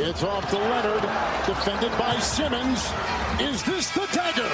It's 0.00 0.22
off 0.22 0.48
to 0.50 0.56
Leonard, 0.56 1.02
defended 1.44 1.90
by 1.98 2.16
Simmons. 2.20 2.78
Is 3.40 3.64
this 3.64 3.90
the 3.90 4.06
dagger? 4.12 4.48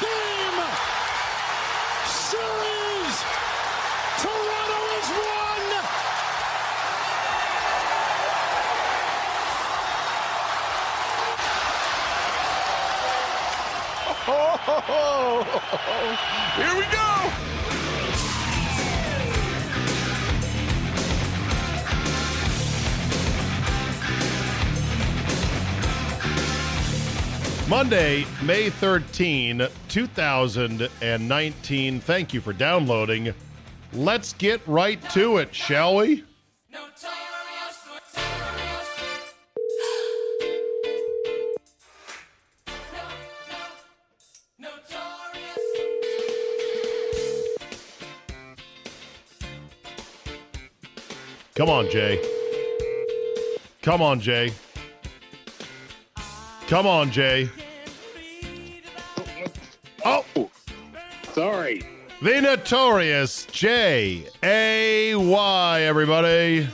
Game! 0.00 0.58
Series! 2.08 3.22
Toronto 4.18 4.78
has 4.90 5.08
won! 5.22 5.62
Here 16.66 16.74
we 16.76 16.84
go. 16.92 17.11
Monday, 27.72 28.26
May 28.42 28.68
13, 28.68 29.66
2019. 29.88 32.00
Thank 32.00 32.34
you 32.34 32.42
for 32.42 32.52
downloading. 32.52 33.32
Let's 33.94 34.34
get 34.34 34.60
right 34.66 35.00
to 35.12 35.38
it, 35.38 35.54
shall 35.54 35.96
we? 35.96 36.22
Come 51.54 51.70
on, 51.70 51.90
Jay. 51.90 52.22
Come 53.80 54.02
on, 54.02 54.20
Jay. 54.20 54.52
Come 56.66 56.86
on, 56.86 57.10
Jay. 57.10 57.48
The 62.22 62.40
notorious 62.40 63.46
J 63.46 64.28
A 64.44 65.14
Y, 65.16 65.80
everybody. 65.82 66.68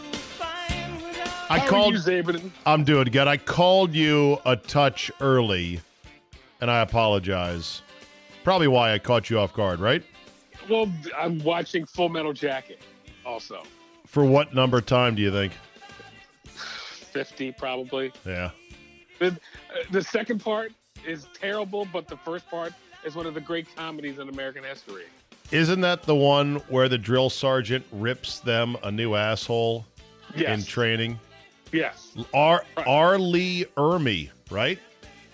I 1.50 1.59
How 1.60 1.66
called. 1.66 1.94
you, 2.06 2.53
I'm 2.66 2.84
doing 2.84 3.06
good. 3.06 3.26
I 3.26 3.38
called 3.38 3.94
you 3.94 4.38
a 4.44 4.54
touch 4.54 5.10
early, 5.22 5.81
and 6.60 6.70
I 6.70 6.82
apologize. 6.82 7.81
Probably 8.44 8.69
why 8.69 8.92
I 8.92 8.98
caught 8.98 9.31
you 9.31 9.38
off 9.38 9.54
guard, 9.54 9.81
right? 9.81 10.03
Well, 10.69 10.92
I'm 11.16 11.38
watching 11.38 11.86
Full 11.86 12.10
Metal 12.10 12.34
Jacket 12.34 12.82
also. 13.25 13.62
For 14.06 14.26
what 14.26 14.54
number 14.54 14.82
time 14.82 15.15
do 15.15 15.22
you 15.22 15.32
think? 15.32 15.54
50 16.44 17.53
probably. 17.53 18.12
Yeah. 18.26 18.50
The, 19.19 19.28
uh, 19.28 19.32
the 19.91 20.03
second 20.03 20.42
part 20.42 20.72
is 21.06 21.26
terrible, 21.32 21.88
but 21.91 22.06
the 22.06 22.19
first 22.19 22.47
part 22.50 22.75
is 23.04 23.16
one 23.16 23.25
of 23.25 23.32
the 23.32 23.41
great 23.41 23.75
comedies 23.75 24.19
in 24.19 24.28
American 24.28 24.65
history. 24.65 25.04
Isn't 25.50 25.81
that 25.81 26.03
the 26.03 26.14
one 26.14 26.56
where 26.69 26.88
the 26.88 26.98
drill 26.98 27.31
sergeant 27.31 27.86
rips 27.91 28.41
them 28.41 28.76
a 28.82 28.91
new 28.91 29.14
asshole 29.14 29.86
in 30.36 30.62
training? 30.62 31.19
yes. 31.72 32.14
R. 32.34 32.64
R. 32.76 33.19
Lee 33.19 33.64
Ermey, 33.76 34.31
right? 34.50 34.78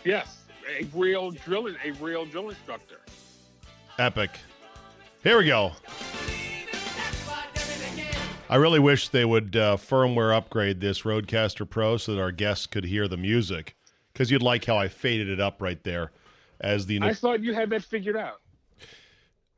Yes. 0.05 0.43
A 0.79 0.85
real 0.95 1.31
drill 1.31 1.69
a 1.69 1.91
real 2.01 2.25
drill 2.27 2.51
instructor. 2.51 3.01
Epic. 3.99 4.31
Here 5.23 5.39
we 5.39 5.47
go. 5.47 5.73
I 8.49 8.57
really 8.57 8.79
wish 8.79 9.09
they 9.09 9.25
would 9.25 9.57
uh, 9.57 9.77
firmware 9.77 10.37
upgrade 10.37 10.81
this 10.81 11.03
RodeCaster 11.03 11.69
Pro 11.69 11.97
so 11.97 12.15
that 12.15 12.21
our 12.21 12.31
guests 12.31 12.67
could 12.67 12.85
hear 12.85 13.09
the 13.09 13.17
music. 13.17 13.75
Because 14.13 14.31
you'd 14.31 14.43
like 14.43 14.65
how 14.65 14.77
I 14.77 14.87
faded 14.87 15.29
it 15.29 15.41
up 15.41 15.61
right 15.61 15.83
there, 15.83 16.13
as 16.61 16.87
the. 16.87 17.01
I 17.03 17.15
thought 17.15 17.41
you 17.41 17.53
had 17.53 17.71
that 17.71 17.83
figured 17.83 18.17
out. 18.17 18.41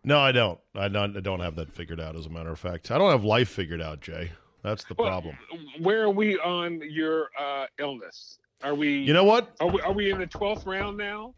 No, 0.07 0.19
I 0.19 0.33
don't. 0.33 0.59
I 0.75 0.89
don't. 0.89 1.17
I 1.17 1.21
don't 1.21 1.41
have 1.41 1.57
that 1.57 1.71
figured 1.71 2.01
out. 2.01 2.17
As 2.17 2.25
a 2.25 2.31
matter 2.31 2.51
of 2.51 2.59
fact, 2.59 2.91
I 2.91 2.97
don't 2.97 3.11
have 3.11 3.25
life 3.25 3.51
figured 3.51 3.83
out, 3.83 4.01
Jay. 4.01 4.31
That's 4.63 4.85
the 4.85 4.95
Well, 4.99 5.09
problem. 5.09 5.37
Where 5.81 6.03
are 6.05 6.11
we 6.11 6.39
on 6.39 6.81
your 6.89 7.29
uh, 7.39 7.67
illness? 7.79 8.39
Are 8.65 8.75
we 8.75 8.99
You 9.01 9.13
know 9.13 9.25
what? 9.25 9.55
are 9.61 9.69
we 9.69 9.81
are 9.83 9.93
we 9.93 10.11
in 10.11 10.19
the 10.19 10.27
12th 10.27 10.67
round 10.67 10.97
now? 10.97 11.35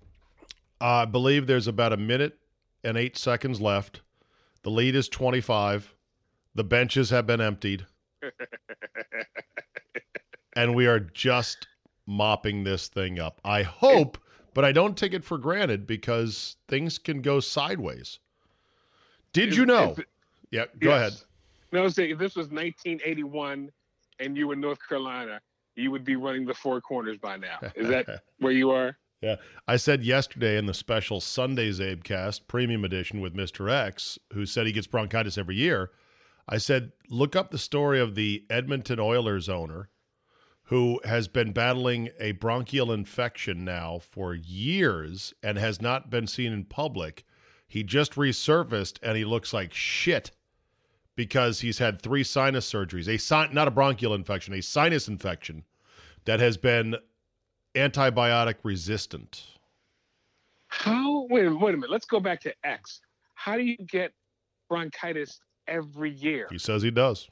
I 0.81 1.05
believe 1.05 1.47
there's 1.47 1.67
about 1.67 1.93
a 1.93 1.97
minute 1.97 2.39
and 2.85 2.97
eight 2.97 3.19
seconds 3.19 3.61
left. 3.61 4.03
The 4.63 4.71
lead 4.71 4.95
is 4.95 5.09
25. 5.09 5.95
The 6.55 6.65
benches 6.65 7.11
have 7.11 7.27
been 7.27 7.41
emptied. 7.41 7.87
and 10.57 10.75
we 10.75 10.87
are 10.87 11.01
just 11.01 11.67
mopping 12.07 12.65
this 12.65 12.89
thing 12.89 13.19
up. 13.19 13.41
I 13.45 13.63
hope, 13.63 14.19
but 14.55 14.65
I 14.65 14.73
don't 14.73 14.97
take 14.97 15.13
it 15.15 15.25
for 15.25 15.39
granted 15.39 15.87
because 15.87 16.57
things 16.69 16.99
can 16.99 17.21
go 17.23 17.41
sideways. 17.41 18.19
Did 19.33 19.55
you 19.57 19.67
know? 19.67 19.95
if- 19.99 20.05
Yeah, 20.51 20.65
go 20.79 20.89
Yes. 20.91 21.01
ahead. 21.13 21.25
No, 21.73 21.89
say 21.89 22.11
if 22.11 22.19
this 22.19 22.35
was 22.35 22.49
1981 22.51 23.71
and 24.19 24.37
you 24.37 24.49
were 24.49 24.55
in 24.55 24.61
North 24.61 24.79
Carolina, 24.89 25.41
you 25.77 25.91
would 25.91 26.05
be 26.05 26.17
running 26.17 26.47
the 26.47 26.55
four 26.55 26.81
corners 26.81 27.19
by 27.19 27.37
now. 27.37 27.59
Is 27.77 27.89
that 27.89 28.23
where 28.39 28.53
you 28.53 28.71
are? 28.71 28.97
Yeah. 29.21 29.37
I 29.67 29.77
said 29.77 30.03
yesterday 30.05 30.57
in 30.57 30.67
the 30.67 30.75
special 30.75 31.21
Sunday 31.21 31.71
CzabeCast 31.71 32.47
premium 32.49 32.85
edition 32.85 33.21
with 33.21 33.35
Mr. 33.35 33.71
X, 33.71 34.19
who 34.33 34.47
said 34.47 34.67
he 34.67 34.73
gets 34.73 34.87
bronchitis 34.87 35.37
every 35.37 35.57
year. 35.57 35.91
I 36.49 36.57
said, 36.59 36.93
look 37.11 37.37
up 37.37 37.51
the 37.51 37.59
story 37.59 38.01
of 38.01 38.15
the 38.15 38.45
Edmonton 38.49 38.99
Oilers 38.99 39.49
owner 39.49 39.91
who 40.65 41.01
has 41.05 41.29
been 41.29 41.53
battling 41.53 42.11
a 42.21 42.33
bronchial 42.33 42.93
infection 42.93 43.65
now 43.65 43.99
for 43.99 44.35
years 44.35 45.33
and 45.43 45.57
has 45.59 45.81
not 45.81 46.11
been 46.11 46.27
seen 46.27 46.53
in 46.53 46.65
public. 46.65 47.25
He 47.69 47.83
just 47.83 48.15
resurfaced 48.15 48.99
and 49.03 49.17
he 49.17 49.25
looks 49.25 49.53
like 49.53 49.75
shit 49.75 50.31
because 51.15 51.61
he's 51.61 51.79
had 51.79 52.01
three 52.01 52.25
sinus 52.25 52.71
surgeries. 52.71 53.09
A 53.09 53.19
sin- 53.19 53.53
not 53.53 53.69
a 53.69 53.71
bronchial 53.71 54.15
infection, 54.15 54.55
a 54.55 54.63
sinus 54.63 55.07
infection 55.07 55.65
that 56.25 56.41
has 56.41 56.57
been 56.57 56.97
antibiotic 57.75 58.57
resistant. 58.63 59.45
How? 60.69 61.27
Wait, 61.31 61.49
wait 61.49 61.75
a 61.75 61.77
minute. 61.77 61.91
Let's 61.91 62.07
go 62.07 62.21
back 62.21 62.41
to 62.43 62.55
X. 62.65 63.01
How 63.35 63.57
do 63.57 63.63
you 63.63 63.77
get 63.77 64.13
bronchitis 64.69 65.41
every 65.67 66.11
year? 66.11 66.49
He 66.51 66.59
says 66.59 66.83
he 66.83 66.91
does. 66.91 67.29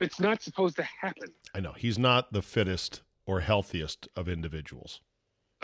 It's 0.00 0.18
not 0.18 0.42
supposed 0.42 0.76
to 0.76 0.82
happen. 0.82 1.28
I 1.54 1.60
know. 1.60 1.72
He's 1.72 1.98
not 1.98 2.32
the 2.32 2.42
fittest 2.42 3.02
or 3.26 3.40
healthiest 3.40 4.08
of 4.16 4.28
individuals. 4.28 5.00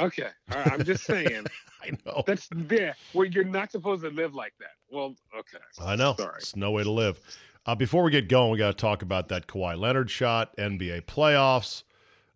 Okay, 0.01 0.29
all 0.53 0.59
right, 0.59 0.73
I'm 0.73 0.85
just 0.85 1.05
saying 1.05 1.47
I 1.83 1.91
know. 2.07 2.23
that's 2.27 2.49
there 2.53 2.97
where 3.13 3.27
you're 3.27 3.45
not 3.45 3.71
supposed 3.71 4.03
to 4.03 4.11
live 4.11 4.35
like 4.35 4.55
that. 4.61 4.73
Well, 4.91 5.15
okay. 5.39 5.59
I 5.81 5.97
know. 5.97 6.15
Sorry. 6.19 6.35
It's 6.39 6.57
no 6.57 6.71
way 6.71 6.83
to 6.83 6.91
live. 6.91 7.21
Uh, 7.67 7.75
before 7.75 8.03
we 8.03 8.11
get 8.11 8.29
going, 8.29 8.51
we 8.51 8.59
got 8.59 8.69
to 8.69 8.81
talk 8.81 9.03
about 9.03 9.29
that 9.29 9.47
Kawhi 9.47 9.79
Leonard 9.79 10.11
shot, 10.11 10.57
NBA 10.57 11.03
playoffs, 11.03 11.83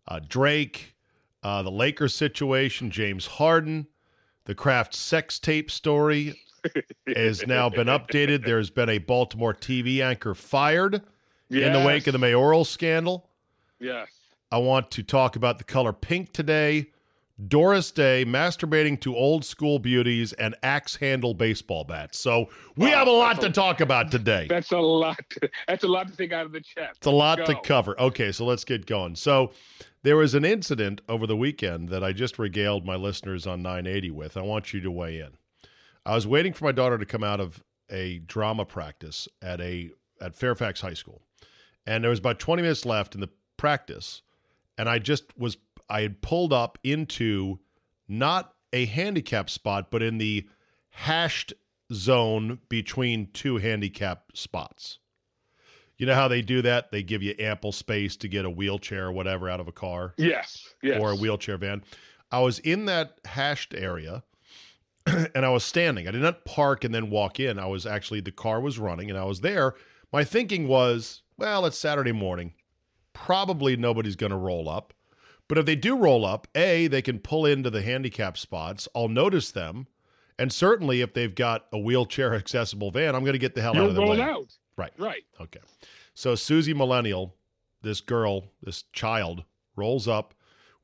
uh, 0.07 0.19
Drake, 0.27 0.95
uh, 1.43 1.63
the 1.63 1.71
Lakers 1.71 2.13
situation, 2.13 2.91
James 2.91 3.25
Harden, 3.25 3.87
the 4.45 4.55
Kraft 4.55 4.93
sex 4.93 5.39
tape 5.39 5.71
story, 5.71 6.39
has 7.15 7.45
now 7.47 7.69
been 7.69 7.87
updated. 7.87 8.43
There's 8.45 8.69
been 8.69 8.89
a 8.89 8.99
Baltimore 8.99 9.53
TV 9.53 10.01
anchor 10.01 10.35
fired 10.35 11.01
in 11.49 11.73
the 11.73 11.83
wake 11.85 12.07
of 12.07 12.13
the 12.13 12.19
mayoral 12.19 12.65
scandal. 12.65 13.29
Yes. 13.79 14.09
I 14.51 14.59
want 14.59 14.91
to 14.91 15.03
talk 15.03 15.35
about 15.35 15.57
the 15.57 15.63
color 15.63 15.93
pink 15.93 16.31
today. 16.31 16.91
Doris 17.47 17.91
Day 17.91 18.23
masturbating 18.25 18.99
to 19.01 19.13
old 19.15 19.43
school 19.43 19.77
beauties 19.77 20.31
and 20.33 20.55
axe 20.63 20.95
handle 20.95 21.33
baseball 21.33 21.83
bats. 21.83 22.17
So 22.17 22.49
we 22.77 22.87
Wow, 22.91 22.97
have 22.99 23.07
a 23.07 23.11
lot 23.11 23.41
to 23.41 23.47
a- 23.47 23.51
talk 23.51 23.81
about 23.81 24.09
today. 24.09 24.47
That's 24.49 24.71
a 24.71 24.77
lot. 24.79 25.19
That's 25.67 25.83
a 25.83 25.87
lot 25.87 26.07
to 26.07 26.15
take 26.15 26.31
out 26.31 26.45
of 26.45 26.53
the 26.53 26.61
chest. 26.61 26.97
It's 26.97 27.07
a 27.07 27.11
lot 27.11 27.45
to 27.45 27.59
cover. 27.61 27.99
Okay, 27.99 28.31
so 28.31 28.45
let's 28.45 28.63
get 28.63 28.85
going. 28.85 29.15
So 29.15 29.51
there 30.03 30.15
was 30.15 30.33
an 30.33 30.45
incident 30.45 31.01
over 31.09 31.27
the 31.27 31.35
weekend 31.35 31.89
that 31.89 32.03
I 32.05 32.13
just 32.13 32.39
regaled 32.39 32.85
my 32.85 32.95
listeners 32.95 33.45
on 33.45 33.61
980 33.61 34.11
with. 34.11 34.37
I 34.37 34.41
want 34.41 34.73
you 34.73 34.79
to 34.81 34.91
weigh 34.91 35.19
in. 35.19 35.31
I 36.05 36.15
was 36.15 36.25
waiting 36.25 36.53
for 36.53 36.63
my 36.63 36.71
daughter 36.71 36.97
to 36.97 37.05
come 37.05 37.23
out 37.23 37.41
of 37.41 37.61
a 37.89 38.19
drama 38.19 38.63
practice 38.65 39.27
at 39.41 39.59
a 39.59 39.89
at 40.21 40.35
Fairfax 40.35 40.79
High 40.79 40.93
School. 40.93 41.21
And 41.85 42.01
there 42.03 42.09
was 42.09 42.19
about 42.19 42.39
20 42.39 42.61
minutes 42.61 42.85
left 42.85 43.13
in 43.13 43.21
the 43.21 43.29
practice, 43.57 44.21
and 44.77 44.87
I 44.87 44.99
just 44.99 45.37
was 45.37 45.57
I 45.89 46.01
had 46.01 46.21
pulled 46.21 46.53
up 46.53 46.77
into 46.83 47.59
not 48.07 48.53
a 48.73 48.85
handicap 48.85 49.49
spot, 49.49 49.89
but 49.91 50.01
in 50.01 50.17
the 50.17 50.47
hashed 50.89 51.53
zone 51.93 52.59
between 52.69 53.29
two 53.33 53.57
handicap 53.57 54.31
spots. 54.33 54.99
You 55.97 56.05
know 56.05 56.15
how 56.15 56.27
they 56.27 56.41
do 56.41 56.61
that? 56.63 56.91
They 56.91 57.03
give 57.03 57.23
you 57.23 57.35
ample 57.39 57.71
space 57.71 58.17
to 58.17 58.27
get 58.27 58.43
a 58.45 58.49
wheelchair 58.49 59.05
or 59.05 59.11
whatever 59.11 59.49
out 59.49 59.59
of 59.61 59.67
a 59.67 59.71
car 59.71 60.13
Yes. 60.17 60.67
Yes. 60.81 60.99
or 61.01 61.11
a 61.11 61.15
wheelchair 61.15 61.57
van. 61.57 61.83
I 62.31 62.39
was 62.39 62.59
in 62.59 62.85
that 62.85 63.19
hashed 63.23 63.73
area 63.73 64.23
and 65.05 65.45
I 65.45 65.49
was 65.49 65.63
standing. 65.63 66.07
I 66.07 66.11
did 66.11 66.21
not 66.21 66.43
park 66.43 66.83
and 66.83 66.93
then 66.93 67.09
walk 67.09 67.39
in. 67.39 67.59
I 67.59 67.67
was 67.67 67.85
actually, 67.85 68.19
the 68.21 68.31
car 68.31 68.59
was 68.59 68.77
running 68.79 69.09
and 69.09 69.17
I 69.17 69.23
was 69.23 69.39
there. 69.41 69.75
My 70.11 70.23
thinking 70.23 70.67
was, 70.67 71.21
well, 71.37 71.65
it's 71.65 71.77
Saturday 71.77 72.11
morning. 72.11 72.53
Probably 73.13 73.77
nobody's 73.77 74.15
going 74.17 74.31
to 74.31 74.37
roll 74.37 74.67
up. 74.67 74.93
But 75.47 75.57
if 75.59 75.65
they 75.65 75.75
do 75.75 75.95
roll 75.97 76.25
up, 76.25 76.47
A, 76.55 76.87
they 76.87 77.01
can 77.01 77.19
pull 77.19 77.45
into 77.45 77.69
the 77.69 77.81
handicap 77.81 78.37
spots. 78.37 78.87
I'll 78.95 79.07
notice 79.09 79.51
them. 79.51 79.87
And 80.39 80.51
certainly 80.51 81.01
if 81.01 81.13
they've 81.13 81.33
got 81.33 81.67
a 81.71 81.77
wheelchair 81.77 82.33
accessible 82.33 82.91
van, 82.91 83.15
I'm 83.15 83.21
going 83.23 83.33
to 83.33 83.39
get 83.39 83.55
the 83.55 83.61
hell 83.61 83.71
out 83.71 83.75
You'll 83.77 83.89
of 83.89 83.95
the 83.95 84.01
roll 84.01 84.11
way. 84.11 84.21
out. 84.21 84.53
Right. 84.77 84.91
Right. 84.97 85.23
Okay. 85.39 85.59
So 86.13 86.35
Susie 86.35 86.73
Millennial, 86.73 87.35
this 87.81 88.01
girl, 88.01 88.45
this 88.63 88.83
child, 88.91 89.43
rolls 89.75 90.07
up 90.07 90.33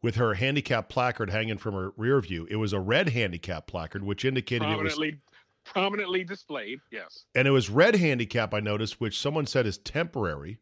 with 0.01 0.15
her 0.15 0.33
handicap 0.35 0.89
placard 0.89 1.29
hanging 1.29 1.57
from 1.57 1.73
her 1.73 1.91
rear 1.97 2.19
view. 2.21 2.47
It 2.49 2.55
was 2.57 2.73
a 2.73 2.79
red 2.79 3.09
handicap 3.09 3.67
placard, 3.67 4.03
which 4.03 4.25
indicated 4.25 4.63
it 4.65 4.81
was 4.81 4.93
Prominently, 4.95 5.19
prominently 5.65 6.23
displayed. 6.23 6.79
Yes. 6.91 7.25
and 7.35 7.47
it 7.47 7.51
was 7.51 7.69
red 7.69 7.95
handicap, 7.95 8.53
I 8.53 8.59
noticed, 8.61 8.99
which 9.01 9.19
someone 9.19 9.45
said 9.45 9.65
is 9.65 9.77
temporary. 9.79 10.57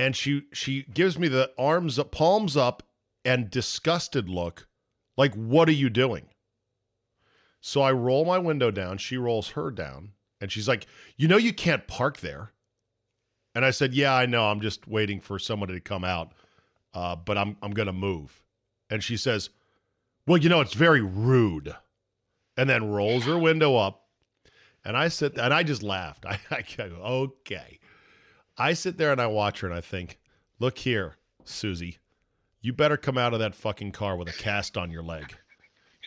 And 0.00 0.16
she 0.16 0.44
she 0.54 0.84
gives 0.94 1.18
me 1.18 1.28
the 1.28 1.50
arms 1.58 1.98
up, 1.98 2.10
palms 2.10 2.56
up, 2.56 2.82
and 3.22 3.50
disgusted 3.50 4.30
look, 4.30 4.66
like, 5.18 5.34
what 5.34 5.68
are 5.68 5.72
you 5.72 5.90
doing? 5.90 6.28
So 7.60 7.82
I 7.82 7.92
roll 7.92 8.24
my 8.24 8.38
window 8.38 8.70
down, 8.70 8.96
she 8.96 9.18
rolls 9.18 9.50
her 9.50 9.70
down, 9.70 10.12
and 10.40 10.50
she's 10.50 10.66
like, 10.66 10.86
You 11.18 11.28
know 11.28 11.36
you 11.36 11.52
can't 11.52 11.86
park 11.86 12.20
there. 12.20 12.52
And 13.54 13.62
I 13.62 13.72
said, 13.72 13.92
Yeah, 13.92 14.14
I 14.14 14.24
know. 14.24 14.46
I'm 14.46 14.62
just 14.62 14.88
waiting 14.88 15.20
for 15.20 15.38
somebody 15.38 15.74
to 15.74 15.80
come 15.80 16.04
out. 16.04 16.32
Uh, 16.94 17.16
but 17.16 17.36
I'm 17.36 17.58
I'm 17.60 17.72
gonna 17.72 17.92
move. 17.92 18.42
And 18.88 19.04
she 19.04 19.18
says, 19.18 19.50
Well, 20.26 20.38
you 20.38 20.48
know, 20.48 20.62
it's 20.62 20.72
very 20.72 21.02
rude. 21.02 21.76
And 22.56 22.70
then 22.70 22.90
rolls 22.90 23.26
her 23.26 23.38
window 23.38 23.76
up. 23.76 24.06
And 24.82 24.96
I 24.96 25.08
sit 25.08 25.36
and 25.36 25.52
I 25.52 25.62
just 25.62 25.82
laughed. 25.82 26.24
I, 26.26 26.38
I 26.50 26.62
go, 26.62 26.84
okay. 27.02 27.79
I 28.58 28.72
sit 28.74 28.98
there 28.98 29.12
and 29.12 29.20
I 29.20 29.26
watch 29.26 29.60
her 29.60 29.68
and 29.68 29.76
I 29.76 29.80
think, 29.80 30.18
look 30.58 30.78
here, 30.78 31.16
Susie, 31.44 31.98
you 32.60 32.72
better 32.72 32.96
come 32.96 33.16
out 33.16 33.32
of 33.32 33.40
that 33.40 33.54
fucking 33.54 33.92
car 33.92 34.16
with 34.16 34.28
a 34.28 34.32
cast 34.32 34.76
on 34.76 34.90
your 34.90 35.02
leg. 35.02 35.34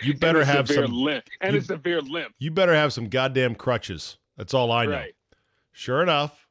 You 0.01 0.13
better 0.15 0.43
have 0.43 0.67
severe 0.67 0.85
some 0.85 0.93
limp. 0.95 1.25
And 1.41 1.53
you- 1.53 1.59
a 1.61 1.63
severe 1.63 2.01
limp. 2.01 2.33
you 2.39 2.51
better 2.51 2.73
have 2.73 2.93
some 2.93 3.09
goddamn 3.09 3.55
crutches. 3.55 4.17
That's 4.37 4.53
all 4.53 4.71
I 4.71 4.85
know. 4.85 4.91
Right. 4.93 5.15
Sure 5.71 6.01
enough, 6.03 6.47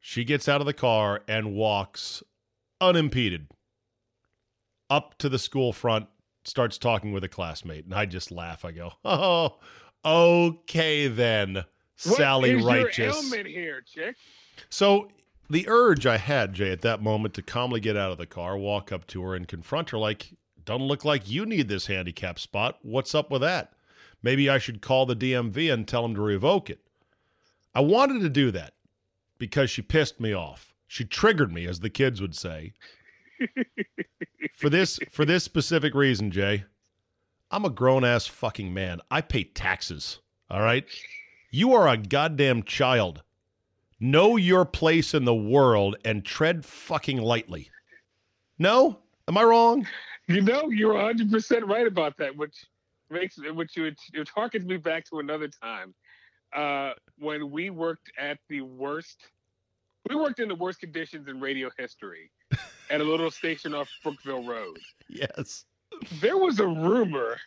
she 0.00 0.24
gets 0.24 0.48
out 0.48 0.60
of 0.60 0.66
the 0.66 0.72
car 0.74 1.22
and 1.28 1.54
walks 1.54 2.22
unimpeded 2.80 3.48
up 4.90 5.16
to 5.18 5.28
the 5.28 5.38
school 5.38 5.72
front, 5.72 6.06
starts 6.44 6.76
talking 6.78 7.12
with 7.12 7.24
a 7.24 7.28
classmate. 7.28 7.84
And 7.84 7.94
I 7.94 8.06
just 8.06 8.30
laugh. 8.30 8.64
I 8.64 8.72
go, 8.72 8.92
oh, 9.04 9.58
okay 10.04 11.08
then, 11.08 11.54
What 11.54 12.16
Sally 12.16 12.50
is 12.52 12.64
Righteous. 12.64 12.98
your 12.98 13.08
ailment 13.24 13.46
here, 13.46 13.80
chick? 13.82 14.16
So 14.70 15.08
the 15.52 15.68
urge 15.68 16.06
I 16.06 16.16
had, 16.16 16.54
Jay, 16.54 16.70
at 16.72 16.80
that 16.80 17.02
moment 17.02 17.34
to 17.34 17.42
calmly 17.42 17.78
get 17.78 17.94
out 17.94 18.10
of 18.10 18.16
the 18.16 18.26
car, 18.26 18.56
walk 18.56 18.90
up 18.90 19.06
to 19.08 19.22
her 19.22 19.34
and 19.34 19.46
confront 19.46 19.90
her 19.90 19.98
like, 19.98 20.32
doesn't 20.64 20.86
look 20.86 21.04
like 21.04 21.28
you 21.28 21.44
need 21.44 21.68
this 21.68 21.86
handicap 21.86 22.38
spot. 22.38 22.78
What's 22.80 23.14
up 23.14 23.30
with 23.30 23.42
that? 23.42 23.74
Maybe 24.22 24.48
I 24.48 24.56
should 24.56 24.80
call 24.80 25.04
the 25.04 25.14
DMV 25.14 25.70
and 25.70 25.86
tell 25.86 26.02
them 26.02 26.14
to 26.14 26.22
revoke 26.22 26.70
it. 26.70 26.80
I 27.74 27.80
wanted 27.80 28.20
to 28.22 28.30
do 28.30 28.50
that 28.52 28.72
because 29.36 29.68
she 29.68 29.82
pissed 29.82 30.20
me 30.20 30.32
off. 30.32 30.72
She 30.86 31.04
triggered 31.04 31.52
me, 31.52 31.66
as 31.66 31.80
the 31.80 31.90
kids 31.90 32.22
would 32.22 32.34
say. 32.34 32.72
for 34.54 34.70
this 34.70 34.98
for 35.10 35.26
this 35.26 35.44
specific 35.44 35.94
reason, 35.94 36.30
Jay. 36.30 36.64
I'm 37.50 37.66
a 37.66 37.70
grown 37.70 38.04
ass 38.04 38.26
fucking 38.26 38.72
man. 38.72 39.00
I 39.10 39.20
pay 39.20 39.44
taxes. 39.44 40.20
All 40.48 40.62
right? 40.62 40.86
You 41.50 41.74
are 41.74 41.88
a 41.88 41.98
goddamn 41.98 42.62
child. 42.62 43.22
Know 44.04 44.34
your 44.36 44.64
place 44.64 45.14
in 45.14 45.24
the 45.24 45.34
world 45.34 45.94
and 46.04 46.24
tread 46.24 46.64
fucking 46.64 47.18
lightly. 47.18 47.70
No? 48.58 48.98
Am 49.28 49.38
I 49.38 49.44
wrong? 49.44 49.86
You 50.26 50.40
know, 50.40 50.70
you're 50.70 50.94
100 50.94 51.30
percent 51.30 51.64
right 51.68 51.86
about 51.86 52.16
that, 52.16 52.36
which 52.36 52.66
makes 53.10 53.36
which 53.38 53.76
it, 53.76 53.96
it 54.12 54.28
harkens 54.36 54.64
me 54.64 54.76
back 54.76 55.04
to 55.10 55.20
another 55.20 55.46
time 55.46 55.94
uh, 56.52 56.94
when 57.18 57.52
we 57.52 57.70
worked 57.70 58.10
at 58.18 58.38
the 58.48 58.62
worst. 58.62 59.18
We 60.10 60.16
worked 60.16 60.40
in 60.40 60.48
the 60.48 60.56
worst 60.56 60.80
conditions 60.80 61.28
in 61.28 61.38
radio 61.38 61.70
history 61.78 62.32
at 62.90 63.00
a 63.00 63.04
little 63.04 63.30
station 63.30 63.72
off 63.72 63.88
Brookville 64.02 64.44
Road. 64.44 64.80
Yes. 65.08 65.64
There 66.20 66.38
was 66.38 66.58
a 66.58 66.66
rumor 66.66 67.38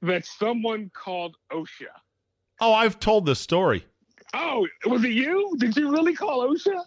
that 0.00 0.24
someone 0.24 0.90
called 0.94 1.36
OSHA. 1.52 1.92
Oh, 2.58 2.72
I've 2.72 2.98
told 2.98 3.26
this 3.26 3.38
story. 3.38 3.84
Oh, 4.34 4.66
was 4.86 5.04
it 5.04 5.12
you? 5.12 5.54
Did 5.58 5.76
you 5.76 5.90
really 5.90 6.14
call 6.14 6.48
OSHA? 6.48 6.82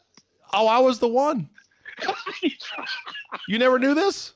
Oh, 0.53 0.67
I 0.67 0.79
was 0.79 0.99
the 0.99 1.07
one. 1.07 1.49
You 3.47 3.59
never 3.59 3.79
knew 3.79 3.93
this? 3.93 4.33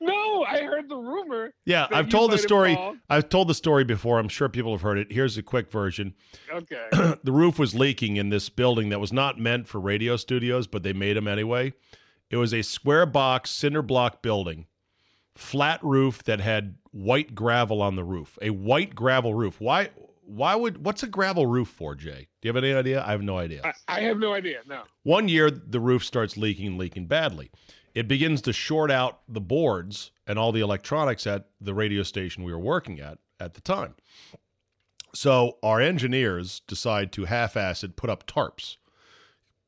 no, 0.00 0.44
I 0.44 0.62
heard 0.62 0.88
the 0.88 0.96
rumor. 0.96 1.52
Yeah, 1.64 1.86
I've 1.90 2.08
told 2.08 2.30
the 2.30 2.38
story. 2.38 2.78
I've 3.08 3.28
told 3.28 3.48
the 3.48 3.54
story 3.54 3.84
before. 3.84 4.18
I'm 4.18 4.28
sure 4.28 4.48
people 4.48 4.72
have 4.72 4.82
heard 4.82 4.98
it. 4.98 5.10
Here's 5.10 5.36
a 5.36 5.42
quick 5.42 5.70
version. 5.70 6.14
Okay. 6.52 6.88
the 7.24 7.32
roof 7.32 7.58
was 7.58 7.74
leaking 7.74 8.16
in 8.16 8.28
this 8.28 8.48
building 8.48 8.90
that 8.90 9.00
was 9.00 9.12
not 9.12 9.38
meant 9.38 9.66
for 9.66 9.80
radio 9.80 10.16
studios, 10.16 10.66
but 10.66 10.82
they 10.82 10.92
made 10.92 11.16
them 11.16 11.28
anyway. 11.28 11.72
It 12.30 12.36
was 12.36 12.54
a 12.54 12.62
square 12.62 13.06
box 13.06 13.50
cinder 13.50 13.82
block 13.82 14.22
building, 14.22 14.66
flat 15.34 15.82
roof 15.82 16.22
that 16.24 16.40
had 16.40 16.76
white 16.90 17.34
gravel 17.34 17.82
on 17.82 17.96
the 17.96 18.04
roof. 18.04 18.38
A 18.42 18.50
white 18.50 18.94
gravel 18.94 19.34
roof. 19.34 19.60
Why? 19.60 19.90
Why 20.26 20.54
would? 20.54 20.84
What's 20.84 21.02
a 21.02 21.06
gravel 21.06 21.46
roof 21.46 21.68
for, 21.68 21.94
Jay? 21.94 22.28
Do 22.40 22.48
you 22.48 22.54
have 22.54 22.62
any 22.62 22.72
idea? 22.72 23.04
I 23.04 23.12
have 23.12 23.22
no 23.22 23.38
idea. 23.38 23.62
I, 23.64 23.98
I 23.98 24.00
have 24.00 24.18
no 24.18 24.32
idea. 24.32 24.60
No. 24.66 24.82
One 25.02 25.28
year, 25.28 25.50
the 25.50 25.80
roof 25.80 26.04
starts 26.04 26.36
leaking, 26.36 26.78
leaking 26.78 27.06
badly. 27.06 27.50
It 27.94 28.08
begins 28.08 28.42
to 28.42 28.52
short 28.52 28.90
out 28.90 29.20
the 29.28 29.40
boards 29.40 30.10
and 30.26 30.38
all 30.38 30.50
the 30.50 30.60
electronics 30.60 31.26
at 31.26 31.46
the 31.60 31.74
radio 31.74 32.02
station 32.02 32.42
we 32.42 32.52
were 32.52 32.58
working 32.58 33.00
at 33.00 33.18
at 33.38 33.54
the 33.54 33.60
time. 33.60 33.94
So 35.14 35.58
our 35.62 35.80
engineers 35.80 36.60
decide 36.66 37.12
to 37.12 37.24
half-ass 37.26 37.84
it, 37.84 37.94
put 37.94 38.10
up 38.10 38.26
tarps, 38.26 38.78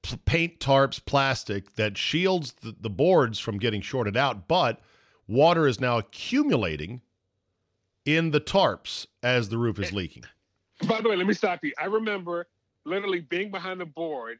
P- 0.02 0.16
paint 0.24 0.58
tarps, 0.58 1.04
plastic 1.04 1.76
that 1.76 1.96
shields 1.96 2.52
the, 2.62 2.74
the 2.80 2.90
boards 2.90 3.38
from 3.38 3.58
getting 3.58 3.80
shorted 3.80 4.16
out, 4.16 4.48
but 4.48 4.80
water 5.28 5.68
is 5.68 5.80
now 5.80 5.98
accumulating 5.98 7.00
in 8.04 8.32
the 8.32 8.40
tarps 8.40 9.06
as 9.22 9.48
the 9.48 9.58
roof 9.58 9.78
is 9.78 9.92
eh, 9.92 9.94
leaking. 9.94 10.24
By 10.88 11.00
the 11.00 11.08
way, 11.08 11.16
let 11.16 11.26
me 11.26 11.34
stop 11.34 11.64
you. 11.64 11.72
I 11.78 11.86
remember 11.86 12.46
literally 12.84 13.20
being 13.20 13.50
behind 13.50 13.80
the 13.80 13.86
board 13.86 14.38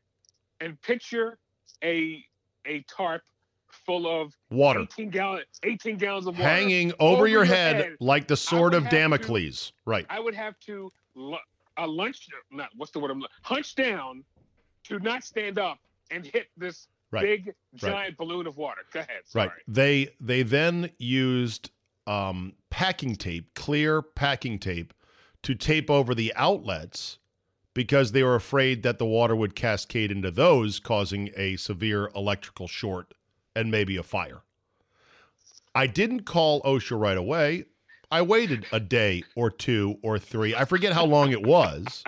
and 0.61 0.81
picture 0.83 1.39
a 1.83 2.25
a 2.67 2.81
tarp 2.83 3.23
full 3.71 4.07
of 4.09 4.35
Water 4.51 4.81
18 4.81 5.11
gallon 5.11 5.43
18 5.63 5.97
gallons 5.97 6.27
of 6.27 6.35
water 6.39 6.49
hanging 6.49 6.93
over, 6.99 7.27
your, 7.27 7.45
head, 7.45 7.77
head. 7.77 7.97
like 8.01 8.27
the 8.27 8.37
sword 8.37 8.75
of 8.75 8.85
have 8.85 8.91
to- 8.91 8.97
Damocles. 8.97 9.73
Right. 9.85 10.07
I 10.09 10.19
would 10.19 10.35
have 10.35 10.59
to 10.61 10.93
a 11.79 11.87
lunch 11.87 12.29
not 12.51 12.71
what's 12.77 12.93
the 12.93 12.99
word 12.99 13.11
I'm 13.11 13.23
hunch 13.43 13.75
down 13.75 14.25
to 14.85 14.99
not 15.01 15.25
stand 15.25 15.59
up 15.59 15.79
and 16.11 16.25
hit 16.25 16.49
this 16.57 16.89
Right. 17.13 17.23
big 17.23 17.55
giant 17.77 18.17
balloon 18.17 18.49
of 18.49 18.57
water. 18.57 18.81
Go 18.93 18.99
ahead. 19.01 19.23
Right. 19.33 19.51
They 19.69 20.09
they 20.21 20.43
then 20.43 20.91
used 20.99 21.71
um, 22.09 22.55
packing 22.69 23.15
tape, 23.15 23.55
clear 23.55 24.03
packing 24.03 24.59
tape, 24.59 24.93
to 25.47 25.55
tape 25.55 25.89
over 25.89 26.13
the 26.13 26.33
outlets 26.35 27.19
because 27.73 28.11
they 28.11 28.25
were 28.25 28.35
afraid 28.35 28.83
that 28.83 28.99
the 28.99 29.07
water 29.07 29.37
would 29.37 29.55
cascade 29.55 30.11
into 30.11 30.29
those, 30.29 30.81
causing 30.81 31.31
a 31.37 31.55
severe 31.55 32.11
electrical 32.17 32.67
short 32.67 33.15
and 33.55 33.71
maybe 33.71 33.97
a 33.97 34.03
fire. 34.03 34.43
I 35.73 35.87
didn't 35.87 36.25
call 36.25 36.63
OSHA 36.63 36.99
right 36.99 37.17
away. 37.17 37.67
I 38.11 38.23
waited 38.23 38.67
a 38.73 38.81
day 38.81 39.23
or 39.37 39.49
two 39.49 39.99
or 40.03 40.19
three. 40.19 40.53
I 40.53 40.65
forget 40.65 40.93
how 40.93 41.05
long 41.05 41.31
it 41.31 41.47
was. 41.47 42.03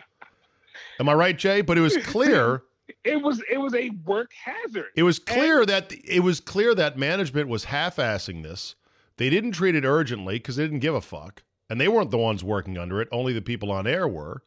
Am 0.99 1.09
I 1.09 1.13
right, 1.15 1.39
Jay? 1.39 1.61
But 1.61 1.79
it 1.79 1.83
was 1.83 1.97
clear. 1.99 2.63
It 3.05 3.23
was 3.23 3.43
it 3.51 3.59
was 3.59 3.75
a 3.75 3.91
work 4.07 4.31
hazard. 4.33 4.87
It 4.97 5.03
was 5.03 5.19
clear 5.19 5.61
and- 5.61 5.69
that 5.69 5.93
it 6.05 6.21
was 6.21 6.41
clear 6.41 6.75
that 6.75 6.97
management 6.99 7.47
was 7.49 7.65
half-assing 7.65 8.43
this. 8.43 8.75
They 9.19 9.29
didn't 9.29 9.53
treat 9.53 9.75
it 9.75 9.85
urgently 9.85 10.37
because 10.37 10.57
they 10.57 10.65
didn't 10.65 10.79
give 10.81 10.95
a 10.95 11.01
fuck, 11.03 11.43
and 11.69 11.81
they 11.81 11.89
weren't 11.89 12.11
the 12.11 12.19
ones 12.19 12.43
working 12.43 12.79
under 12.79 13.01
it. 13.01 13.09
Only 13.13 13.33
the 13.33 13.43
people 13.43 13.71
on 13.71 13.87
air 13.87 14.09
were. 14.09 14.43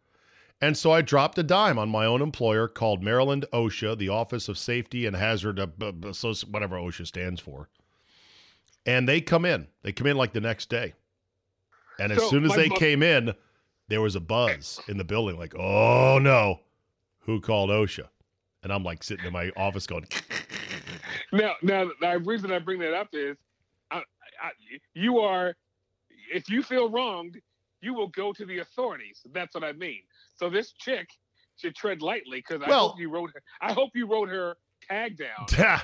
And 0.60 0.78
so 0.78 0.92
I 0.92 1.02
dropped 1.02 1.40
a 1.40 1.44
dime 1.44 1.80
on 1.80 1.90
my 1.90 2.06
own 2.06 2.22
employer 2.22 2.68
called 2.68 3.02
Maryland 3.02 3.46
OSHA, 3.52 3.98
the 3.98 4.10
Office 4.10 4.48
of 4.48 4.58
Safety 4.58 5.08
and 5.08 5.16
Hazard, 5.16 5.60
uh, 5.60 5.68
whatever 6.50 6.76
OSHA 6.78 7.08
stands 7.08 7.42
for. 7.42 7.70
And 8.86 9.10
they 9.10 9.22
come 9.22 9.44
in. 9.46 9.68
They 9.82 9.92
come 9.92 10.08
in 10.08 10.18
like 10.18 10.34
the 10.34 10.42
next 10.42 10.70
day. 10.70 10.94
And 12.00 12.12
as 12.12 12.20
so 12.20 12.30
soon 12.30 12.46
as 12.46 12.56
they 12.56 12.70
came 12.70 13.02
in, 13.02 13.34
there 13.88 14.02
was 14.02 14.16
a 14.16 14.20
buzz 14.20 14.80
in 14.88 14.98
the 14.98 15.04
building 15.04 15.38
like, 15.38 15.56
oh 15.56 16.20
no, 16.20 16.62
who 17.20 17.42
called 17.42 17.70
OSHA? 17.70 18.08
And 18.64 18.72
I'm 18.72 18.84
like 18.84 19.04
sitting 19.04 19.26
in 19.26 19.34
my 19.34 19.52
office 19.58 19.88
going, 19.88 20.06
now, 21.32 21.54
now, 21.62 21.90
the 22.00 22.20
reason 22.24 22.52
I 22.52 22.60
bring 22.60 22.80
that 22.80 22.94
up 22.94 23.10
is 23.14 23.36
I, 23.90 23.98
I, 23.98 24.52
you 24.94 25.20
are, 25.20 25.56
if 26.32 26.50
you 26.50 26.64
feel 26.64 26.90
wronged, 26.90 27.40
you 27.82 27.94
will 27.94 28.08
go 28.10 28.32
to 28.34 28.46
the 28.46 28.60
authorities. 28.60 29.22
That's 29.34 29.54
what 29.56 29.64
I 29.64 29.74
mean. 29.74 30.02
So 30.36 30.50
this 30.50 30.72
chick 30.74 31.10
should 31.58 31.76
tread 31.76 32.02
lightly 32.02 32.44
because 32.48 32.62
well, 32.68 32.86
I 32.86 32.90
hope 32.90 33.00
you 33.00 33.10
wrote 33.10 33.32
her. 33.34 33.42
I 33.62 33.74
hope 33.74 33.92
you 33.94 34.08
wrote 34.08 34.30
her 34.30 34.58
tag 34.88 35.18
down. 35.18 35.48
Yeah. 35.58 35.82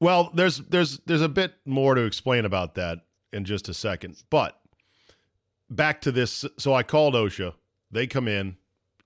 well, 0.00 0.30
there's 0.34 0.58
there's 0.58 1.00
there's 1.06 1.22
a 1.22 1.28
bit 1.28 1.54
more 1.64 1.94
to 1.94 2.02
explain 2.02 2.44
about 2.44 2.74
that 2.76 2.98
in 3.32 3.44
just 3.44 3.68
a 3.68 3.74
second, 3.74 4.22
but 4.30 4.58
back 5.68 6.00
to 6.02 6.12
this. 6.12 6.44
So 6.58 6.72
I 6.74 6.82
called 6.82 7.14
OSHA. 7.14 7.54
They 7.90 8.06
come 8.06 8.28
in, 8.28 8.56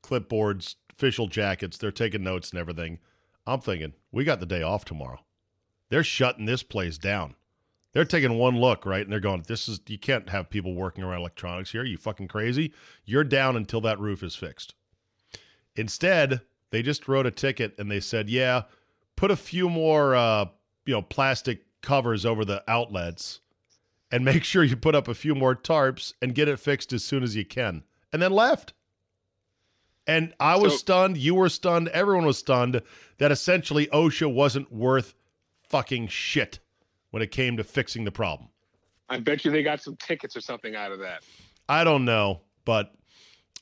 clipboards, 0.02 0.74
official 0.92 1.28
jackets. 1.28 1.78
They're 1.78 1.90
taking 1.90 2.22
notes 2.22 2.50
and 2.50 2.58
everything. 2.58 2.98
I'm 3.46 3.60
thinking 3.60 3.94
we 4.12 4.24
got 4.24 4.40
the 4.40 4.46
day 4.46 4.62
off 4.62 4.84
tomorrow. 4.84 5.20
They're 5.88 6.04
shutting 6.04 6.44
this 6.44 6.62
place 6.62 6.98
down. 6.98 7.34
They're 7.92 8.04
taking 8.04 8.38
one 8.38 8.56
look, 8.56 8.86
right? 8.86 9.02
And 9.02 9.12
they're 9.12 9.20
going, 9.20 9.44
this 9.48 9.68
is, 9.68 9.80
you 9.88 9.98
can't 9.98 10.28
have 10.28 10.48
people 10.48 10.74
working 10.74 11.02
around 11.02 11.20
electronics 11.20 11.72
here. 11.72 11.84
You 11.84 11.96
fucking 11.96 12.28
crazy. 12.28 12.72
You're 13.04 13.24
down 13.24 13.56
until 13.56 13.80
that 13.82 13.98
roof 13.98 14.22
is 14.22 14.36
fixed. 14.36 14.74
Instead, 15.74 16.40
they 16.70 16.82
just 16.82 17.08
wrote 17.08 17.26
a 17.26 17.30
ticket 17.32 17.74
and 17.78 17.90
they 17.90 18.00
said, 18.00 18.28
yeah, 18.28 18.62
put 19.16 19.30
a 19.30 19.36
few 19.36 19.68
more, 19.68 20.14
uh, 20.14 20.46
you 20.86 20.94
know, 20.94 21.02
plastic 21.02 21.64
covers 21.82 22.24
over 22.24 22.44
the 22.44 22.62
outlets 22.68 23.40
and 24.12 24.24
make 24.24 24.44
sure 24.44 24.62
you 24.62 24.76
put 24.76 24.94
up 24.94 25.08
a 25.08 25.14
few 25.14 25.34
more 25.34 25.56
tarps 25.56 26.12
and 26.22 26.34
get 26.34 26.48
it 26.48 26.60
fixed 26.60 26.92
as 26.92 27.04
soon 27.04 27.22
as 27.22 27.34
you 27.34 27.44
can. 27.44 27.82
And 28.12 28.22
then 28.22 28.32
left. 28.32 28.72
And 30.06 30.32
I 30.40 30.56
was 30.56 30.72
so, 30.72 30.78
stunned. 30.78 31.18
You 31.18 31.34
were 31.34 31.48
stunned. 31.48 31.88
Everyone 31.88 32.26
was 32.26 32.38
stunned 32.38 32.82
that 33.18 33.30
essentially 33.30 33.86
OSHA 33.88 34.32
wasn't 34.32 34.72
worth 34.72 35.14
fucking 35.68 36.08
shit 36.08 36.58
when 37.10 37.22
it 37.22 37.30
came 37.30 37.56
to 37.56 37.64
fixing 37.64 38.04
the 38.04 38.12
problem. 38.12 38.48
I 39.08 39.18
bet 39.18 39.44
you 39.44 39.50
they 39.50 39.62
got 39.62 39.82
some 39.82 39.96
tickets 39.96 40.36
or 40.36 40.40
something 40.40 40.76
out 40.76 40.92
of 40.92 41.00
that. 41.00 41.22
I 41.68 41.84
don't 41.84 42.04
know, 42.04 42.40
but 42.64 42.94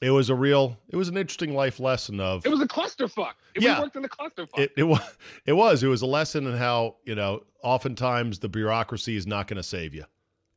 it 0.00 0.10
was 0.10 0.30
a 0.30 0.34
real, 0.34 0.76
it 0.88 0.96
was 0.96 1.08
an 1.08 1.16
interesting 1.16 1.54
life 1.54 1.80
lesson 1.80 2.20
of. 2.20 2.44
It 2.46 2.50
was 2.50 2.60
a 2.60 2.68
clusterfuck. 2.68 3.32
It 3.54 3.62
yeah, 3.62 3.80
worked 3.80 3.96
in 3.96 4.04
a 4.04 4.08
clusterfuck. 4.08 4.58
It, 4.58 4.72
it 4.76 4.84
was. 4.84 5.00
It 5.46 5.54
was. 5.54 5.82
It 5.82 5.88
was 5.88 6.02
a 6.02 6.06
lesson 6.06 6.46
in 6.46 6.56
how 6.56 6.96
you 7.04 7.14
know 7.14 7.44
oftentimes 7.62 8.38
the 8.38 8.48
bureaucracy 8.48 9.16
is 9.16 9.26
not 9.26 9.48
going 9.48 9.56
to 9.56 9.62
save 9.62 9.94
you. 9.94 10.04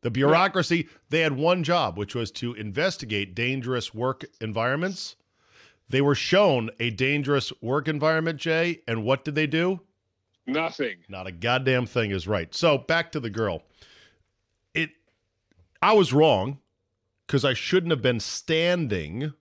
The 0.01 0.11
bureaucracy, 0.11 0.89
they 1.09 1.21
had 1.21 1.33
one 1.33 1.63
job, 1.63 1.97
which 1.97 2.15
was 2.15 2.31
to 2.31 2.53
investigate 2.53 3.35
dangerous 3.35 3.93
work 3.93 4.25
environments. 4.39 5.15
They 5.89 6.01
were 6.01 6.15
shown 6.15 6.71
a 6.79 6.89
dangerous 6.89 7.53
work 7.61 7.87
environment, 7.87 8.39
Jay, 8.39 8.81
and 8.87 9.03
what 9.03 9.23
did 9.23 9.35
they 9.35 9.45
do? 9.45 9.81
Nothing. 10.47 10.97
Not 11.07 11.27
a 11.27 11.31
goddamn 11.31 11.85
thing 11.85 12.11
is 12.11 12.27
right. 12.27 12.53
So 12.53 12.77
back 12.77 13.11
to 13.11 13.19
the 13.19 13.29
girl. 13.29 13.63
It 14.73 14.91
I 15.81 15.93
was 15.93 16.13
wrong 16.13 16.59
because 17.27 17.45
I 17.45 17.53
shouldn't 17.53 17.91
have 17.91 18.01
been 18.01 18.19
standing 18.19 19.33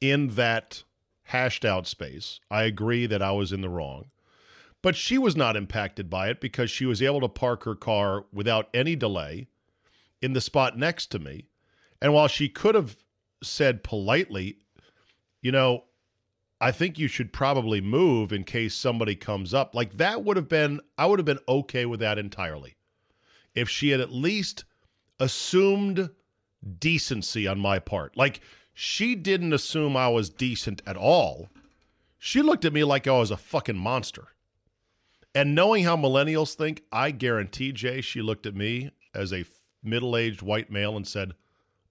in 0.00 0.28
that 0.28 0.82
hashed 1.24 1.64
out 1.64 1.86
space. 1.86 2.40
I 2.50 2.64
agree 2.64 3.06
that 3.06 3.22
I 3.22 3.32
was 3.32 3.52
in 3.52 3.60
the 3.60 3.68
wrong. 3.68 4.06
But 4.82 4.96
she 4.96 5.18
was 5.18 5.34
not 5.34 5.56
impacted 5.56 6.08
by 6.08 6.28
it 6.28 6.40
because 6.40 6.70
she 6.70 6.86
was 6.86 7.02
able 7.02 7.20
to 7.20 7.28
park 7.28 7.64
her 7.64 7.74
car 7.74 8.24
without 8.32 8.68
any 8.72 8.94
delay 8.94 9.48
in 10.22 10.32
the 10.32 10.40
spot 10.40 10.78
next 10.78 11.06
to 11.08 11.18
me. 11.18 11.46
And 12.00 12.12
while 12.12 12.28
she 12.28 12.48
could 12.48 12.74
have 12.74 12.96
said 13.42 13.82
politely, 13.82 14.58
you 15.42 15.50
know, 15.50 15.84
I 16.60 16.72
think 16.72 16.98
you 16.98 17.08
should 17.08 17.32
probably 17.32 17.80
move 17.80 18.32
in 18.32 18.44
case 18.44 18.74
somebody 18.74 19.14
comes 19.14 19.52
up. 19.52 19.74
Like 19.74 19.96
that 19.98 20.24
would 20.24 20.36
have 20.36 20.48
been, 20.48 20.80
I 20.96 21.06
would 21.06 21.18
have 21.18 21.26
been 21.26 21.38
okay 21.48 21.84
with 21.84 22.00
that 22.00 22.18
entirely. 22.18 22.76
If 23.54 23.68
she 23.68 23.90
had 23.90 24.00
at 24.00 24.12
least 24.12 24.64
assumed 25.18 26.10
decency 26.78 27.46
on 27.46 27.58
my 27.58 27.78
part. 27.78 28.16
Like 28.16 28.40
she 28.74 29.14
didn't 29.14 29.52
assume 29.52 29.96
I 29.96 30.08
was 30.08 30.30
decent 30.30 30.82
at 30.86 30.96
all. 30.96 31.48
She 32.18 32.42
looked 32.42 32.64
at 32.64 32.72
me 32.72 32.84
like 32.84 33.06
I 33.06 33.12
was 33.12 33.30
a 33.30 33.36
fucking 33.36 33.76
monster. 33.78 34.28
And 35.34 35.54
knowing 35.54 35.84
how 35.84 35.96
millennials 35.96 36.54
think, 36.54 36.82
I 36.90 37.10
guarantee, 37.10 37.72
Jay, 37.72 38.00
she 38.00 38.22
looked 38.22 38.46
at 38.46 38.54
me 38.54 38.90
as 39.14 39.32
a 39.32 39.44
middle 39.82 40.16
aged 40.16 40.42
white 40.42 40.70
male 40.70 40.96
and 40.96 41.06
said, 41.06 41.34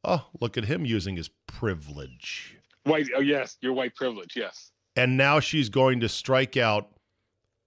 Oh, 0.03 0.27
look 0.39 0.57
at 0.57 0.65
him 0.65 0.85
using 0.85 1.15
his 1.15 1.29
privilege. 1.47 2.57
White, 2.85 3.07
oh 3.15 3.21
yes, 3.21 3.57
your 3.61 3.73
white 3.73 3.95
privilege, 3.95 4.35
yes. 4.35 4.71
And 4.95 5.17
now 5.17 5.39
she's 5.39 5.69
going 5.69 5.99
to 5.99 6.09
strike 6.09 6.55
out 6.55 6.89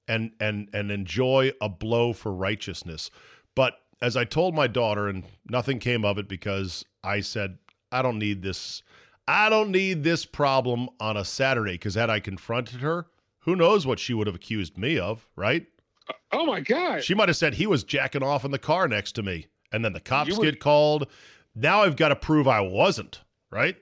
and 0.06 0.30
and 0.40 0.68
and 0.72 0.90
enjoy 0.90 1.52
a 1.60 1.68
blow 1.68 2.12
for 2.12 2.32
righteousness. 2.32 3.10
But 3.54 3.74
as 4.00 4.16
I 4.16 4.24
told 4.24 4.54
my 4.54 4.66
daughter, 4.66 5.08
and 5.08 5.24
nothing 5.50 5.78
came 5.78 6.04
of 6.04 6.18
it 6.18 6.28
because 6.28 6.84
I 7.04 7.20
said, 7.20 7.58
I 7.92 8.02
don't 8.02 8.18
need 8.18 8.42
this. 8.42 8.82
I 9.26 9.50
don't 9.50 9.70
need 9.70 10.04
this 10.04 10.24
problem 10.24 10.88
on 11.00 11.16
a 11.16 11.24
Saturday 11.24 11.72
because 11.72 11.94
had 11.94 12.08
I 12.08 12.20
confronted 12.20 12.80
her, 12.80 13.06
who 13.40 13.56
knows 13.56 13.86
what 13.86 13.98
she 13.98 14.14
would 14.14 14.26
have 14.26 14.36
accused 14.36 14.78
me 14.78 14.98
of, 14.98 15.26
right? 15.36 15.66
Uh, 16.08 16.12
oh 16.32 16.46
my 16.46 16.60
God. 16.60 17.04
She 17.04 17.14
might 17.14 17.28
have 17.28 17.36
said 17.36 17.54
he 17.54 17.66
was 17.66 17.84
jacking 17.84 18.22
off 18.22 18.44
in 18.44 18.50
the 18.50 18.58
car 18.58 18.88
next 18.88 19.12
to 19.12 19.22
me. 19.22 19.46
And 19.70 19.84
then 19.84 19.92
the 19.92 20.00
cops 20.00 20.38
get 20.38 20.60
called. 20.60 21.08
Now 21.54 21.82
I've 21.82 21.96
got 21.96 22.08
to 22.08 22.16
prove 22.16 22.48
I 22.48 22.60
wasn't, 22.60 23.20
right? 23.50 23.76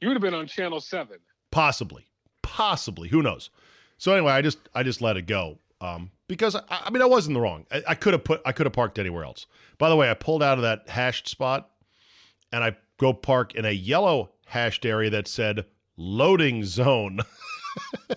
You 0.00 0.08
would 0.08 0.14
have 0.14 0.22
been 0.22 0.34
on 0.34 0.46
Channel 0.46 0.80
Seven. 0.80 1.18
Possibly, 1.50 2.06
possibly. 2.42 3.08
Who 3.08 3.22
knows? 3.22 3.50
So 3.98 4.12
anyway, 4.12 4.32
I 4.32 4.42
just 4.42 4.58
I 4.74 4.82
just 4.82 5.02
let 5.02 5.16
it 5.16 5.26
go 5.26 5.58
um, 5.80 6.10
because 6.26 6.54
I, 6.56 6.62
I, 6.68 6.90
mean 6.90 7.02
I 7.02 7.06
was 7.06 7.26
in 7.26 7.34
the 7.34 7.40
wrong. 7.40 7.66
I, 7.70 7.82
I 7.88 7.94
could 7.94 8.14
have 8.14 8.24
put 8.24 8.40
I 8.44 8.52
could 8.52 8.66
have 8.66 8.72
parked 8.72 8.98
anywhere 8.98 9.24
else. 9.24 9.46
By 9.78 9.88
the 9.88 9.96
way, 9.96 10.10
I 10.10 10.14
pulled 10.14 10.42
out 10.42 10.58
of 10.58 10.62
that 10.62 10.88
hashed 10.88 11.28
spot, 11.28 11.70
and 12.52 12.64
I 12.64 12.76
go 12.98 13.12
park 13.12 13.54
in 13.54 13.64
a 13.64 13.72
yellow 13.72 14.30
hashed 14.46 14.86
area 14.86 15.10
that 15.10 15.28
said 15.28 15.66
loading 15.96 16.64
zone. 16.64 17.20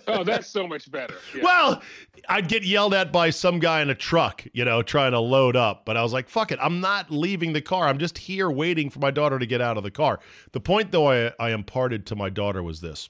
oh, 0.07 0.23
that's 0.23 0.47
so 0.47 0.67
much 0.67 0.89
better. 0.91 1.15
Yeah. 1.35 1.43
Well, 1.43 1.81
I'd 2.29 2.47
get 2.47 2.63
yelled 2.63 2.93
at 2.93 3.11
by 3.11 3.29
some 3.29 3.59
guy 3.59 3.81
in 3.81 3.89
a 3.89 3.95
truck, 3.95 4.45
you 4.53 4.65
know, 4.65 4.81
trying 4.81 5.11
to 5.11 5.19
load 5.19 5.55
up. 5.55 5.85
But 5.85 5.97
I 5.97 6.03
was 6.03 6.13
like, 6.13 6.29
fuck 6.29 6.51
it. 6.51 6.59
I'm 6.61 6.79
not 6.79 7.11
leaving 7.11 7.53
the 7.53 7.61
car. 7.61 7.87
I'm 7.87 7.99
just 7.99 8.17
here 8.17 8.49
waiting 8.49 8.89
for 8.89 8.99
my 8.99 9.11
daughter 9.11 9.39
to 9.39 9.45
get 9.45 9.61
out 9.61 9.77
of 9.77 9.83
the 9.83 9.91
car. 9.91 10.19
The 10.51 10.59
point, 10.59 10.91
though, 10.91 11.11
I, 11.11 11.31
I 11.39 11.51
imparted 11.51 12.05
to 12.07 12.15
my 12.15 12.29
daughter 12.29 12.63
was 12.63 12.81
this 12.81 13.09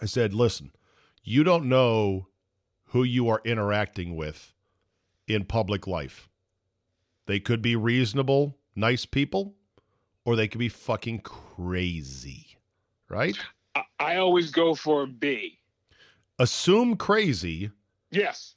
I 0.00 0.06
said, 0.06 0.32
listen, 0.32 0.72
you 1.22 1.44
don't 1.44 1.68
know 1.68 2.28
who 2.84 3.02
you 3.02 3.28
are 3.28 3.42
interacting 3.44 4.16
with 4.16 4.54
in 5.28 5.44
public 5.44 5.86
life. 5.86 6.28
They 7.26 7.38
could 7.38 7.62
be 7.62 7.76
reasonable, 7.76 8.56
nice 8.74 9.06
people, 9.06 9.54
or 10.24 10.36
they 10.36 10.48
could 10.48 10.58
be 10.58 10.68
fucking 10.68 11.20
crazy, 11.20 12.58
right? 13.08 13.38
I 13.98 14.16
always 14.16 14.50
go 14.50 14.74
for 14.74 15.06
B. 15.06 15.58
Assume 16.38 16.96
crazy. 16.96 17.70
Yes. 18.10 18.54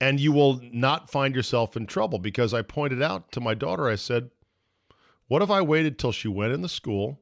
And 0.00 0.18
you 0.20 0.32
will 0.32 0.60
not 0.72 1.10
find 1.10 1.34
yourself 1.34 1.76
in 1.76 1.86
trouble 1.86 2.18
because 2.18 2.52
I 2.54 2.62
pointed 2.62 3.02
out 3.02 3.32
to 3.32 3.40
my 3.40 3.54
daughter, 3.54 3.88
I 3.88 3.94
said, 3.96 4.30
What 5.28 5.42
if 5.42 5.50
I 5.50 5.60
waited 5.62 5.98
till 5.98 6.12
she 6.12 6.28
went 6.28 6.52
in 6.52 6.62
the 6.62 6.68
school 6.68 7.20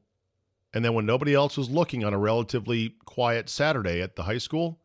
and 0.73 0.83
then 0.83 0.93
when 0.93 1.05
nobody 1.05 1.33
else 1.33 1.55
was 1.57 1.69
looking 1.69 2.03
on 2.03 2.13
a 2.13 2.17
relatively 2.17 2.95
quiet 3.05 3.47
Saturday 3.49 4.01
at 4.01 4.15
the 4.15 4.23
high 4.23 4.37
school, 4.39 4.79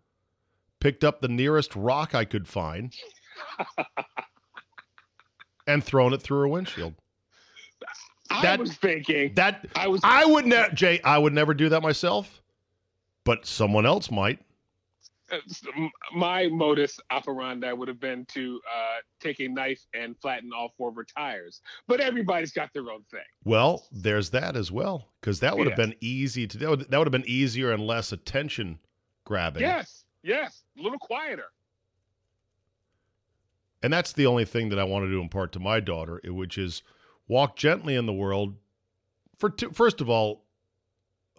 picked 0.78 1.02
up 1.04 1.20
the 1.20 1.28
nearest 1.28 1.74
rock 1.74 2.14
I 2.14 2.24
could 2.24 2.46
find 2.46 2.94
and 5.66 5.82
thrown 5.82 6.12
it 6.12 6.22
through 6.22 6.40
her 6.40 6.48
windshield? 6.48 6.94
I 8.30 8.42
That- 8.42 8.60
was 8.60 8.74
thinking 8.76 9.34
That 9.34 9.66
I 9.74 9.88
was 9.88 10.00
I 10.04 10.24
would 10.24 10.46
never, 10.46 10.72
Jay. 10.74 11.00
I 11.02 11.18
would 11.18 11.32
never 11.32 11.54
do 11.54 11.68
that 11.70 11.82
myself, 11.82 12.39
but 13.24 13.46
someone 13.46 13.86
else 13.86 14.10
might. 14.10 14.40
uh, 15.32 15.38
my 16.14 16.48
modus 16.48 16.98
operandi 17.10 17.72
would 17.72 17.88
have 17.88 18.00
been 18.00 18.24
to 18.26 18.60
uh, 18.66 18.96
take 19.20 19.40
a 19.40 19.48
knife 19.48 19.86
and 19.94 20.16
flatten 20.20 20.50
all 20.52 20.72
four 20.76 20.88
of 20.88 20.96
her 20.96 21.04
tires. 21.16 21.60
But 21.86 22.00
everybody's 22.00 22.52
got 22.52 22.72
their 22.72 22.90
own 22.90 23.04
thing. 23.10 23.20
Well, 23.44 23.86
there's 23.92 24.30
that 24.30 24.56
as 24.56 24.72
well, 24.72 25.08
because 25.20 25.40
that 25.40 25.56
would 25.56 25.66
have 25.66 25.76
been 25.76 25.94
easy 26.00 26.46
to. 26.46 26.58
That 26.58 26.70
would, 26.70 26.90
that 26.90 26.98
would 26.98 27.06
have 27.06 27.12
been 27.12 27.28
easier 27.28 27.72
and 27.72 27.86
less 27.86 28.12
attention 28.12 28.78
grabbing. 29.24 29.62
Yes, 29.62 30.04
yes, 30.22 30.62
a 30.78 30.82
little 30.82 30.98
quieter. 30.98 31.46
And 33.82 33.92
that's 33.92 34.12
the 34.12 34.26
only 34.26 34.44
thing 34.44 34.68
that 34.70 34.78
I 34.78 34.84
wanted 34.84 35.08
to 35.08 35.20
impart 35.20 35.52
to 35.52 35.60
my 35.60 35.80
daughter, 35.80 36.20
which 36.24 36.58
is 36.58 36.82
walk 37.28 37.56
gently 37.56 37.94
in 37.94 38.06
the 38.06 38.12
world. 38.12 38.56
For 39.38 39.48
two, 39.48 39.70
first 39.70 40.02
of 40.02 40.10
all, 40.10 40.44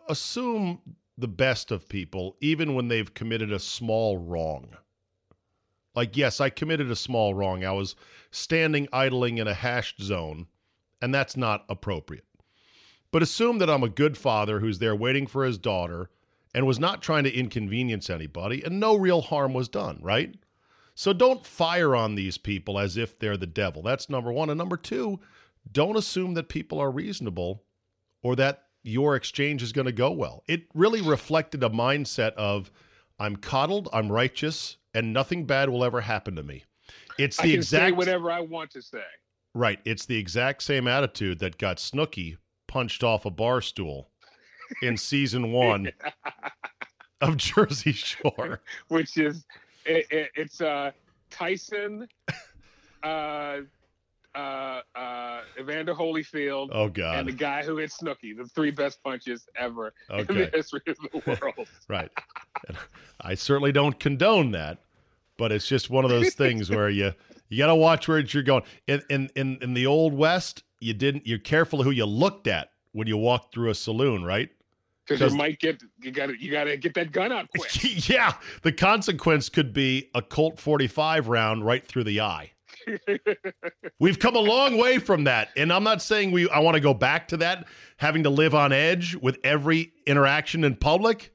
assume 0.10 0.80
the 1.22 1.28
best 1.28 1.72
of 1.72 1.88
people, 1.88 2.36
even 2.42 2.75
when 2.75 2.88
they've 2.88 3.13
committed 3.13 3.51
a 3.51 3.60
small 3.60 4.18
wrong. 4.18 4.75
Like, 5.96 6.16
yes, 6.16 6.40
I 6.42 6.50
committed 6.50 6.90
a 6.92 6.96
small 6.96 7.34
wrong. 7.34 7.63
I 7.63 7.72
was 7.72 7.96
standing 8.32 8.88
idling 8.94 9.38
in 9.38 9.48
a 9.48 9.54
hashed 9.54 10.01
zone, 10.01 10.48
and 11.01 11.13
that's 11.13 11.36
not 11.36 11.66
appropriate. 11.70 12.25
But 13.12 13.22
assume 13.22 13.58
that 13.60 13.70
I'm 13.70 13.84
a 13.84 13.90
good 13.90 14.18
father 14.18 14.60
who's 14.60 14.80
there 14.80 14.96
waiting 14.96 15.28
for 15.28 15.44
his 15.44 15.58
daughter 15.58 16.10
and 16.54 16.66
was 16.66 16.80
not 16.80 17.01
trying 17.01 17.25
to 17.25 17.34
inconvenience 17.34 18.10
anybody, 18.10 18.63
and 18.63 18.80
no 18.80 18.96
real 18.96 19.22
harm 19.22 19.54
was 19.54 19.70
done, 19.70 20.00
right? 20.01 20.36
So 20.96 21.13
don't 21.13 21.46
fire 21.46 21.96
on 21.96 22.16
these 22.16 22.38
people 22.38 22.78
as 22.78 22.98
if 22.98 23.18
they're 23.18 23.38
the 23.38 23.48
devil. 23.48 23.82
That's 23.82 24.10
number 24.10 24.32
one. 24.32 24.50
And 24.50 24.58
number 24.58 24.78
two, 24.78 25.20
don't 25.72 25.98
assume 25.98 26.34
that 26.36 26.50
people 26.50 26.80
are 26.80 26.92
reasonable 26.92 27.63
or 28.22 28.36
that 28.36 28.66
your 28.84 29.16
exchange 29.16 29.62
is 29.64 29.72
going 29.72 29.86
to 29.86 29.92
go 29.92 30.12
well. 30.12 30.44
It 30.48 30.64
really 30.74 31.02
reflected 31.02 31.64
a 31.64 31.70
mindset 31.70 32.34
of 32.34 32.72
I'm 33.20 33.36
coddled, 33.36 33.90
I'm 33.94 34.12
righteous, 34.12 34.78
and 34.94 35.14
nothing 35.14 35.46
bad 35.46 35.70
will 35.70 35.84
ever 35.84 36.02
happen 36.02 36.36
to 36.36 36.44
me. 36.44 36.64
It's 37.18 37.38
the 37.38 37.54
exact 37.54 37.96
whatever 37.96 38.32
I 38.32 38.42
want 38.42 38.72
to 38.72 38.82
say. 38.82 39.04
right. 39.54 39.80
It's 39.86 40.06
the 40.06 40.18
exact 40.18 40.64
same 40.64 40.88
attitude 40.88 41.40
that 41.40 41.58
got 41.58 41.78
Snooki 41.78 42.38
punched 42.68 43.04
off 43.04 43.26
a 43.26 43.30
bar 43.30 43.62
stool 43.62 44.10
in 44.82 44.98
season 44.98 45.52
one 45.52 45.92
of 47.22 47.38
Jersey 47.38 47.92
Shore. 47.92 48.62
which 48.88 49.18
is 49.18 49.46
it, 49.86 50.06
it, 50.10 50.32
it's 50.36 50.62
uh, 50.62 50.92
Tyson, 51.30 52.08
uh, 53.04 53.58
uh, 54.36 54.82
uh, 54.96 55.42
Evander 55.60 55.94
Holyfield, 55.94 56.70
Oh 56.72 56.90
God! 56.90 57.20
and 57.20 57.28
the 57.28 57.34
guy 57.34 57.64
who 57.64 57.78
hit 57.78 57.92
Snooki, 57.92 58.36
the 58.36 58.46
three 58.46 58.72
best 58.72 59.04
punches 59.04 59.48
ever 59.56 59.94
in 60.10 60.26
the 60.28 60.50
history 60.54 60.82
of 60.88 60.98
the 60.98 61.40
world. 61.42 61.68
Right. 61.88 62.10
And 62.68 62.78
I 63.22 63.36
certainly 63.36 63.72
don't 63.72 64.00
condone 64.00 64.52
that, 64.52 64.78
but 65.38 65.52
it's 65.52 65.68
just 65.68 65.90
one 65.90 66.06
of 66.06 66.12
those 66.12 66.34
things 66.34 66.70
where 66.70 66.90
you 66.90 67.12
you 67.50 67.58
got 67.58 67.68
to 67.68 67.76
watch 67.76 68.08
where 68.08 68.20
you're 68.20 68.44
going. 68.44 68.64
In, 68.88 69.02
in 69.10 69.30
in 69.36 69.58
in 69.62 69.74
the 69.74 69.86
old 69.86 70.14
west, 70.14 70.64
you 70.80 70.94
didn't. 70.94 71.28
You're 71.28 71.40
careful 71.40 71.84
who 71.84 71.92
you 71.92 72.06
looked 72.06 72.48
at 72.48 72.72
when 72.94 73.08
you 73.08 73.18
walked 73.18 73.54
through 73.54 73.70
a 73.70 73.76
saloon, 73.76 74.24
right? 74.24 74.50
because 75.08 75.32
you 75.34 75.38
might 75.38 75.60
get 75.60 75.82
you 76.02 76.12
got 76.12 76.28
to 76.28 76.42
you 76.42 76.52
got 76.52 76.66
to 76.66 76.78
get 76.78 76.94
that 76.94 77.12
gun 77.12 77.32
out 77.32 77.50
quick. 77.58 78.08
yeah. 78.10 78.34
The 78.62 78.72
consequence 78.72 79.50
could 79.50 79.74
be 79.74 80.10
a 80.16 80.22
Colt 80.22 80.60
45 80.60 81.28
round 81.28 81.66
right 81.66 81.86
through 81.86 82.06
the 82.06 82.22
eye. 82.22 82.52
We've 84.00 84.20
come 84.20 84.36
a 84.36 84.40
long 84.40 84.78
way 84.78 84.98
from 84.98 85.26
that, 85.26 85.50
and 85.56 85.72
I'm 85.72 85.84
not 85.84 86.02
saying 86.02 86.32
we. 86.32 86.50
I 86.50 86.60
want 86.60 86.76
to 86.76 86.82
go 86.82 86.94
back 86.94 87.28
to 87.30 87.38
that, 87.38 87.68
having 87.98 88.24
to 88.24 88.30
live 88.30 88.56
on 88.56 88.72
edge 88.72 89.16
with 89.16 89.40
every 89.44 89.94
interaction 90.06 90.64
in 90.64 90.76
public. 90.76 91.34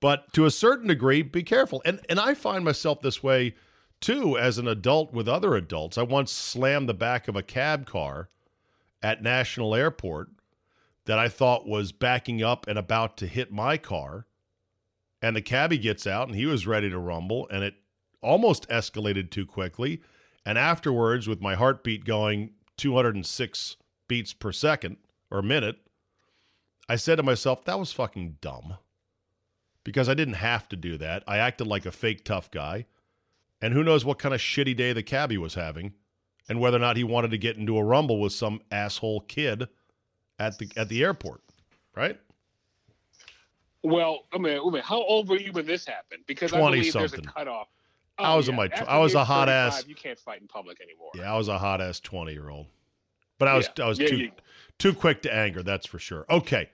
But 0.00 0.32
to 0.34 0.44
a 0.44 0.50
certain 0.50 0.88
degree, 0.88 1.22
be 1.22 1.42
careful. 1.42 1.82
And 1.84 2.00
and 2.08 2.20
I 2.20 2.34
find 2.34 2.64
myself 2.64 3.00
this 3.00 3.22
way 3.22 3.54
too 4.00 4.36
as 4.38 4.58
an 4.58 4.68
adult 4.68 5.12
with 5.12 5.28
other 5.28 5.54
adults. 5.54 5.96
I 5.98 6.02
once 6.02 6.30
slammed 6.32 6.88
the 6.88 6.94
back 6.94 7.28
of 7.28 7.36
a 7.36 7.42
cab 7.42 7.86
car 7.86 8.28
at 9.02 9.22
National 9.22 9.74
Airport 9.74 10.28
that 11.06 11.18
I 11.18 11.28
thought 11.28 11.66
was 11.66 11.92
backing 11.92 12.42
up 12.42 12.66
and 12.66 12.78
about 12.78 13.16
to 13.18 13.26
hit 13.26 13.52
my 13.52 13.78
car. 13.78 14.26
And 15.22 15.34
the 15.34 15.42
cabbie 15.42 15.78
gets 15.78 16.06
out 16.06 16.28
and 16.28 16.36
he 16.36 16.46
was 16.46 16.66
ready 16.66 16.90
to 16.90 16.98
rumble, 16.98 17.48
and 17.50 17.64
it 17.64 17.74
almost 18.20 18.68
escalated 18.68 19.30
too 19.30 19.46
quickly. 19.46 20.02
And 20.46 20.56
afterwards, 20.56 21.28
with 21.28 21.42
my 21.42 21.56
heartbeat 21.56 22.04
going 22.04 22.52
206 22.78 23.76
beats 24.08 24.32
per 24.32 24.52
second 24.52 24.96
or 25.30 25.42
minute, 25.42 25.76
I 26.88 26.96
said 26.96 27.16
to 27.16 27.24
myself, 27.24 27.64
that 27.64 27.78
was 27.78 27.92
fucking 27.92 28.38
dumb. 28.40 28.78
Because 29.82 30.08
I 30.08 30.14
didn't 30.14 30.34
have 30.34 30.68
to 30.68 30.76
do 30.76 30.96
that. 30.98 31.24
I 31.26 31.38
acted 31.38 31.66
like 31.66 31.84
a 31.84 31.92
fake 31.92 32.24
tough 32.24 32.50
guy. 32.50 32.86
And 33.60 33.74
who 33.74 33.82
knows 33.82 34.04
what 34.04 34.18
kind 34.18 34.34
of 34.34 34.40
shitty 34.40 34.76
day 34.76 34.92
the 34.92 35.02
cabbie 35.02 35.38
was 35.38 35.54
having 35.54 35.94
and 36.48 36.60
whether 36.60 36.76
or 36.76 36.80
not 36.80 36.96
he 36.96 37.04
wanted 37.04 37.32
to 37.32 37.38
get 37.38 37.56
into 37.56 37.76
a 37.76 37.82
rumble 37.82 38.20
with 38.20 38.32
some 38.32 38.60
asshole 38.70 39.22
kid 39.22 39.68
at 40.38 40.58
the 40.58 40.70
at 40.76 40.88
the 40.88 41.02
airport. 41.02 41.40
Right? 41.96 42.20
Well, 43.82 44.24
I 44.32 44.38
mean, 44.38 44.60
I 44.64 44.70
mean, 44.70 44.82
how 44.82 45.02
old 45.02 45.28
were 45.28 45.38
you 45.38 45.52
when 45.52 45.66
this 45.66 45.86
happened? 45.86 46.24
Because 46.26 46.52
I 46.52 46.58
believe 46.58 46.92
there's 46.92 47.14
a 47.14 47.16
20-something. 47.18 47.64
Cutoff. 48.18 48.32
I 48.32 48.36
was 48.36 48.48
oh, 48.48 48.52
in 48.52 48.56
my- 48.56 48.64
after 48.66 48.88
I 48.90 48.98
was 48.98 49.14
a 49.14 49.24
hot 49.24 49.48
ass- 49.48 49.86
You 49.86 49.94
can't 49.94 50.18
fight 50.18 50.40
in 50.40 50.48
public 50.48 50.80
anymore. 50.80 51.10
Yeah, 51.14 51.32
I 51.32 51.36
was 51.36 51.48
a 51.48 51.58
hot 51.58 51.80
ass 51.80 52.00
20 52.00 52.32
year 52.32 52.48
old. 52.50 52.66
But 53.38 53.48
I 53.48 53.54
was 53.56 53.68
Yeah. 53.76 53.84
I 53.84 53.88
was 53.88 53.98
Yeah, 53.98 54.08
too 54.08 54.30
too 54.78 54.94
quick 54.94 55.22
to 55.22 55.32
anger, 55.34 55.62
that's 55.62 55.86
for 55.86 55.98
sure. 55.98 56.24
Okay. 56.30 56.70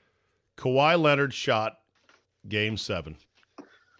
Kawhi 0.57 1.01
Leonard 1.01 1.33
shot 1.35 1.81
game 2.49 2.77
seven. 2.77 3.17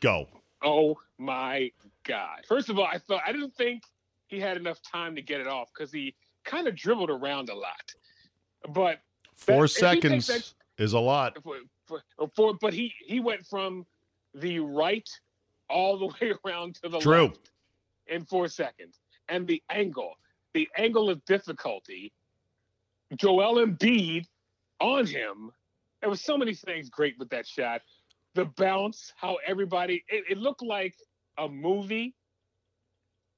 Go. 0.01 0.29
Oh 0.63 0.97
my 1.19 1.71
god! 2.05 2.45
First 2.47 2.69
of 2.69 2.79
all, 2.79 2.85
I 2.87 2.99
thought 2.99 3.23
I 3.27 3.33
didn't 3.33 3.55
think 3.55 3.83
he 4.29 4.39
had 4.39 4.57
enough 4.57 4.81
time 4.83 5.15
to 5.17 5.23
get 5.23 5.41
it 5.41 5.47
off 5.49 5.71
because 5.73 5.93
he 5.93 6.15
kind 6.45 6.67
of 6.69 6.75
dribbled 6.77 7.11
around 7.11 7.49
a 7.49 7.55
lot. 7.55 7.93
But 8.69 9.01
Four 9.35 9.67
takes 9.67 9.75
seconds 9.79 10.27
that- 10.29 10.53
is 10.79 10.93
a 10.93 11.01
lot. 11.01 11.37
for, 11.43 12.03
for, 12.37 12.55
but 12.61 12.73
he 12.73 12.93
he 13.07 13.19
went 13.21 13.45
from 13.47 13.87
the 14.35 14.61
right 14.61 15.09
all 15.73 15.99
the 15.99 16.07
way 16.21 16.33
around 16.45 16.77
to 16.77 16.89
the 16.89 16.99
True. 17.01 17.27
left 17.29 17.51
in 18.07 18.25
four 18.25 18.47
seconds, 18.49 19.01
and 19.29 19.47
the 19.47 19.63
angle, 19.71 20.13
the 20.55 20.69
angle 20.77 21.09
of 21.11 21.25
difficulty. 21.25 22.13
Joel 23.17 23.65
Embiid 23.67 24.27
on 24.81 25.07
him. 25.07 25.51
There 26.01 26.09
was 26.11 26.21
so 26.23 26.37
many 26.39 26.55
things 26.55 26.89
great 26.91 27.15
with 27.19 27.29
that 27.31 27.47
shot. 27.47 27.83
The 28.35 28.47
bounce, 28.47 29.13
how 29.17 29.37
everybody 29.47 30.03
it, 30.09 30.25
it 30.31 30.39
looked 30.39 30.63
like 30.63 30.95
a 31.39 31.47
movie 31.49 32.15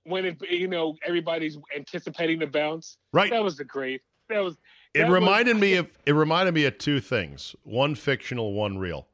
when 0.05 0.25
it 0.25 0.37
you 0.51 0.69
know 0.69 0.97
everybody's 1.05 1.59
anticipating 1.77 2.39
the 2.39 2.47
bounce. 2.47 2.97
Right. 3.13 3.31
That 3.31 3.43
was 3.43 3.57
the 3.57 3.65
great. 3.65 4.03
That 4.29 4.41
was 4.41 4.55
It 4.95 5.01
that 5.01 5.09
was- 5.09 5.15
reminded 5.15 5.57
me 5.57 5.75
of 5.83 5.89
it 6.07 6.13
reminded 6.13 6.55
me 6.55 6.65
of 6.67 6.79
two 6.79 7.01
things. 7.01 7.55
One 7.65 7.95
fictional, 7.95 8.53
one 8.55 8.79
real. 8.79 9.09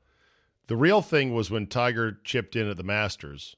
The 0.70 0.76
real 0.76 1.02
thing 1.02 1.34
was 1.34 1.50
when 1.50 1.66
Tiger 1.66 2.20
chipped 2.22 2.54
in 2.54 2.70
at 2.70 2.76
the 2.76 2.84
Masters 2.84 3.56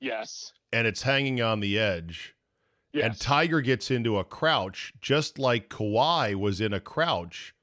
yes. 0.00 0.50
and 0.72 0.86
it's 0.86 1.02
hanging 1.02 1.42
on 1.42 1.60
the 1.60 1.78
edge 1.78 2.34
Yes. 2.94 3.04
and 3.04 3.20
Tiger 3.20 3.60
gets 3.60 3.90
into 3.90 4.18
a 4.18 4.24
crouch 4.24 4.94
just 4.98 5.38
like 5.38 5.68
Kawhi 5.68 6.34
was 6.34 6.62
in 6.62 6.72
a 6.72 6.80
crouch. 6.80 7.54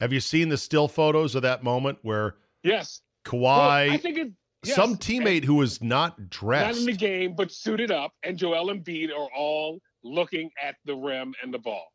Have 0.00 0.12
you 0.12 0.18
seen 0.18 0.48
the 0.48 0.56
still 0.56 0.88
photos 0.88 1.36
of 1.36 1.42
that 1.42 1.62
moment 1.62 1.98
where 2.02 2.34
yes. 2.64 3.00
Kawhi 3.24 3.42
Well, 3.42 3.60
I 3.92 3.96
think 3.96 4.18
it. 4.18 4.32
yes, 4.64 4.74
some 4.74 4.96
teammate 4.96 5.44
who 5.44 5.54
was 5.54 5.80
not 5.80 6.28
dressed. 6.28 6.80
not 6.80 6.80
in 6.80 6.86
the 6.86 6.98
game, 6.98 7.36
but 7.36 7.52
suited 7.52 7.92
up, 7.92 8.12
and 8.24 8.36
Joel 8.36 8.70
and 8.70 8.84
Embiid 8.84 9.10
are 9.10 9.28
all 9.36 9.78
looking 10.02 10.50
at 10.60 10.74
the 10.84 10.96
rim 10.96 11.32
and 11.44 11.54
the 11.54 11.58
ball. 11.60 11.92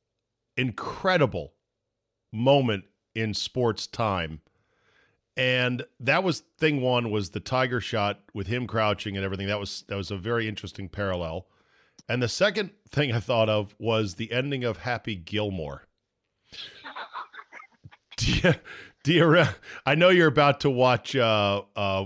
Incredible 0.56 1.52
moment 2.32 2.86
in 3.16 3.34
sports 3.34 3.86
time. 3.86 4.40
And 5.38 5.84
that 6.00 6.24
was 6.24 6.42
thing 6.58 6.82
one 6.82 7.10
was 7.10 7.30
the 7.30 7.40
Tiger 7.40 7.80
shot 7.80 8.20
with 8.34 8.48
him 8.48 8.68
crouching 8.68 9.16
and 9.16 9.24
everything. 9.24 9.48
That 9.48 9.60
was 9.60 9.84
that 9.88 9.96
was 9.96 10.12
a 10.12 10.18
very 10.18 10.48
interesting 10.48 10.90
parallel. 10.90 11.48
And 12.10 12.22
the 12.22 12.28
second 12.28 12.72
thing 12.90 13.14
I 13.14 13.20
thought 13.20 13.50
of 13.50 13.76
was 13.80 14.16
the 14.16 14.32
ending 14.32 14.64
of 14.64 14.78
Happy 14.78 15.16
Gilmore. 15.16 15.88
do 18.18 18.32
you, 18.32 18.54
do 19.04 19.14
you 19.14 19.44
I 19.86 19.96
know 19.96 20.10
you're 20.10 20.28
about 20.28 20.60
to 20.62 20.70
watch 20.70 21.16
uh, 21.16 21.62
uh, 21.76 22.06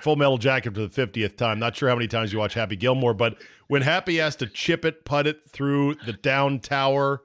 Full 0.00 0.16
Metal 0.16 0.38
Jacket 0.38 0.74
for 0.74 0.80
the 0.80 0.88
50th 0.88 1.36
time. 1.36 1.58
Not 1.58 1.76
sure 1.76 1.88
how 1.88 1.94
many 1.94 2.08
times 2.08 2.32
you 2.32 2.38
watch 2.38 2.54
Happy 2.54 2.76
Gilmore, 2.76 3.14
but 3.14 3.38
when 3.68 3.82
Happy 3.82 4.16
has 4.16 4.36
to 4.36 4.46
chip 4.46 4.84
it, 4.84 5.04
put 5.04 5.26
it 5.26 5.48
through 5.48 5.96
the 6.06 6.12
down 6.12 6.60
tower 6.60 7.22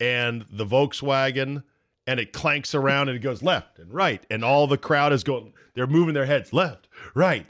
and 0.00 0.44
the 0.50 0.66
Volkswagen, 0.66 1.62
and 2.06 2.20
it 2.20 2.32
clanks 2.32 2.74
around 2.74 3.08
and 3.08 3.16
it 3.16 3.20
goes 3.20 3.42
left 3.42 3.78
and 3.78 3.92
right, 3.92 4.24
and 4.30 4.44
all 4.44 4.66
the 4.66 4.78
crowd 4.78 5.12
is 5.12 5.24
going, 5.24 5.52
they're 5.74 5.86
moving 5.86 6.14
their 6.14 6.26
heads 6.26 6.52
left, 6.52 6.88
right. 7.14 7.46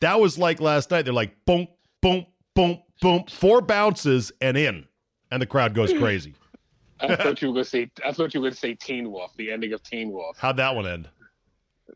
That 0.00 0.18
was 0.18 0.38
like 0.38 0.60
last 0.60 0.90
night. 0.90 1.02
They're 1.02 1.12
like, 1.12 1.44
boom, 1.44 1.68
boom, 2.00 2.24
boom, 2.54 2.80
boom, 3.02 3.24
four 3.28 3.60
bounces 3.60 4.32
and 4.40 4.56
in, 4.56 4.86
and 5.30 5.42
the 5.42 5.46
crowd 5.46 5.74
goes 5.74 5.92
crazy. 5.92 6.34
I 7.00 7.16
thought 7.16 7.42
you 7.42 7.48
were 7.48 7.54
going 7.54 7.64
to 7.64 7.70
say. 7.70 7.90
I 8.04 8.12
thought 8.12 8.34
you 8.34 8.40
were 8.40 8.44
going 8.44 8.54
to 8.54 8.58
say 8.58 8.74
Teen 8.74 9.10
Wolf. 9.10 9.32
The 9.36 9.50
ending 9.50 9.72
of 9.72 9.82
Teen 9.82 10.10
Wolf. 10.10 10.36
How'd 10.38 10.56
that 10.58 10.74
one 10.74 10.86
end? 10.86 11.08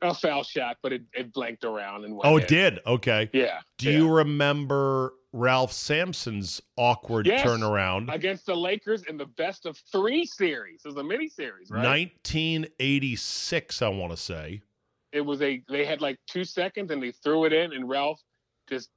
A 0.02 0.14
foul 0.14 0.42
shot, 0.42 0.78
but 0.83 0.92
it, 0.92 1.02
it 1.12 1.33
blanked 1.33 1.64
around 1.64 2.04
and 2.04 2.14
went. 2.14 2.26
Oh, 2.26 2.37
in. 2.37 2.42
it 2.42 2.48
did. 2.48 2.80
Okay. 2.87 3.30
Yeah. 3.33 3.61
Do 3.78 3.90
yeah. 3.90 3.98
you 3.98 4.11
remember 4.11 5.14
Ralph 5.35 5.73
Sampson's 5.73 6.62
awkward 6.77 7.27
Yes. 7.27 7.44
turnaround? 7.44 8.12
against 8.14 8.47
the 8.47 8.55
Lakers 8.55 9.03
in 9.05 9.16
the 9.16 9.27
best 9.27 9.66
of 9.66 9.77
three 9.90 10.25
series? 10.25 10.83
It 10.85 10.88
was 10.88 10.97
a 10.97 11.03
mini 11.03 11.29
series, 11.29 11.68
right? 11.70 11.83
1986, 11.83 13.83
I 13.83 13.88
want 13.88 14.12
to 14.12 14.16
say. 14.16 14.62
It 15.11 15.23
was 15.23 15.42
a. 15.42 15.61
They 15.68 15.85
had 15.85 16.01
like 16.01 16.18
two 16.29 16.44
seconds 16.44 16.92
and 16.92 17.03
they 17.03 17.11
threw 17.11 17.47
it 17.47 17.53
in, 17.53 17.73
and 17.73 17.88
Ralph 17.88 18.20
just 18.68 18.90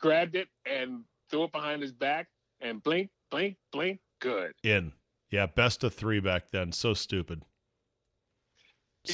grabbed 0.00 0.34
it 0.34 0.48
and 0.64 1.04
threw 1.30 1.44
it 1.44 1.52
behind 1.52 1.82
his 1.82 1.92
back 1.92 2.28
and 2.60 2.82
blink, 2.82 3.10
blink, 3.30 3.56
blink. 3.72 4.00
Good. 4.20 4.52
In. 4.64 4.92
Yeah, 5.30 5.46
best 5.46 5.84
of 5.84 5.94
three 5.94 6.18
back 6.20 6.50
then. 6.50 6.72
So 6.72 6.94
stupid. 6.94 7.42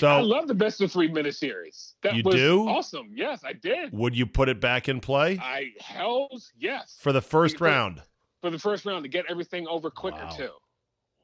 I 0.02 0.20
love 0.20 0.48
the 0.48 0.54
best 0.54 0.80
of 0.80 0.90
three 0.92 1.08
miniseries. 1.08 1.94
That 2.02 2.14
You 2.14 2.22
was 2.24 2.34
do? 2.34 2.68
awesome. 2.68 3.10
Yes, 3.14 3.42
I 3.44 3.52
did. 3.52 3.92
would 3.92 4.16
you 4.16 4.26
put 4.26 4.48
it 4.48 4.60
back 4.60 4.88
in 4.88 5.00
play 5.00 5.38
I 5.40 5.72
hells 5.80 6.52
yes 6.58 6.96
for 7.00 7.12
the 7.12 7.22
first 7.22 7.58
for- 7.58 7.64
round? 7.64 8.02
for 8.40 8.50
the 8.50 8.58
first 8.58 8.84
round 8.84 9.04
to 9.04 9.08
get 9.08 9.24
everything 9.28 9.66
over 9.68 9.88
quicker 9.90 10.16
Wow. 10.24 10.30
too. 10.36 10.50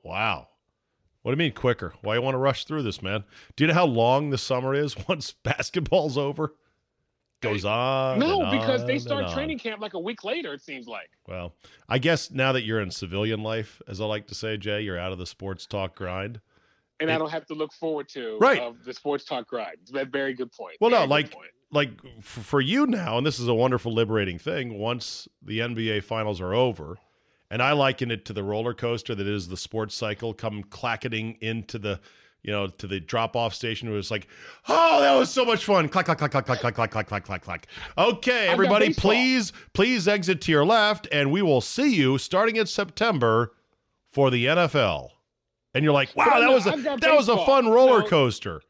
Wow. 0.05 0.49
What 1.23 1.33
do 1.33 1.43
you 1.43 1.49
mean 1.49 1.53
quicker? 1.55 1.93
Why 2.03 2.15
you 2.15 2.23
want 2.23 2.35
to 2.35 2.39
rush 2.39 2.65
through 2.65 2.85
this, 2.85 3.03
man? 3.03 3.25
Do 3.57 3.65
you 3.65 3.69
know 3.69 3.75
how 3.75 3.87
long 3.87 4.31
the 4.31 4.39
summer 4.39 4.73
is 4.75 4.97
once 5.09 5.33
basketball's 5.33 6.17
over? 6.17 6.55
Goes 7.41 7.65
on. 7.65 8.19
no, 8.19 8.43
and 8.43 8.51
because 8.61 8.85
they 8.85 8.99
start 8.99 9.33
training 9.33 9.61
camp 9.61 9.81
like 9.81 9.95
a 9.95 9.99
week 9.99 10.25
later. 10.25 10.53
It 10.55 10.61
seems 10.63 10.89
like. 10.89 11.09
Well, 11.29 11.55
I 11.89 11.99
guess 11.99 12.33
now 12.33 12.51
that 12.53 12.63
you're 12.65 12.81
in 12.81 12.91
civilian 12.91 13.45
life, 13.45 13.81
as 13.87 14.01
I 14.01 14.07
like 14.07 14.27
to 14.29 14.35
say, 14.35 14.57
Jay, 14.57 14.81
you're 14.81 14.99
out 14.99 15.13
of 15.13 15.19
the 15.19 15.27
sports 15.27 15.65
talk 15.65 15.95
grind. 15.95 16.41
And 17.01 17.11
It- 17.11 17.15
I 17.15 17.19
don't 17.19 17.31
have 17.31 17.47
to 17.47 17.55
look 17.55 17.73
forward 17.73 18.09
to 18.11 18.39
Right. 18.41 18.61
of 18.61 18.85
the 18.85 18.93
sports 18.93 19.25
talk 19.25 19.53
ride. 19.53 19.77
It's 19.83 19.93
a 19.95 20.05
very 20.05 20.35
good 20.35 20.51
point. 20.53 20.77
Well, 20.81 20.91
no, 20.91 20.99
Very 20.99 21.07
good 21.07 21.11
like- 21.11 21.31
point. 21.33 21.51
Like 21.71 22.23
for 22.23 22.63
you 22.63 22.87
now, 22.87 23.19
and 23.19 23.27
this 23.27 23.39
is 23.39 23.47
a 23.47 23.53
wonderful, 23.53 23.93
liberating 23.93 24.39
thing. 24.39 24.79
Once 24.79 25.29
the 25.43 25.61
NBA 25.61 26.01
finals 26.03 26.41
are 26.41 26.55
over, 26.55 26.97
and 27.51 27.63
I 27.63 27.73
liken 27.73 28.11
it 28.11 28.25
to 28.25 28.33
the 28.33 28.43
roller 28.43 28.73
coaster 28.73 29.15
that 29.15 29.27
is 29.27 29.49
the 29.49 29.57
sports 29.59 29.95
cycle, 29.95 30.33
come 30.33 30.63
clacketing 30.65 31.37
into 31.43 31.79
the, 31.79 32.01
you 32.43 32.51
know, 32.53 32.69
to 32.69 32.87
the 32.87 33.01
drop 33.01 33.37
off 33.37 33.53
station. 33.53 33.87
It 33.87 33.91
was 33.93 34.11
like, 34.11 34.29
oh, 34.67 35.03
that 35.03 35.15
was 35.19 35.31
so 35.31 35.45
much 35.45 35.67
fun. 35.67 35.91
Clack, 35.91 36.07
clack, 36.07 36.17
clack, 36.17 36.31
clack, 36.31 36.47
clack, 36.47 36.59
clack, 36.61 36.75
clack, 36.75 36.91
clack, 36.91 37.07
clack, 37.07 37.25
clack, 37.27 37.43
clack. 37.43 37.67
Okay, 37.99 38.47
got 38.47 38.53
everybody, 38.53 38.95
please, 38.95 39.53
please 39.75 40.09
exit 40.09 40.41
to 40.43 40.51
your 40.53 40.65
left, 40.65 41.07
and 41.13 41.31
we 41.31 41.43
will 41.43 41.61
see 41.61 41.95
you 41.95 42.17
starting 42.17 42.57
in 42.57 42.65
September 42.65 43.53
for 44.11 44.31
the 44.31 44.47
NFL. 44.47 45.11
And 45.75 45.85
you're 45.85 45.93
like, 45.93 46.15
wow, 46.17 46.41
that 46.41 46.51
was 46.51 46.67
a 46.67 46.71
that 47.01 47.15
was 47.15 47.29
a 47.29 47.37
fun 47.45 47.69
roller 47.69 48.03
So- 48.03 48.09
coaster. 48.09 48.61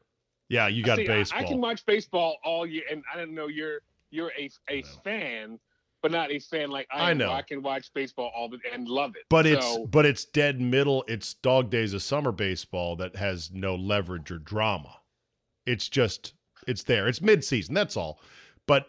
Yeah, 0.51 0.67
you 0.69 0.83
got 0.83 0.97
See, 0.97 1.05
I- 1.05 1.07
baseball. 1.07 1.41
I, 1.41 1.45
can 1.45 1.61
watch 1.61 1.85
baseball 1.85 2.37
all 2.43 2.67
year, 2.67 2.83
and 2.91 3.03
I 3.13 3.19
don't 3.19 3.35
know 3.35 3.49
you're 3.49 3.81
you're 4.11 4.33
a 4.39 4.51
a 4.71 4.83
fan, 5.05 5.59
but 6.03 6.11
not 6.11 6.31
a 6.31 6.39
fan 6.39 6.71
like 6.71 6.89
I, 6.91 7.11
I 7.11 7.15
know. 7.15 7.31
I 7.31 7.43
can 7.43 7.63
watch 7.63 7.93
baseball 7.95 8.33
all 8.35 8.49
the 8.49 8.59
and 8.73 8.89
love 8.89 9.15
it. 9.17 9.23
But 9.29 9.47
it's 9.47 9.79
but 9.91 10.07
it's 10.07 10.25
dead 10.25 10.61
middle. 10.61 11.05
It's 11.07 11.35
dog 11.35 11.71
days 11.71 11.93
of 11.93 12.03
summer 12.03 12.33
baseball 12.33 12.97
that 12.97 13.17
has 13.17 13.51
no 13.53 13.75
leverage 13.75 14.31
or 14.31 14.39
drama. 14.39 14.97
It's 15.67 15.89
just 15.89 16.33
it's 16.67 16.83
there. 16.83 17.09
It's 17.09 17.21
mid 17.21 17.45
season. 17.45 17.75
That's 17.75 17.97
all. 17.97 18.19
But 18.67 18.87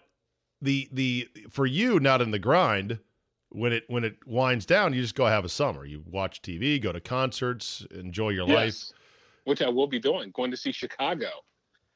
the 0.61 0.87
the 0.93 1.27
for 1.49 1.65
you 1.65 1.99
not 1.99 2.21
in 2.21 2.31
the 2.31 2.39
grind 2.39 2.99
when 3.51 3.73
it 3.73 3.83
when 3.87 4.03
it 4.03 4.15
winds 4.25 4.65
down, 4.65 4.93
you 4.93 5.01
just 5.01 5.15
go 5.15 5.25
have 5.25 5.45
a 5.45 5.49
summer. 5.49 5.85
You 5.85 6.03
watch 6.05 6.41
TV, 6.41 6.81
go 6.81 6.91
to 6.91 6.99
concerts, 6.99 7.85
enjoy 7.91 8.29
your 8.29 8.47
yes, 8.47 8.93
which 9.45 9.61
I 9.61 9.69
will 9.69 9.87
be 9.87 9.99
doing. 9.99 10.31
Going 10.31 10.51
to 10.51 10.57
see 10.57 10.71
Chicago. 10.71 11.29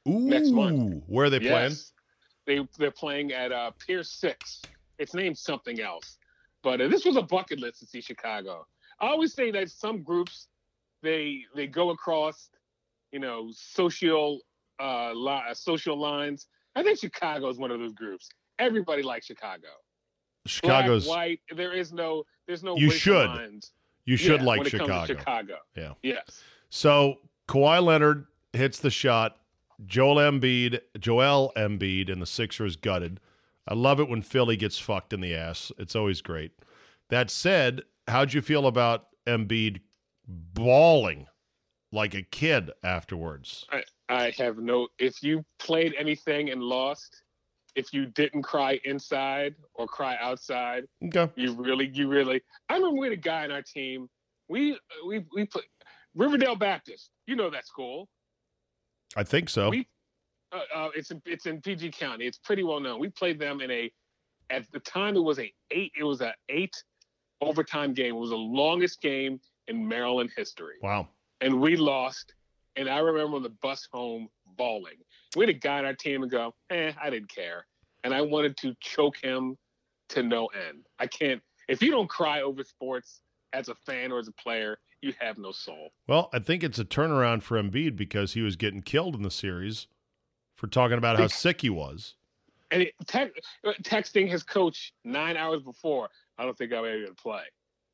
Ooh, 0.08 0.28
next 0.28 0.52
month. 0.52 1.04
where 1.08 1.28
are 1.28 1.30
they 1.30 1.40
playing? 1.40 1.76
They 2.46 2.68
they're 2.78 2.92
playing 2.92 3.32
at 3.32 3.52
uh, 3.52 3.72
Pier 3.86 4.04
Six. 4.04 4.62
It's 5.00 5.14
named 5.14 5.38
something 5.38 5.80
else, 5.80 6.18
but 6.62 6.82
uh, 6.82 6.88
this 6.88 7.06
was 7.06 7.16
a 7.16 7.22
bucket 7.22 7.60
list 7.60 7.80
to 7.80 7.86
see 7.86 8.02
Chicago. 8.02 8.66
I 9.00 9.08
always 9.08 9.34
say 9.34 9.52
that 9.52 9.70
some 9.70 10.04
groups 10.04 10.48
they 11.02 11.42
they 11.56 11.68
go 11.68 11.92
across, 11.92 12.50
you 13.12 13.20
know, 13.20 13.50
social 13.54 14.40
uh, 14.82 15.12
li- 15.14 15.44
uh, 15.50 15.54
social 15.54 16.00
lines. 16.00 16.48
I 16.76 16.84
think 16.84 17.00
Chicago 17.00 17.50
is 17.50 17.58
one 17.58 17.70
of 17.72 17.80
those 17.80 17.94
groups. 17.94 18.30
Everybody 18.60 19.04
likes 19.04 19.28
Chicago. 19.28 19.68
Chicago's. 20.46 21.06
Black, 21.06 21.18
white. 21.18 21.40
There 21.56 21.74
is 21.74 21.94
no 21.94 22.24
there's 22.48 22.64
no 22.64 22.76
You 22.78 22.90
should. 22.92 23.28
lines. 23.30 23.72
you 24.06 24.18
should 24.18 24.42
Yeah, 24.42 24.48
like 24.48 24.68
Chicago. 24.68 25.06
Chicago. 25.06 25.58
Yeah. 25.76 25.94
Yes. 26.02 26.42
So 26.70 27.20
Kawhi 27.48 27.84
Leonard 27.84 28.26
hits 28.54 28.80
the 28.80 28.90
shot. 28.92 29.38
Joel 29.86 30.16
Embiid, 30.18 30.80
Joel 31.00 31.52
Embiid, 31.58 32.12
and 32.12 32.22
the 32.22 32.26
Sixers 32.26 32.76
gutted. 32.76 33.20
I 33.68 33.74
love 33.74 34.00
it 34.00 34.08
when 34.10 34.22
Philly 34.22 34.56
gets 34.58 34.78
fucked 34.78 35.14
in 35.14 35.22
the 35.22 35.34
ass. 35.34 35.72
It's 35.78 35.96
always 35.96 36.22
great. 36.22 36.52
That 37.10 37.30
said, 37.32 37.82
how'd 38.08 38.34
you 38.34 38.42
feel 38.42 38.68
about 38.68 39.08
Embiid 39.26 39.80
bawling 40.28 41.28
like 41.92 42.14
a 42.14 42.22
kid 42.24 42.72
afterwards? 42.84 43.66
I, 43.72 43.84
I 44.10 44.34
have 44.38 44.58
no. 44.58 44.88
If 45.00 45.24
you 45.24 45.44
played 45.60 45.94
anything 45.98 46.50
and 46.50 46.62
lost, 46.62 47.23
if 47.76 47.94
you 47.94 48.06
didn't 48.06 48.44
cry 48.44 48.80
inside 48.86 49.56
or 49.74 49.88
cry 49.88 50.18
outside, 50.22 50.86
Okay. 51.04 51.30
you 51.36 51.54
really, 51.54 51.90
you 51.94 52.08
really. 52.08 52.42
I 52.70 52.76
remember 52.76 53.00
we 53.00 53.08
had 53.08 53.14
a 53.14 53.22
guy 53.22 53.44
on 53.44 53.52
our 53.52 53.62
team. 53.62 54.10
We 54.50 54.78
we 55.08 55.26
we 55.34 55.46
put 55.46 55.64
Riverdale 56.16 56.56
Baptist. 56.56 57.10
You 57.28 57.36
know 57.36 57.50
that 57.50 57.66
school. 57.66 58.10
I 59.16 59.24
think 59.24 59.50
so. 59.50 59.70
We 59.70 59.88
uh, 60.52 60.60
uh, 60.74 60.90
it's 60.96 61.12
in, 61.12 61.22
it's 61.26 61.46
in 61.46 61.62
PG 61.62 61.92
County. 61.92 62.28
It's 62.28 62.38
pretty 62.38 62.64
well 62.64 62.80
known. 62.80 63.00
We 63.00 63.10
played 63.10 63.40
them 63.40 63.62
in 63.62 63.72
a. 63.72 63.92
At 64.50 64.70
the 64.72 64.80
time, 64.80 65.16
it 65.16 65.24
was 65.24 65.40
a 65.40 65.52
eight. 65.72 65.94
It 65.98 66.04
was 66.04 66.22
a 66.22 66.34
eight 66.50 66.76
overtime 67.42 67.94
game. 67.94 68.16
It 68.16 68.20
was 68.20 68.30
the 68.30 68.36
longest 68.36 69.02
game 69.02 69.40
in 69.68 69.88
Maryland 69.88 70.30
history 70.36 70.76
wow. 70.82 71.08
and 71.42 71.60
we 71.62 71.76
lost. 71.76 72.34
And 72.76 72.90
I 72.90 73.00
remember 73.00 73.38
on 73.38 73.44
the 73.44 73.54
bus 73.62 73.88
home 73.92 74.30
bawling. 74.58 74.98
We 75.36 75.46
had 75.46 75.56
a 75.56 75.58
guy 75.58 75.80
on 75.80 75.86
our 75.86 75.94
team 75.94 76.24
and 76.24 76.32
go, 76.32 76.54
eh, 76.70 76.92
I 77.02 77.10
didn't 77.10 77.34
care. 77.34 77.66
And 78.04 78.14
I 78.14 78.22
wanted 78.22 78.58
to 78.58 78.76
choke 78.82 79.18
him 79.22 79.58
to 80.10 80.24
no 80.24 80.48
end. 80.48 80.86
I 81.00 81.08
can't, 81.08 81.42
if 81.68 81.82
you 81.82 81.92
don't 81.92 82.10
cry 82.10 82.42
over 82.42 82.64
sports 82.64 83.22
as 83.54 83.70
a 83.70 83.76
fan 83.86 84.12
or 84.12 84.20
as 84.20 84.28
a 84.28 84.34
player, 84.34 84.78
you 85.02 85.14
have 85.20 85.38
no 85.38 85.52
soul. 85.52 85.90
Well, 86.08 86.30
I 86.34 86.40
think 86.40 86.64
it's 86.64 86.80
a 86.80 86.86
turnaround 86.86 87.44
for 87.44 87.62
Embiid 87.62 87.96
because 87.96 88.34
he 88.34 88.42
was 88.42 88.56
getting 88.56 88.82
killed 88.82 89.16
in 89.16 89.22
the 89.22 89.32
series 89.32 89.88
for 90.56 90.68
talking 90.68 90.98
about 90.98 91.18
how 91.18 91.28
sick 91.28 91.62
he 91.62 91.70
was. 91.70 92.16
And 92.72 92.84
it, 92.84 92.94
te- 93.08 93.32
texting 93.84 94.30
his 94.30 94.44
coach 94.44 94.94
nine 95.04 95.38
hours 95.38 95.62
before, 95.62 96.10
I 96.38 96.46
don't 96.46 96.58
think 96.58 96.74
I'm 96.74 96.86
able 96.86 97.08
to 97.08 97.14
play. 97.14 97.44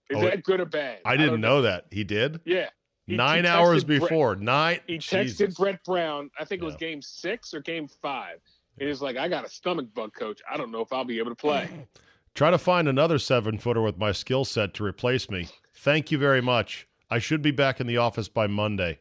Is 0.09 0.17
Oh, 0.17 0.21
that 0.21 0.43
good 0.43 0.59
or 0.59 0.65
bad? 0.65 0.99
I 1.05 1.17
didn't 1.17 1.33
don't 1.33 1.41
know 1.41 1.61
that. 1.63 1.85
He 1.91 2.03
did? 2.03 2.41
Yeah. 2.45 2.69
He- 3.09 3.13
he 3.13 3.17
Nine 3.17 3.43
texted 3.43 3.47
hours 3.49 3.83
Brett- 3.83 4.01
before. 4.01 4.35
Nine. 4.35 4.79
He 4.87 4.97
texted 4.97 5.21
Jesus. 5.23 5.55
Brett 5.55 5.83
Brown. 5.83 6.29
I 6.39 6.45
think 6.45 6.61
it 6.61 6.65
was 6.65 6.75
Yeah. 6.75 6.87
game 6.89 7.01
six 7.01 7.53
or 7.53 7.61
game 7.61 7.87
five. 7.87 8.39
And 8.79 8.87
he 8.87 8.93
like, 8.95 9.17
I 9.17 9.27
got 9.27 9.45
a 9.45 9.49
stomach 9.49 9.93
bug, 9.93 10.13
coach. 10.13 10.41
I 10.49 10.55
don't 10.57 10.71
know 10.71 10.81
if 10.81 10.93
I'll 10.93 11.03
be 11.03 11.17
able 11.19 11.31
to 11.31 11.35
play. 11.35 11.67
Try 12.35 12.51
to 12.51 12.57
find 12.57 12.87
another 12.87 13.17
seven 13.19 13.57
footer 13.57 13.81
with 13.81 13.97
my 13.97 14.11
skill 14.13 14.45
set 14.45 14.73
to 14.75 14.83
replace 14.85 15.29
me. 15.29 15.47
Thank 15.73 16.11
you 16.11 16.17
very 16.17 16.41
much. 16.41 16.87
I 17.09 17.19
should 17.19 17.41
be 17.41 17.51
back 17.51 17.81
in 17.81 17.87
the 17.87 17.97
office 17.97 18.29
by 18.29 18.47
Monday. 18.47 18.99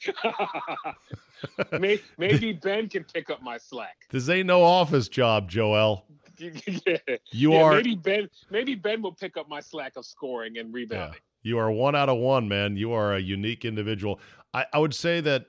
maybe, 1.78 2.02
maybe 2.18 2.52
Ben 2.52 2.88
can 2.88 3.04
pick 3.04 3.30
up 3.30 3.42
my 3.42 3.58
slack. 3.58 3.96
This 4.10 4.28
ain't 4.28 4.46
no 4.46 4.62
office 4.62 5.08
job, 5.08 5.48
Joel. 5.50 6.04
Yeah. 6.38 6.96
You 7.30 7.52
Yeah, 7.52 7.62
are 7.62 7.74
maybe 7.74 7.94
Ben 7.94 8.28
maybe 8.50 8.74
Ben 8.74 9.02
will 9.02 9.14
pick 9.14 9.36
up 9.36 9.48
my 9.48 9.60
slack 9.60 9.96
of 9.96 10.04
scoring 10.04 10.58
and 10.58 10.68
yeah, 10.68 10.74
rebounding. 10.74 11.20
you 11.42 11.58
are 11.58 11.70
one 11.70 11.94
out 11.94 12.08
of 12.08 12.18
one, 12.18 12.48
man. 12.48 12.76
You 12.76 12.92
are 12.92 13.14
a 13.14 13.20
unique 13.20 13.64
individual. 13.64 14.20
I, 14.54 14.66
I 14.72 14.78
would 14.78 14.94
say 14.94 15.20
that 15.20 15.46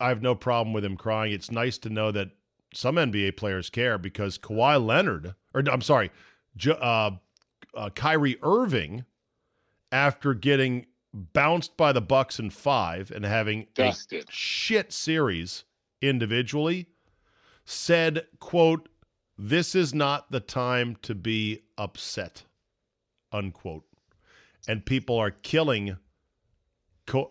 I 0.00 0.08
have 0.08 0.22
no 0.22 0.34
problem 0.34 0.72
with 0.72 0.84
him 0.84 0.96
crying. 0.96 1.32
It's 1.32 1.50
nice 1.50 1.78
to 1.78 1.90
know 1.90 2.10
that 2.12 2.30
some 2.74 2.96
NBA 2.96 3.36
players 3.36 3.70
care 3.70 3.98
because 3.98 4.38
Kawhi 4.38 4.84
Leonard, 4.84 5.34
or 5.54 5.62
I'm 5.70 5.82
sorry, 5.82 6.10
uh, 6.66 7.10
uh, 7.74 7.90
Kyrie 7.94 8.38
Irving, 8.42 9.04
after 9.90 10.34
getting 10.34 10.86
bounced 11.14 11.76
by 11.76 11.92
the 11.92 12.00
Bucks 12.00 12.38
in 12.38 12.50
five 12.50 13.10
and 13.10 13.24
having 13.24 13.66
a 13.78 13.94
shit 14.30 14.92
series 14.92 15.64
individually 16.00 16.88
said 17.64 18.26
quote 18.40 18.88
this 19.38 19.74
is 19.74 19.92
not 19.94 20.30
the 20.30 20.40
time 20.40 20.96
to 21.02 21.14
be 21.14 21.60
upset 21.78 22.44
unquote 23.32 23.84
and 24.68 24.84
people 24.86 25.16
are 25.18 25.30
killing 25.30 25.96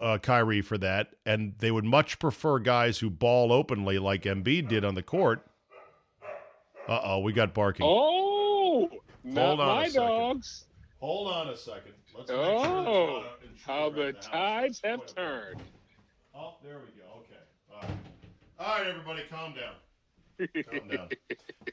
uh, 0.02 0.18
Kyrie 0.18 0.62
for 0.62 0.78
that 0.80 1.10
and 1.26 1.54
they 1.60 1.72
would 1.72 1.86
much 1.86 2.20
prefer 2.20 2.60
guys 2.60 3.00
who 3.00 3.10
ball 3.10 3.52
openly 3.52 4.00
like 4.00 4.24
Embiid 4.24 4.68
did 4.68 4.84
on 4.84 4.96
the 4.96 5.04
court 5.04 5.46
uh-oh 6.88 7.20
we 7.20 7.32
got 7.34 7.54
barking 7.54 7.86
Oh, 7.88 8.90
not 9.24 9.58
Hold 9.58 9.60
on 9.62 9.68
my 9.68 9.90
dogs. 9.90 10.66
Hold 11.00 11.32
on 11.32 11.50
a 11.50 11.56
second. 11.58 11.94
Let's 12.18 12.30
make 12.30 12.40
Oh, 12.40 12.44
sure 12.44 12.58
it's 12.58 12.68
not 12.68 12.90
a 12.90 13.48
intruder 13.48 13.62
How 13.66 13.90
the 13.90 14.14
house. 14.14 14.26
tides 14.28 14.82
have 14.84 15.00
wait. 15.00 15.14
turned. 15.16 15.62
Oh, 16.36 16.56
there 16.64 16.80
we 16.80 16.92
go. 17.00 17.08
Okay. 17.20 17.44
All 17.72 17.82
right. 17.82 17.98
All 18.60 18.78
right, 18.80 18.88
everybody, 18.88 19.22
calm 19.30 19.54
down. 19.54 19.74
Calm 20.69 20.88
down. 20.91 21.10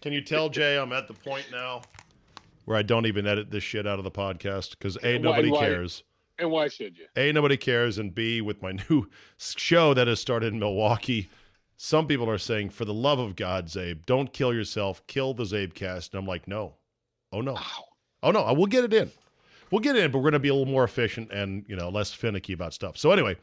Can 0.02 0.12
you 0.12 0.20
tell 0.20 0.48
Jay 0.48 0.76
I'm 0.78 0.92
at 0.92 1.08
the 1.08 1.14
point 1.14 1.46
now 1.50 1.82
where 2.64 2.76
I 2.76 2.82
don't 2.82 3.06
even 3.06 3.26
edit 3.26 3.50
this 3.50 3.64
shit 3.64 3.86
out 3.86 3.98
of 3.98 4.04
the 4.04 4.10
podcast 4.10 4.70
because 4.70 4.96
a 5.02 5.14
Why- 5.14 5.18
nobody 5.18 5.50
why- 5.50 5.60
cares. 5.60 6.02
And 6.40 6.52
why 6.52 6.68
should 6.68 6.96
you? 6.96 7.06
A 7.16 7.32
nobody 7.32 7.56
cares, 7.56 7.98
and 7.98 8.14
B 8.14 8.40
with 8.40 8.62
my 8.62 8.70
new 8.90 9.08
show 9.38 9.92
that 9.94 10.06
has 10.06 10.20
started 10.20 10.52
in 10.52 10.60
Milwaukee. 10.60 11.28
Some 11.76 12.06
people 12.06 12.30
are 12.30 12.38
saying, 12.38 12.70
for 12.70 12.84
the 12.84 12.94
love 12.94 13.18
of 13.18 13.34
God, 13.34 13.66
Czabe, 13.66 14.06
don't 14.06 14.32
kill 14.32 14.54
yourself. 14.54 15.04
Kill 15.08 15.34
the 15.34 15.42
CzabeCast. 15.42 16.10
And 16.12 16.20
I'm 16.20 16.26
like, 16.26 16.46
no. 16.46 16.74
Oh 17.32 17.40
no. 17.40 17.58
Oh 18.22 18.30
no. 18.30 18.42
I 18.42 18.52
will 18.52 18.66
get 18.66 18.84
it 18.84 18.92
in. 18.94 19.10
We'll 19.72 19.80
get 19.80 19.96
it 19.96 20.04
in, 20.04 20.10
but 20.12 20.18
we're 20.18 20.30
going 20.30 20.32
to 20.34 20.38
be 20.38 20.48
a 20.48 20.54
little 20.54 20.72
more 20.72 20.84
efficient 20.84 21.32
and 21.32 21.64
you 21.68 21.74
know 21.76 21.88
less 21.88 22.12
finicky 22.12 22.52
about 22.52 22.72
stuff. 22.72 22.96
So 22.96 23.10
anyway, 23.10 23.36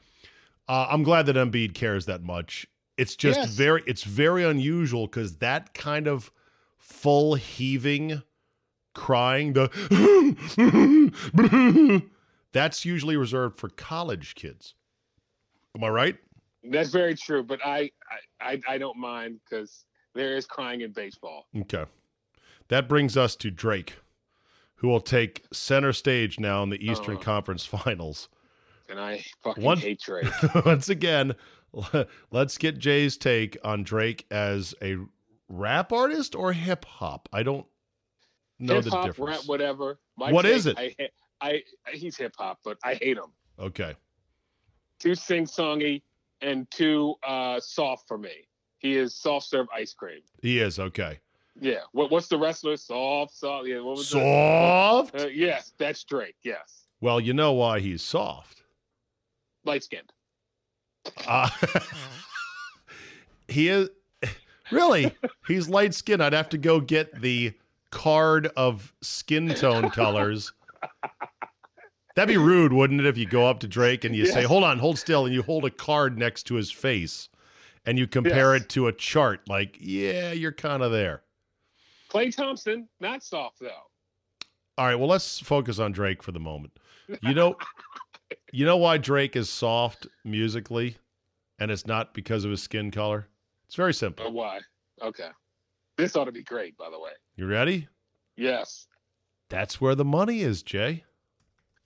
uh, 0.69 0.87
I'm 0.89 1.03
glad 1.03 1.25
that 1.25 1.35
Embiid 1.35 1.73
cares 1.73 2.05
that 2.05 2.23
much. 2.23 2.65
It's 2.97 3.15
just 3.15 3.39
Yes. 3.39 3.49
very, 3.49 3.83
it's 3.85 4.03
very 4.03 4.43
unusual 4.45 5.07
because 5.07 5.37
that 5.37 5.73
kind 5.73 6.07
of 6.07 6.31
full 6.77 7.35
heaving, 7.35 8.21
crying, 8.93 9.53
the 9.53 9.69
that's 12.51 12.85
usually 12.85 13.17
reserved 13.17 13.57
for 13.59 13.69
college 13.69 14.35
kids. 14.35 14.75
Am 15.75 15.83
I 15.83 15.89
right? 15.89 16.15
That's 16.63 16.89
very 16.89 17.15
true, 17.15 17.43
but 17.43 17.59
I 17.65 17.91
I, 18.41 18.51
I, 18.53 18.61
I 18.69 18.77
don't 18.77 18.97
mind 18.97 19.39
because 19.43 19.85
there 20.13 20.35
is 20.35 20.45
crying 20.45 20.81
in 20.81 20.91
baseball. 20.91 21.47
Okay. 21.61 21.85
That 22.69 22.87
brings 22.89 23.15
us 23.17 23.35
to 23.37 23.51
Drake, 23.51 23.95
who 24.75 24.87
will 24.87 25.01
take 25.01 25.43
center 25.51 25.93
stage 25.93 26.39
now 26.39 26.63
in 26.63 26.69
the 26.69 26.83
Eastern 26.83 27.17
Uh. 27.17 27.19
Conference 27.19 27.65
Finals. 27.65 28.29
And 28.89 28.99
I 28.99 29.23
fucking 29.43 29.63
One- 29.63 29.77
hate 29.79 29.99
Drake. 29.99 30.27
Once 30.65 30.89
again, 30.89 31.33
let's 32.31 32.57
get 32.57 32.77
Jay's 32.77 33.17
take 33.17 33.57
on 33.63 33.83
Drake 33.83 34.25
as 34.31 34.73
a 34.81 34.97
rap 35.49 35.91
artist 35.91 36.35
or 36.35 36.53
hip 36.53 36.85
hop. 36.85 37.29
I 37.33 37.43
don't 37.43 37.65
know 38.59 38.75
hip 38.75 38.85
the 38.85 39.01
difference. 39.03 39.39
rap, 39.39 39.47
whatever. 39.47 39.99
My 40.17 40.31
What 40.31 40.43
take, 40.43 40.53
is 40.53 40.65
it? 40.65 40.77
I, 40.77 40.95
I, 41.41 41.63
I 41.85 41.91
he's 41.91 42.17
hip 42.17 42.33
hop, 42.37 42.59
but 42.63 42.77
I 42.83 42.95
hate 42.95 43.17
him. 43.17 43.31
Okay. 43.59 43.95
Too 44.99 45.15
sing 45.15 45.45
songy 45.45 46.01
and 46.41 46.69
too 46.71 47.15
uh, 47.27 47.59
soft 47.59 48.07
for 48.07 48.17
me. 48.17 48.47
He 48.77 48.97
is 48.97 49.15
soft 49.15 49.47
serve 49.47 49.67
ice 49.73 49.93
cream. 49.93 50.21
He 50.41 50.59
is 50.59 50.79
okay. 50.79 51.19
Yeah. 51.59 51.81
What 51.91 52.11
what's 52.11 52.27
the 52.27 52.37
wrestler? 52.37 52.77
Soft, 52.77 53.35
soft. 53.35 53.67
Yeah. 53.67 53.79
What 53.79 53.97
was 53.97 54.09
that? 54.11 54.19
Soft? 54.19 55.21
Uh, 55.21 55.27
yes, 55.27 55.73
that's 55.77 56.03
Drake. 56.03 56.35
Yes. 56.43 56.87
Well, 57.01 57.19
you 57.19 57.33
know 57.33 57.53
why 57.53 57.79
he's 57.79 58.01
soft. 58.01 58.63
Light 59.63 59.83
skinned. 59.83 60.11
Uh, 61.27 61.49
he 63.47 63.69
is 63.69 63.89
really 64.71 65.15
he's 65.47 65.69
light 65.69 65.93
skinned. 65.93 66.23
I'd 66.23 66.33
have 66.33 66.49
to 66.49 66.57
go 66.57 66.79
get 66.79 67.21
the 67.21 67.53
card 67.91 68.47
of 68.57 68.93
skin 69.01 69.49
tone 69.55 69.89
colors. 69.89 70.51
That'd 72.15 72.33
be 72.33 72.37
rude, 72.37 72.71
wouldn't 72.71 73.01
it, 73.01 73.05
if 73.07 73.17
you 73.17 73.25
go 73.25 73.45
up 73.45 73.59
to 73.59 73.67
Drake 73.67 74.05
and 74.05 74.15
you 74.15 74.25
say, 74.25 74.43
"Hold 74.43 74.63
on, 74.63 74.79
hold 74.79 74.97
still," 74.97 75.25
and 75.25 75.33
you 75.33 75.41
hold 75.43 75.65
a 75.65 75.69
card 75.69 76.17
next 76.17 76.43
to 76.43 76.55
his 76.55 76.71
face, 76.71 77.27
and 77.85 77.99
you 77.99 78.07
compare 78.07 78.53
Yes. 78.55 78.63
it 78.63 78.69
to 78.69 78.87
a 78.87 78.93
chart. 78.93 79.41
Like, 79.49 79.77
yeah, 79.81 80.31
you're 80.31 80.53
kind 80.53 80.81
of 80.81 80.91
there. 80.93 81.23
Klay 82.09 82.33
Thompson, 82.33 82.87
not 83.01 83.21
soft 83.23 83.59
though. 83.59 83.69
All 84.77 84.85
right, 84.85 84.95
well, 84.95 85.09
let's 85.09 85.39
focus 85.39 85.77
on 85.79 85.91
Drake 85.91 86.23
for 86.23 86.31
the 86.31 86.39
moment. 86.39 86.71
You 87.21 87.33
know, 87.33 87.57
you 88.55 88.63
know 88.65 88.77
why 88.77 88.97
Drake 88.97 89.35
is 89.35 89.49
soft 89.49 90.07
musically, 90.23 90.95
and 91.59 91.69
it's 91.69 91.85
not 91.85 92.13
because 92.13 92.45
of 92.45 92.51
his 92.51 92.63
skin 92.63 92.89
color. 92.89 93.27
It's 93.65 93.75
very 93.75 93.93
simple. 93.93 94.27
Or 94.27 94.31
why? 94.31 94.59
Okay. 95.01 95.27
This 95.97 96.15
ought 96.15 96.25
to 96.25 96.31
be 96.31 96.41
great, 96.43 96.77
by 96.77 96.89
the 96.89 96.97
way. 96.97 97.11
You 97.35 97.47
ready? 97.47 97.89
Yes. 98.37 98.87
That's 99.49 99.81
where 99.81 99.93
the 99.93 100.05
money 100.05 100.39
is, 100.39 100.63
Jay. 100.63 101.03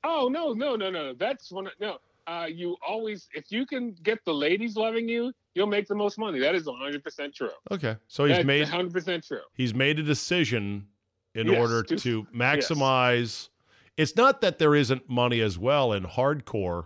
Oh 0.04 0.30
no, 0.32 0.54
no, 0.54 0.76
no, 0.76 0.92
no. 0.92 1.14
That's 1.16 1.52
one. 1.52 1.70
No. 1.82 1.98
Uh, 2.28 2.46
you 2.46 2.78
always, 2.88 3.28
if 3.34 3.52
you 3.52 3.66
can 3.66 3.96
get 4.04 4.24
the 4.24 4.34
ladies 4.34 4.76
loving 4.76 5.10
you, 5.10 5.34
you'll 5.56 5.66
make 5.66 5.88
the 5.88 5.96
most 5.96 6.20
money. 6.20 6.40
That 6.40 6.54
is 6.54 6.68
100 6.68 7.04
percent 7.04 7.34
true. 7.34 7.50
Okay, 7.72 7.96
so 8.08 8.26
he's 8.26 8.38
That's 8.38 8.46
made 8.46 8.62
100 8.62 8.94
percent 8.94 9.26
true. 9.26 9.42
he's 9.54 9.74
made 9.74 9.98
a 9.98 10.04
decision 10.04 10.86
in 11.34 11.48
Yes, 11.48 11.60
order 11.60 11.82
to- 11.82 11.96
to 12.06 12.24
maximize. 12.34 13.50
It's 14.00 14.16
not 14.16 14.40
that 14.40 14.60
there 14.60 14.76
isn't 14.76 15.10
money 15.10 15.42
as 15.42 15.58
well 15.58 15.92
in 15.92 16.06
hardcore 16.06 16.86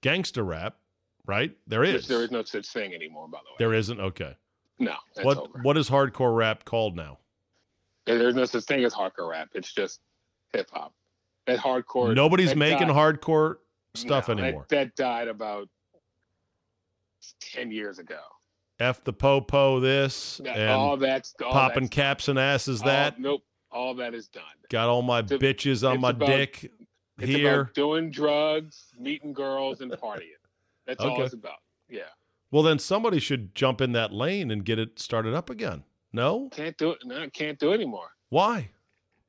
gangster 0.00 0.42
rap, 0.42 0.78
right? 1.24 1.56
There 1.68 1.84
is. 1.84 2.08
There 2.08 2.24
is 2.24 2.32
no 2.32 2.42
such 2.42 2.66
thing 2.66 2.92
anymore, 2.92 3.28
by 3.28 3.38
the 3.38 3.50
way. 3.52 3.56
There 3.60 3.72
isn't. 3.72 4.00
Okay. 4.00 4.36
no, 4.80 4.96
what 5.22 5.36
over. 5.38 5.60
what 5.62 5.76
is 5.76 5.88
hardcore 5.88 6.34
rap 6.36 6.64
called 6.64 6.96
now? 6.96 7.18
There's 8.04 8.34
no 8.34 8.46
such 8.46 8.64
thing 8.64 8.82
as 8.84 8.92
hardcore 8.92 9.30
rap. 9.30 9.50
It's 9.54 9.72
just 9.72 10.00
hip 10.52 10.68
hop. 10.72 10.92
That 11.46 11.60
hardcore. 11.60 12.14
Nobody's 12.16 12.48
that 12.48 12.56
making 12.58 12.88
died- 12.88 12.96
hardcore 12.96 13.58
stuff 13.94 14.26
no, 14.28 14.34
that- 14.34 14.42
anymore. 14.42 14.66
That, 14.70 14.96
died 14.96 15.28
about 15.28 15.68
ten 17.40 17.70
years 17.70 18.00
ago. 18.00 18.18
F 18.80 19.04
the 19.04 19.12
po-po 19.12 19.78
this 19.78 20.38
That- 20.42 20.56
and 20.58 20.70
all 20.70 20.96
that's 20.96 21.32
all 21.44 21.52
popping 21.52 21.84
that's, 21.84 21.94
caps 21.94 22.26
and 22.28 22.40
asses 22.40 22.80
all- 22.80 22.86
that. 22.88 23.20
nope. 23.20 23.44
All 23.72 23.94
that 23.94 24.14
is 24.14 24.28
done. 24.28 24.42
Got 24.68 24.88
all 24.88 25.02
my 25.02 25.20
It's 25.20 25.32
bitches 25.32 25.88
on 25.88 26.00
my 26.00 26.10
about- 26.10 26.26
dick 26.26 26.70
It's 27.18 27.28
here. 27.28 27.60
about 27.62 27.74
doing 27.74 28.10
drugs, 28.10 28.92
meeting 28.98 29.32
girls, 29.32 29.80
and 29.80 29.92
partying. 29.92 30.32
That's 30.86 31.00
all 31.00 31.22
it's 31.22 31.34
about. 31.34 31.58
Yeah. 31.88 32.02
Well, 32.50 32.62
then 32.64 32.78
somebody 32.80 33.20
should 33.20 33.54
jump 33.54 33.80
in 33.80 33.92
that 33.92 34.12
lane 34.12 34.50
and 34.50 34.64
get 34.64 34.78
it 34.78 34.98
started 34.98 35.34
up 35.34 35.50
again. 35.50 35.84
No? 36.12 36.48
Can't 36.50 36.76
do 36.76 36.90
it. 36.90 36.98
No, 37.04 37.28
can't 37.30 37.58
do 37.60 37.70
it 37.70 37.74
anymore. 37.74 38.10
Why? 38.30 38.70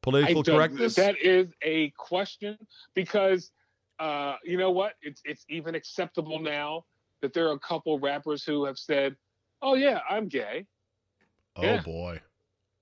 Political 0.02 0.44
correctness? 0.44 0.96
That 0.96 1.20
is 1.22 1.54
a 1.62 1.92
question 1.92 2.58
because 2.96 3.52
uh, 4.00 4.38
you 4.44 4.58
know 4.58 4.72
what? 4.72 4.94
It's 5.04 5.22
it's 5.26 5.46
even 5.48 5.76
acceptable 5.76 6.40
now 6.40 6.86
that 7.22 7.34
there 7.34 7.48
are 7.50 7.54
a 7.54 7.60
couple 7.60 8.00
rappers 8.00 8.44
who 8.44 8.66
have 8.66 8.80
said, 8.80 9.16
"Oh 9.62 9.76
yeah, 9.76 10.00
I'm 10.10 10.28
gay." 10.28 10.66
oh 11.58 11.62
yeah. 11.64 11.82
boy. 11.84 12.20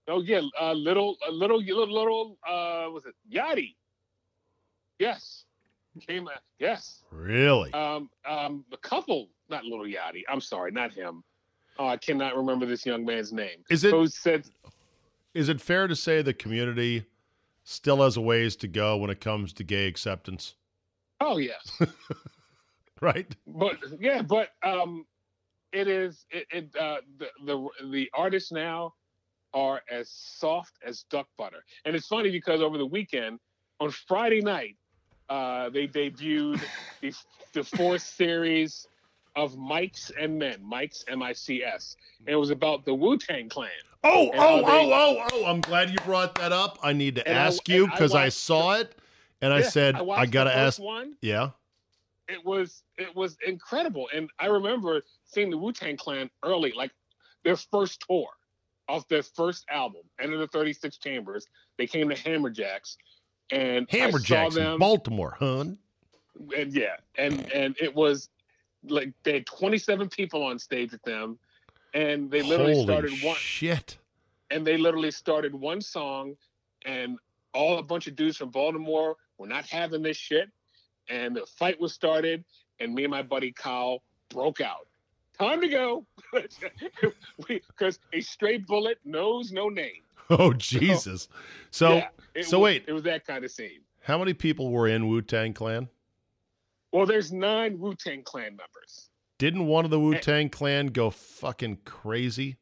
Oh 0.10 0.22
yeah, 0.22 0.42
uh, 0.60 0.74
little 0.74 1.16
a 1.28 1.32
little 1.32 1.62
little 1.62 1.94
little 1.94 2.38
uh, 2.48 2.90
was 2.92 3.06
it 3.06 3.14
Yachty? 3.32 3.76
Yes, 4.98 5.46
came 6.08 6.28
out. 6.28 6.42
Yes, 6.58 7.04
Really? 7.12 7.72
um, 7.74 8.10
um, 8.28 8.66
a 8.74 8.78
couple, 8.78 9.30
not 9.50 9.64
little 9.64 9.86
Yachty. 9.86 10.24
I'm 10.28 10.42
sorry, 10.42 10.72
not 10.72 10.92
him. 10.92 11.24
Oh, 11.78 11.88
I 11.88 11.98
cannot 11.98 12.36
remember 12.36 12.66
this 12.66 12.86
young 12.86 13.06
man's 13.06 13.32
name. 13.32 13.64
Is 13.70 13.84
it 13.84 13.92
Who 13.94 14.08
said? 14.08 14.46
is 15.34 15.48
it 15.48 15.62
fair 15.62 15.88
to 15.88 15.96
say 15.96 16.22
the 16.22 16.34
community 16.34 17.06
still 17.64 18.02
has 18.02 18.18
a 18.18 18.22
ways 18.22 18.56
to 18.58 18.68
go 18.68 18.98
when 18.98 19.10
it 19.10 19.22
comes 19.22 19.54
to 19.54 19.64
gay 19.64 19.88
acceptance? 19.88 20.56
Oh 21.22 21.38
yes. 21.38 21.72
Right? 23.02 23.34
but 23.48 23.78
yeah, 24.02 24.22
but 24.22 24.50
um, 24.62 25.06
it 25.72 25.88
is 25.88 26.26
it, 26.32 26.46
it 26.52 26.76
uh, 26.76 26.98
the 27.18 27.28
the 27.46 27.70
the 27.92 28.10
artists 28.14 28.52
now 28.52 28.94
are 29.54 29.82
as 29.92 30.10
soft 30.10 30.74
as 30.86 31.04
duck 31.10 31.28
butter, 31.38 31.64
and 31.86 31.96
it's 31.96 32.08
funny 32.08 32.32
because 32.32 32.62
over 32.62 32.78
the 32.78 32.86
weekend 32.86 33.40
on 33.80 33.92
Friday 33.92 34.42
night, 34.42 34.76
uh, 35.30 35.70
they 35.70 35.88
debuted 35.88 36.62
the 37.02 37.14
the 37.54 37.64
fourth 37.64 38.02
series 38.02 38.88
of 39.36 39.56
Mics 39.56 40.12
and 40.20 40.38
Men, 40.38 40.60
Mics 40.64 41.04
M 41.08 41.22
I 41.24 41.34
C 41.34 41.64
S, 41.64 41.96
and 42.20 42.30
it 42.30 42.36
was 42.36 42.50
about 42.50 42.86
the 42.86 42.94
Wu 42.94 43.18
Tang 43.18 43.50
Clan. 43.50 43.70
Oh, 44.04 44.30
And 44.32 44.40
oh, 44.40 44.58
they- 44.58 44.92
oh, 44.94 45.18
oh, 45.22 45.28
oh. 45.34 45.46
I'm 45.46 45.62
glad 45.62 45.90
you 45.90 45.98
brought 46.06 46.36
that 46.36 46.52
up. 46.52 46.80
I 46.82 46.94
need 46.94 47.16
to 47.16 47.28
And 47.28 47.38
I- 47.38 47.42
ask 47.48 47.68
you 47.68 47.84
and 47.84 47.92
I 47.92 47.96
because 47.96 48.16
I, 48.16 48.30
saw 48.30 48.74
it 48.76 48.96
and 49.42 49.52
I 49.54 49.62
said, 49.62 49.96
I, 49.96 50.04
I, 50.06 50.26
got 50.26 50.46
to 50.46 50.56
ask. 50.56 50.80
one. 50.82 51.16
Yeah. 51.22 51.50
it 52.30 52.44
was 52.46 52.84
it 52.98 53.14
was 53.16 53.38
incredible. 53.46 54.08
And 54.14 54.30
I 54.40 54.46
remember 54.48 55.02
seeing 55.26 55.50
the 55.50 55.58
Wu 55.58 55.72
Tang 55.74 55.98
Clan 55.98 56.30
early, 56.44 56.72
like 56.76 56.92
their 57.44 57.56
first 57.58 58.04
tour 58.08 58.28
off 58.90 59.08
their 59.08 59.24
first 59.24 59.66
album, 59.70 60.02
Enter 60.20 60.38
the 60.38 60.48
36 60.48 60.98
Chambers. 60.98 61.48
They 61.78 61.88
came 61.88 62.10
to 62.10 62.16
Hammerjacks, 62.16 62.98
and 63.52 63.88
Hammerjacks 63.88 64.56
them, 64.56 64.80
Baltimore, 64.80 65.38
hun. 65.40 65.78
and 66.58 66.74
yeah, 66.74 66.96
and 67.18 67.50
and 67.54 67.76
it 67.80 67.96
was 67.96 68.30
like 68.84 69.14
they 69.24 69.34
had 69.34 69.46
27 69.46 70.10
people 70.10 70.44
on 70.44 70.58
stage 70.58 70.92
with 70.92 71.04
them, 71.04 71.38
and 71.94 72.30
they 72.30 72.42
literally 72.42 72.74
Holy 72.74 72.84
started 72.84 73.24
one 73.24 73.36
shit. 73.36 73.98
and 74.52 74.66
they 74.66 74.78
literally 74.78 75.12
started 75.12 75.54
one 75.54 75.82
song 75.82 76.36
and 76.86 77.18
all 77.54 77.78
a 77.78 77.84
bunch 77.84 78.08
of 78.08 78.16
dudes 78.16 78.38
from 78.38 78.50
Baltimore 78.50 79.16
were 79.38 79.48
not 79.48 79.66
having 79.66 80.02
this 80.02 80.18
shit 80.18 80.50
and 81.10 81.36
the 81.36 81.46
fight 81.46 81.80
was 81.80 81.94
started 81.94 82.44
and 82.80 82.94
me 82.94 83.04
and 83.04 83.12
my 83.12 83.22
buddy 83.22 83.52
Kyle 83.52 84.04
broke 84.30 84.62
out. 84.62 84.88
Time 85.40 85.62
to 85.62 85.68
go 85.70 86.06
because 87.48 88.00
a 88.14 88.20
straight 88.22 88.68
bullet 88.68 88.98
knows 89.06 89.52
no 89.52 89.70
name. 89.70 90.02
Oh, 90.32 90.54
Jesus. 90.54 91.28
So, 91.72 91.96
Yeah, 91.96 92.10
it 92.36 92.46
so 92.46 92.60
was, 92.60 92.64
wait. 92.66 92.84
it 92.88 92.94
was 92.94 93.02
that 93.02 93.26
kind 93.26 93.44
of 93.44 93.50
scene. 93.50 93.80
How 94.04 94.20
many 94.20 94.36
people 94.36 94.70
were 94.70 94.88
in 94.88 95.08
Wu 95.08 95.24
Tang 95.24 95.54
Clan? 95.54 95.90
Well, 96.92 97.08
there's 97.08 97.32
nine 97.32 97.80
Wu 97.80 97.96
Tang 97.96 98.22
Clan 98.22 98.50
members. 98.56 99.10
Didn't 99.40 99.66
one 99.66 99.86
of 99.86 99.92
the 99.92 100.00
Wu 100.00 100.20
Tang 100.20 100.50
Clan 100.50 100.88
go 100.88 101.10
fucking 101.10 101.80
crazy? 101.84 102.58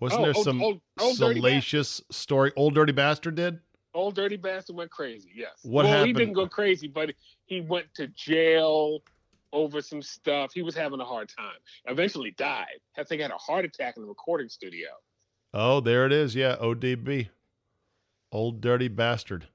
Wasn't 0.00 0.20
Oh, 0.20 0.24
there 0.24 0.34
old- 0.34 0.44
some 0.44 0.60
old- 0.60 0.80
old 0.98 1.16
salacious 1.16 2.02
story? 2.10 2.50
Old 2.56 2.74
Dirty 2.74 2.90
Bastard 2.92 3.36
did? 3.36 3.60
Old 3.94 4.16
Dirty 4.16 4.36
Bastard 4.36 4.74
went 4.74 4.90
crazy. 4.90 5.30
Yes. 5.36 5.52
What 5.62 5.84
well, 5.84 6.04
he 6.04 6.12
didn't 6.12 6.34
go 6.34 6.48
crazy, 6.48 6.88
but 6.88 7.12
he 7.46 7.60
went 7.60 7.86
to 7.94 8.08
jail 8.08 9.02
over 9.52 9.80
some 9.80 10.02
stuff. 10.02 10.52
He 10.52 10.62
was 10.62 10.74
having 10.74 11.00
a 11.00 11.04
hard 11.04 11.28
time. 11.28 11.56
Eventually 11.86 12.32
died. 12.32 12.80
I 12.96 13.04
think 13.04 13.22
had 13.22 13.30
a 13.30 13.34
heart 13.38 13.64
attack 13.64 13.96
in 13.96 14.02
the 14.02 14.08
recording 14.08 14.48
studio. 14.48 14.88
Oh, 15.54 15.80
there 15.80 16.04
it 16.06 16.12
is. 16.12 16.34
Yeah, 16.34 16.56
ODB. 16.60 17.28
Old 18.30 18.60
Dirty 18.60 18.88
Bastard. 18.88 19.48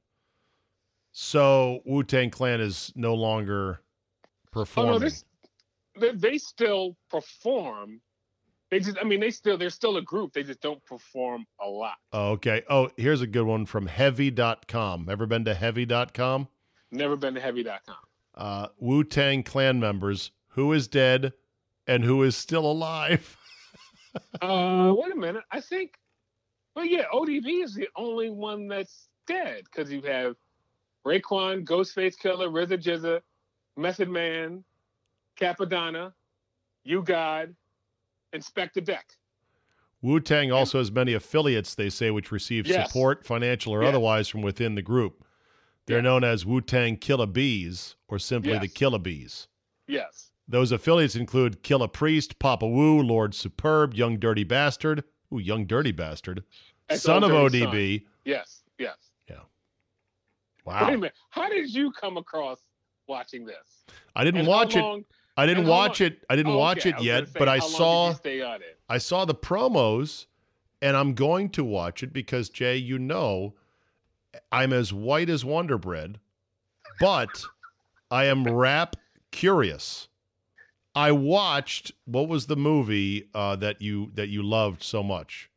So 1.12 1.82
Wu 1.86 2.03
Tang 2.03 2.29
Clan 2.32 2.60
is 2.60 2.91
no 2.95 3.13
longer 3.13 3.82
Oh 4.25 4.29
performing. 4.51 4.91
no, 4.93 4.99
this 4.99 5.25
they, 5.99 6.12
they 6.12 6.38
still 6.39 6.95
perform. 7.10 8.01
They 8.71 8.79
just, 8.79 8.97
I 8.99 9.03
mean, 9.03 9.19
they 9.19 9.29
still 9.29 9.58
they're 9.58 9.69
still 9.69 9.97
a 9.97 10.01
group. 10.01 10.34
They 10.34 10.41
just 10.41 10.62
don't 10.62 10.84
perform 10.86 11.45
a 11.62 11.67
lot. 11.67 11.97
Oh, 12.12 12.32
okay. 12.32 12.63
Oh, 12.67 12.89
here's 12.97 13.21
a 13.21 13.27
good 13.27 13.45
one 13.45 13.67
from 13.67 13.86
heavy.com. 13.86 15.08
Ever 15.10 15.27
been 15.27 15.45
to 15.45 15.53
heavy.com? 15.53 16.47
Never 16.91 17.15
been 17.15 17.36
to 17.36 17.41
heavy.com. 17.41 17.95
Uh, 18.36 18.67
Wu 18.80 19.04
Tang 19.04 19.43
Clan 19.43 19.80
members, 19.80 20.32
who 20.50 20.74
is 20.74 20.88
dead 20.88 21.34
and 21.88 22.04
who 22.04 22.24
is 22.24 22.36
still 22.36 22.65
alive? 22.65 23.38
Uh, 24.43 24.93
wait 24.96 25.12
a 25.12 25.15
minute. 25.15 25.43
I 25.50 25.60
think, 25.60 25.96
well, 26.76 26.86
yeah, 26.86 27.06
ODB 27.12 27.63
is 27.63 27.74
the 27.74 27.88
only 27.96 28.30
one 28.30 28.67
that's 28.67 29.08
dead 29.26 29.63
because 29.63 29.91
you 29.91 30.04
have 30.04 30.36
Raekwon, 31.04 31.65
Ghostface 31.65 32.13
Killah, 32.24 32.48
RZA 32.48 32.78
GZA, 32.80 33.22
Method 33.76 34.10
Man, 34.10 34.63
Cappadonna, 35.39 36.13
You 36.84 37.02
God, 37.02 37.56
Inspectah 38.36 38.84
Deck. 38.86 39.08
Wu 40.04 40.19
Tang 40.19 40.52
also 40.52 40.78
has 40.78 40.91
many 40.91 41.13
affiliates, 41.13 41.74
they 41.74 41.89
say, 41.89 42.12
which 42.12 42.32
receive 42.32 42.67
Yes. 42.67 42.88
support, 42.89 43.26
financial 43.26 43.74
or 43.74 43.82
Yes. 43.82 43.89
otherwise, 43.89 44.28
from 44.30 44.43
within 44.43 44.76
the 44.76 44.84
group. 44.84 45.26
They're 45.86 45.98
Yes. 45.98 46.04
known 46.04 46.24
as 46.24 46.46
Wu 46.46 46.62
Tang 46.62 46.98
Killer 46.98 47.26
Bees 47.26 47.96
or 48.08 48.17
simply 48.19 48.54
the 48.58 48.67
Yes. 48.67 48.74
Killer 48.74 49.00
Bees. 49.00 49.48
Yes. 49.88 50.32
Those 50.48 50.72
affiliates 50.72 51.15
include 51.15 51.63
Killah 51.63 51.91
Priest, 51.91 52.39
Papa 52.39 52.67
Wu, 52.67 53.02
Lord 53.02 53.34
Superb, 53.34 53.93
Young 53.93 54.17
Dirty 54.19 54.43
Bastard, 54.43 55.04
ooh, 55.34 55.39
Young 55.39 55.65
Dirty 55.65 55.91
Bastard, 55.91 56.43
That's 56.88 57.02
Son 57.02 57.24
of 57.24 57.32
ODB. 57.32 58.06
Yes. 58.26 58.63
Yes. 58.78 58.98
Wait 60.65 60.82
a 60.82 60.91
minute. 60.91 61.13
How 61.30 61.50
did 61.50 61.74
you 61.74 61.91
come 61.91 62.15
across 62.15 62.60
watching 63.08 63.46
this? 63.46 63.84
I 64.15 64.24
didn't 64.24 64.39
And 64.41 64.48
watch 64.48 64.78
it. 64.78 65.06
I 65.36 65.46
didn't 65.46 65.67
watch 65.67 66.00
long- 66.00 66.08
it. 66.12 66.24
I 66.30 66.36
didn't 66.38 66.54
Oh, 66.54 66.58
watch 66.58 66.86
okay. 66.86 66.89
it 66.98 67.02
yet, 67.04 67.15
gonna 67.22 67.28
say, 67.28 67.39
but 67.39 67.50
I 67.50 67.58
long 67.58 67.69
saw 67.69 68.13
stay 68.13 68.41
on 68.41 68.62
it. 68.62 68.80
I 68.88 68.98
saw 68.98 69.26
the 69.26 69.36
promos 69.36 70.28
and 70.82 70.96
I'm 70.96 71.13
going 71.15 71.50
to 71.52 71.65
watch 71.65 72.02
it 72.02 72.13
because 72.13 72.48
Jay, 72.50 72.78
you 72.78 72.98
know, 72.98 73.56
I'm 74.52 74.74
as 74.74 74.91
white 74.93 75.30
as 75.30 75.43
Wonder 75.46 75.78
Bread, 75.78 76.19
but 77.00 77.43
I 78.12 78.26
am 78.26 78.43
rap 78.46 78.96
curious. 79.32 80.08
I 80.96 81.12
watched 81.12 81.91
what 82.06 82.28
was 82.28 82.46
the 82.46 82.56
movie 82.56 83.30
uh, 83.34 83.56
that 83.58 83.82
you 83.82 84.12
that 84.13 84.30
you 84.30 84.43
loved 84.43 84.84
so 84.84 85.02
much 85.02 85.50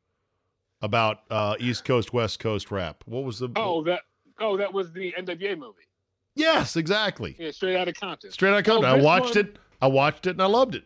about 0.80 1.20
uh, 1.30 1.56
East 1.58 1.84
Coast 1.84 2.12
West 2.12 2.38
Coast 2.38 2.70
rap? 2.70 3.04
What 3.06 3.24
was 3.24 3.38
the? 3.38 3.50
Oh, 3.56 3.82
that. 3.84 4.02
Oh, 4.38 4.56
that 4.56 4.72
was 4.72 4.92
the 4.92 5.12
NWA 5.18 5.58
movie. 5.58 5.88
yes, 6.34 6.76
exactly. 6.76 7.36
Yeah, 7.38 7.50
straight 7.50 7.76
out 7.76 7.88
of 7.88 7.94
Compton. 7.94 8.30
Straight 8.30 8.50
out 8.52 8.58
of 8.58 8.64
Compton. 8.64 8.90
Oh, 8.90 8.94
I 8.96 9.00
watched 9.00 9.36
one- 9.36 9.46
it. 9.46 9.58
I 9.80 9.86
watched 9.88 10.26
it 10.26 10.30
and 10.30 10.42
I 10.42 10.46
loved 10.46 10.74
it. 10.74 10.84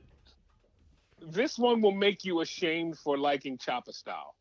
this 1.20 1.58
one 1.58 1.80
will 1.80 1.92
make 1.92 2.24
you 2.24 2.40
ashamed 2.40 2.98
for 2.98 3.16
liking 3.18 3.56
Chopper 3.58 3.92
Style. 3.92 4.34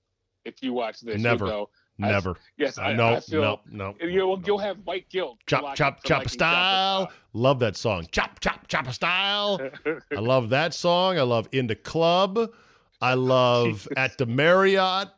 If 0.45 0.62
you 0.63 0.73
watch 0.73 1.01
this, 1.01 1.21
Never. 1.21 1.45
You'll 1.45 1.69
go, 1.99 2.07
I- 2.07 2.12
Never. 2.12 2.35
yes, 2.57 2.77
I, 2.77 2.93
no, 2.93 3.15
I 3.15 3.19
feel 3.19 3.41
no, 3.41 3.59
no. 3.69 3.95
You'll, 4.01 4.38
no. 4.38 4.43
you'll 4.45 4.57
have 4.57 4.77
white 4.85 5.09
guilt. 5.09 5.38
Chop, 5.47 5.75
chop, 5.75 6.03
chop 6.03 6.19
liking 6.19 6.29
style. 6.29 7.12
Love 7.33 7.59
that 7.59 7.75
song. 7.75 8.07
Chop, 8.12 8.39
chop, 8.39 8.67
chopper 8.67 8.91
style. 8.91 9.59
I 9.85 10.19
love 10.19 10.49
that 10.49 10.73
song. 10.73 11.17
I 11.19 11.23
love 11.23 11.47
In 11.51 11.67
the 11.67 11.75
Club. 11.75 12.51
I 13.01 13.13
love 13.15 13.88
At 13.97 14.17
the 14.17 14.25
Marriott. 14.25 15.09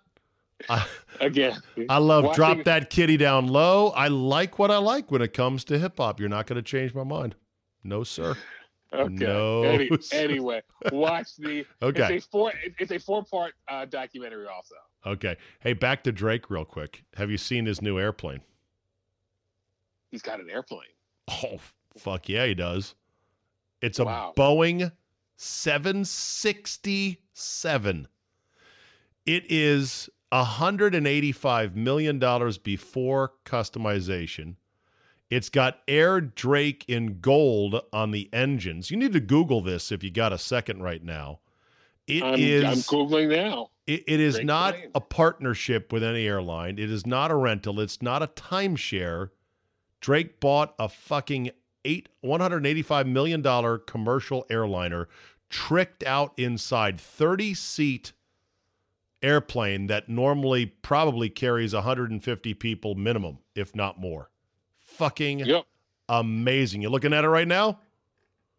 I, 0.70 0.86
Again, 1.20 1.60
I 1.90 1.98
love 1.98 2.24
watching- 2.26 2.36
Drop 2.36 2.64
That 2.66 2.90
Kitty 2.92 3.18
Down 3.18 3.48
Low. 3.48 3.90
I 3.90 4.08
like 4.10 4.60
what 4.60 4.70
I 4.70 4.78
like 4.78 5.10
when 5.12 5.22
it 5.22 5.34
comes 5.34 5.64
to 5.66 5.80
hip 5.80 5.94
hop. 5.98 6.20
You're 6.20 6.30
not 6.30 6.46
going 6.48 6.58
to 6.58 6.62
change 6.62 6.94
my 6.94 7.04
mind. 7.04 7.36
No, 7.84 8.04
sir. 8.04 8.36
Okay. 8.94 9.14
No, 9.14 9.64
Any- 9.64 9.90
anyway, 10.12 10.62
watch 10.92 11.36
the. 11.38 11.66
Okay. 11.82 12.16
It's 12.18 12.26
a 12.26 12.30
four. 12.30 12.52
It's 12.78 12.92
a 12.92 13.00
four-part 13.00 13.54
uh, 13.70 13.86
documentary. 13.86 14.46
Also, 14.48 14.76
Okay. 15.06 15.38
Hey, 15.60 15.74
back 15.74 16.04
to 16.04 16.12
Drake 16.12 16.50
real 16.50 16.66
quick. 16.66 17.04
Have 17.16 17.30
you 17.32 17.38
seen 17.38 17.66
his 17.66 17.82
new 17.82 17.98
airplane? 18.00 18.42
he's 20.12 20.22
got 20.22 20.42
an 20.42 20.50
airplane. 20.50 20.82
Oh, 21.30 21.60
fuck 21.98 22.28
yeah, 22.28 22.46
he 22.46 22.54
does. 22.54 22.96
It's 23.82 24.00
a 24.00 24.04
Wow. 24.04 24.34
Boeing 24.36 24.92
767. 25.38 28.08
It 29.26 29.44
is 29.50 30.10
$185 30.32 31.76
million 31.76 32.20
before 32.64 33.34
customization. 33.46 34.56
It's 35.30 35.50
got 35.50 35.80
Air 35.88 36.20
Drake 36.20 36.84
in 36.90 37.22
gold 37.22 37.80
on 37.94 38.12
the 38.12 38.30
engines. 38.34 38.92
You 38.92 38.98
need 38.98 39.14
to 39.14 39.22
Google 39.22 39.62
this 39.62 39.90
if 39.92 40.04
you 40.04 40.12
got 40.12 40.34
a 40.34 40.38
second 40.38 40.84
right 40.84 41.04
now. 41.04 41.40
It 42.08 42.24
I'm, 42.24 42.40
is- 42.40 42.64
I'm 42.64 42.78
googling 42.80 43.30
now. 43.30 43.70
it, 43.88 44.04
it 44.08 44.20
is 44.20 44.36
Drake 44.36 44.46
not 44.48 44.76
a 44.96 45.02
partnership 45.02 45.94
with 45.94 46.04
any 46.04 46.26
airline. 46.26 46.80
It 46.80 46.92
is 46.92 47.06
not 47.06 47.32
a 47.32 47.36
rental. 47.36 47.80
It's 47.80 48.02
not 48.02 48.22
a 48.24 48.28
timeshare. 48.28 49.30
Drake 50.02 50.40
bought 50.40 50.74
a 50.80 50.90
fucking 50.90 51.52
eight 51.86 52.10
one 52.22 52.42
hundred 52.42 52.66
eighty 52.66 52.82
five 52.82 53.08
million 53.08 53.42
dollar 53.42 53.78
commercial 53.78 54.46
airliner, 54.50 55.08
tricked 55.50 56.04
out 56.04 56.34
inside 56.38 57.00
thirty 57.00 57.54
seat 57.54 58.14
airplane 59.24 59.86
that 59.88 60.10
normally 60.10 60.66
probably 60.66 61.30
carries 61.30 61.76
150 61.76 62.54
people 62.56 62.96
minimum, 62.96 63.38
if 63.54 63.76
not 63.76 64.00
more. 64.00 64.32
Fucking 64.80 65.40
Yep. 65.40 65.66
amazing. 66.10 66.82
You 66.82 66.90
looking 66.90 67.14
at 67.14 67.24
it 67.24 67.30
right 67.30 67.48
now? 67.48 67.80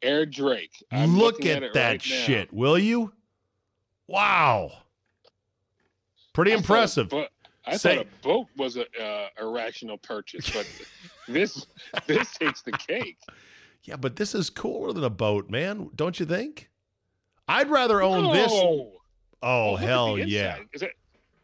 Air 0.02 0.24
Drake. 0.24 0.70
I'm 0.92 1.16
Look 1.18 1.38
looking 1.38 1.64
at, 1.64 1.72
that 1.74 1.90
right 1.90 2.02
shit, 2.02 2.52
will 2.52 2.78
you? 2.78 3.12
Wow. 4.12 4.70
Pretty 6.34 6.52
I 6.52 6.56
thought 6.56 6.60
impressive. 6.60 7.08
bo- 7.08 7.26
I 7.64 7.76
Say- 7.78 7.96
thought 7.96 8.06
a 8.06 8.22
boat 8.22 8.46
was 8.58 8.76
a 8.76 8.84
uh, 9.02 9.28
irrational 9.40 9.96
purchase, 9.98 10.50
but 10.50 10.68
this 11.28 11.66
this 12.06 12.32
takes 12.34 12.60
the 12.62 12.72
cake. 12.72 13.16
Yeah, 13.84 13.96
but 13.96 14.16
this 14.16 14.34
is 14.34 14.50
cooler 14.50 14.92
than 14.92 15.04
a 15.04 15.10
boat, 15.10 15.48
man. 15.48 15.88
Don't 15.96 16.20
you 16.20 16.26
think? 16.26 16.68
I'd 17.48 17.70
rather 17.70 18.02
own 18.02 18.32
this. 18.32 18.52
No. 18.52 18.92
Oh, 19.42 19.76
hell 19.76 20.18
yeah. 20.18 20.58
Is 20.74 20.82
it? 20.82 20.92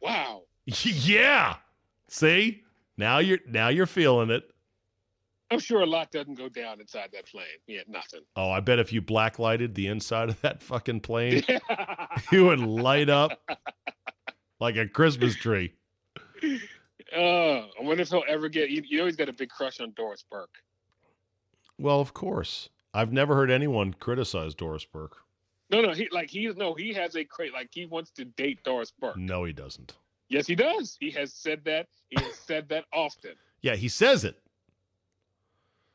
Wow. 0.03 0.43
yeah. 0.67 1.57
See? 2.09 2.63
Now 2.99 3.19
you're 3.19 3.39
now 3.49 3.69
you're 3.69 3.87
feeling 3.87 4.31
it. 4.31 4.51
I'm 5.51 5.59
sure 5.59 5.81
a 5.81 5.87
lot 5.87 6.11
doesn't 6.11 6.35
go 6.35 6.49
down 6.49 6.81
inside 6.81 7.11
that 7.13 7.27
plane. 7.27 7.47
Yeah, 7.67 7.81
nothing. 7.89 8.21
Oh, 8.37 8.51
I 8.51 8.61
bet 8.61 8.79
if 8.79 8.93
you 8.93 9.01
blacklighted 9.01 9.75
the 9.75 9.87
inside 9.87 10.29
of 10.29 10.41
that 10.43 10.63
fucking 10.63 11.01
plane, 11.01 11.43
you 12.33 12.47
would 12.47 12.61
light 12.61 13.09
up 13.09 13.41
like 14.61 14.77
a 14.77 14.87
Christmas 14.87 15.35
tree. 15.35 15.73
Uh, 17.17 17.19
I 17.21 17.81
wonder 17.81 18.03
if 18.03 18.11
he'll 18.11 18.25
ever 18.29 18.49
get. 18.49 18.71
You, 18.71 18.83
you 18.87 18.99
know, 18.99 19.07
he's 19.07 19.17
got 19.17 19.29
a 19.29 19.33
big 19.33 19.49
crush 19.49 19.81
on 19.81 19.93
Doris 19.93 20.25
Burke. 20.31 20.55
Well, 21.79 22.01
of 22.01 22.13
course. 22.13 22.69
I've 22.95 23.13
never 23.13 23.35
heard 23.35 23.51
anyone 23.51 23.95
criticize 23.95 24.55
Doris 24.55 24.85
Burke. 24.85 25.17
No, 25.71 25.83
no, 25.83 25.93
he 25.93 26.09
like 26.11 26.31
he's 26.31 26.57
no, 26.57 26.75
he 26.75 26.93
has 26.95 27.15
a 27.17 27.25
crate. 27.25 27.53
Like 27.53 27.69
he 27.71 27.87
wants 27.87 28.11
to 28.13 28.25
date 28.25 28.63
Doris 28.65 28.93
Burke. 28.99 29.17
No, 29.17 29.45
he 29.45 29.53
doesn't. 29.53 29.95
Yes, 30.29 30.47
he 30.47 30.55
does. 30.55 30.97
He 30.99 31.11
has 31.13 31.33
said 31.33 31.65
that. 31.65 31.87
He 32.09 32.23
has 32.23 32.35
said 32.35 32.69
that 32.71 32.85
often. 32.93 33.33
Yeah, 33.63 33.77
he 33.77 33.89
says 33.89 34.25
it. 34.25 34.39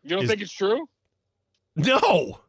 You 0.04 0.10
don't 0.10 0.24
Is- 0.24 0.30
think 0.30 0.42
it's 0.42 0.52
true? 0.54 0.88
No. 1.76 2.40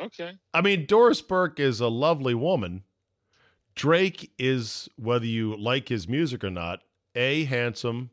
Okay. 0.00 0.32
I 0.54 0.60
mean, 0.60 0.86
Doris 0.86 1.20
Burke 1.22 1.58
is 1.58 1.80
a 1.80 1.88
lovely 1.88 2.34
woman. 2.34 2.84
Drake 3.74 4.30
is, 4.38 4.88
whether 4.96 5.24
you 5.26 5.56
like 5.56 5.88
his 5.88 6.08
music 6.08 6.42
or 6.44 6.50
not, 6.50 6.82
A, 7.14 7.44
handsome, 7.44 8.10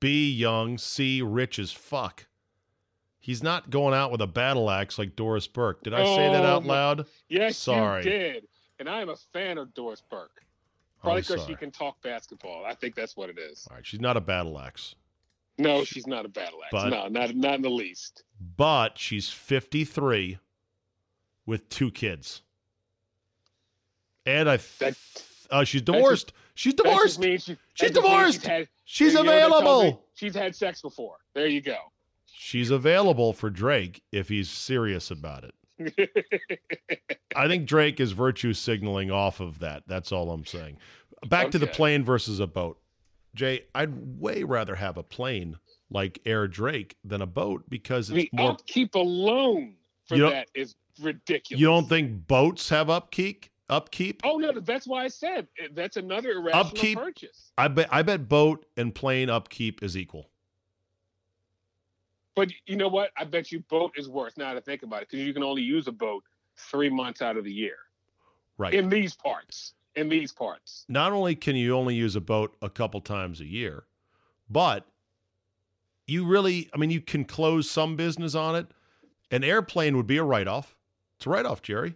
B, 0.00 0.30
young, 0.30 0.76
C, 0.78 1.22
rich 1.22 1.58
as 1.58 1.72
fuck. 1.72 2.26
He's 3.20 3.42
not 3.42 3.70
going 3.70 3.94
out 3.94 4.10
with 4.10 4.20
a 4.20 4.26
battle 4.26 4.68
axe 4.68 4.98
like 4.98 5.14
Doris 5.14 5.46
Burke. 5.46 5.84
Did 5.84 5.94
I 5.94 6.04
say 6.04 6.32
that 6.32 6.44
Oh, 6.44 6.48
out 6.56 6.64
loud? 6.64 7.06
Yes, 7.28 7.56
Sorry. 7.56 8.04
you 8.04 8.10
did. 8.10 8.48
And 8.80 8.88
I 8.88 9.00
am 9.00 9.08
a 9.10 9.16
fan 9.32 9.58
of 9.58 9.72
Doris 9.74 10.02
Burke. 10.10 10.44
Probably 11.00 11.20
because 11.22 11.44
she 11.46 11.54
can 11.54 11.70
talk 11.70 12.00
basketball. 12.02 12.64
I 12.64 12.74
think 12.74 12.94
that's 12.96 13.16
what 13.16 13.30
it 13.30 13.38
is. 13.38 13.66
All 13.70 13.76
right, 13.76 13.86
she's 13.86 14.00
not 14.00 14.16
a 14.16 14.20
battle 14.20 14.58
axe. 14.58 14.94
No, 15.58 15.84
she's 15.84 16.06
not 16.06 16.24
a 16.24 16.28
battle 16.28 16.58
axe. 16.64 16.70
But- 16.72 16.88
no, 16.90 17.08
not 17.08 17.34
not 17.34 17.54
in 17.56 17.62
the 17.62 17.70
least. 17.70 18.24
But 18.56 18.98
she's 18.98 19.28
53 19.30 20.38
with 21.46 21.68
two 21.68 21.90
kids. 21.90 22.42
And 24.26 24.48
I 24.48 24.56
th- 24.56 24.78
That- 24.78 24.96
uh, 25.50 25.64
she's 25.64 25.82
just- 25.82 25.84
divorced. 25.84 26.32
she's 26.54 26.74
divorced. 26.74 27.18
means 27.20 27.44
she- 27.44 27.52
She's 27.74 27.90
just 27.90 27.94
divorced. 27.94 28.40
She's, 28.40 28.46
had, 28.46 28.68
She's 28.84 29.12
you 29.14 29.22
know 29.22 29.24
what 29.24 29.32
that 29.32 29.38
tells 29.48 29.50
me? 29.52 29.58
available. 29.68 30.06
She's 30.14 30.34
had 30.34 30.54
sex 30.56 30.82
before. 30.82 31.16
There 31.34 31.46
you 31.46 31.60
go. 31.60 31.78
She's 32.26 32.70
available 32.70 33.32
for 33.32 33.48
Drake 33.50 34.02
if 34.12 34.28
he's 34.28 34.50
serious 34.50 35.10
about 35.10 35.44
it. 35.44 35.54
I 37.36 37.46
think 37.48 37.66
Drake 37.66 37.98
is 38.00 38.12
virtue 38.12 38.52
signaling 38.52 39.10
off 39.10 39.40
of 39.40 39.60
that. 39.60 39.84
That's 39.86 40.12
all 40.12 40.30
I'm 40.30 40.44
saying. 40.44 40.78
Back 41.28 41.50
to 41.52 41.58
the 41.58 41.66
plane 41.68 42.04
versus 42.04 42.40
a 42.40 42.46
boat. 42.46 42.78
Jay, 43.34 43.64
I'd 43.74 44.20
way 44.20 44.42
rather 44.44 44.74
have 44.74 44.96
a 44.96 45.02
plane 45.02 45.56
like 45.90 46.18
Air 46.26 46.46
Drake 46.48 46.96
than 47.04 47.22
a 47.22 47.26
boat 47.26 47.64
because 47.68 48.10
it's 48.10 48.30
the 48.30 48.30
more. 48.32 48.52
upkeep 48.52 48.94
alone 48.94 49.74
for 50.06 50.18
that 50.18 50.48
is 50.54 50.74
ridiculous. 51.00 51.60
You 51.60 51.66
don't 51.66 51.88
think 51.88 52.26
boats 52.26 52.68
have 52.68 52.90
upkeep? 52.90 53.46
Upkeep? 53.68 54.20
Oh 54.24 54.36
no, 54.36 54.52
that's 54.60 54.86
why 54.86 55.04
I 55.04 55.08
said 55.08 55.46
eh, 55.58 55.68
that's 55.72 55.96
another 55.96 56.32
irrational 56.32 56.66
Upkeep? 56.66 56.98
purchase. 56.98 57.52
I 57.56 57.68
bet. 57.68 57.88
I 57.90 58.02
bet 58.02 58.28
boat 58.28 58.66
and 58.76 58.94
plane 58.94 59.30
upkeep 59.30 59.82
is 59.82 59.96
equal. 59.96 60.28
But 62.34 62.50
you 62.66 62.76
know 62.76 62.88
what? 62.88 63.10
I 63.16 63.24
bet 63.24 63.50
you 63.52 63.60
boat 63.60 63.92
is 63.96 64.08
worth 64.08 64.36
now 64.36 64.52
to 64.54 64.60
think 64.60 64.82
about 64.82 65.02
it 65.02 65.08
because 65.10 65.24
you 65.24 65.32
can 65.32 65.42
only 65.42 65.62
use 65.62 65.86
a 65.86 65.92
boat 65.92 66.22
three 66.56 66.90
months 66.90 67.22
out 67.22 67.36
of 67.36 67.44
the 67.44 67.52
year 67.52 67.76
Right. 68.58 68.74
in 68.74 68.88
these 68.90 69.14
parts. 69.14 69.74
In 69.94 70.08
these 70.08 70.32
parts, 70.32 70.84
not 70.88 71.12
only 71.12 71.34
can 71.34 71.54
you 71.54 71.76
only 71.76 71.94
use 71.94 72.16
a 72.16 72.20
boat 72.20 72.56
a 72.62 72.70
couple 72.70 73.00
times 73.00 73.40
a 73.40 73.46
year, 73.46 73.84
but 74.48 74.86
you 76.06 76.24
really, 76.24 76.70
I 76.74 76.78
mean, 76.78 76.90
you 76.90 77.00
can 77.00 77.24
close 77.24 77.70
some 77.70 77.96
business 77.96 78.34
on 78.34 78.56
it. 78.56 78.66
An 79.30 79.44
airplane 79.44 79.96
would 79.96 80.06
be 80.06 80.16
a 80.16 80.24
write 80.24 80.48
off. 80.48 80.76
It's 81.16 81.26
a 81.26 81.30
write 81.30 81.46
off, 81.46 81.62
Jerry. 81.62 81.94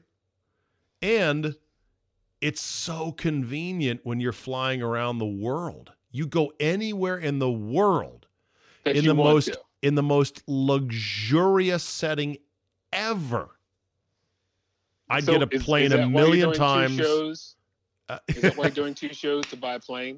And 1.02 1.56
it's 2.40 2.60
so 2.60 3.12
convenient 3.12 4.00
when 4.04 4.20
you're 4.20 4.32
flying 4.32 4.82
around 4.82 5.18
the 5.18 5.26
world. 5.26 5.92
You 6.10 6.26
go 6.26 6.52
anywhere 6.60 7.18
in 7.18 7.38
the 7.38 7.50
world 7.50 8.26
that 8.84 8.96
in 8.96 9.04
the 9.04 9.14
most 9.14 9.46
to. 9.46 9.60
in 9.82 9.94
the 9.94 10.02
most 10.02 10.42
luxurious 10.46 11.82
setting 11.82 12.38
ever. 12.92 13.50
I'd 15.08 15.24
So 15.24 15.32
get 15.38 15.42
a 15.42 15.46
plane 15.60 15.86
is 15.86 15.92
a 15.92 15.96
why 15.96 16.02
you're 16.02 16.10
million 16.10 16.52
times. 16.52 17.55
Uh, 18.08 18.18
Is 18.28 18.42
that 18.42 18.58
like 18.58 18.74
doing 18.74 18.94
two 18.94 19.12
shows 19.12 19.46
to 19.46 19.56
buy 19.56 19.74
a 19.74 19.80
plane? 19.80 20.16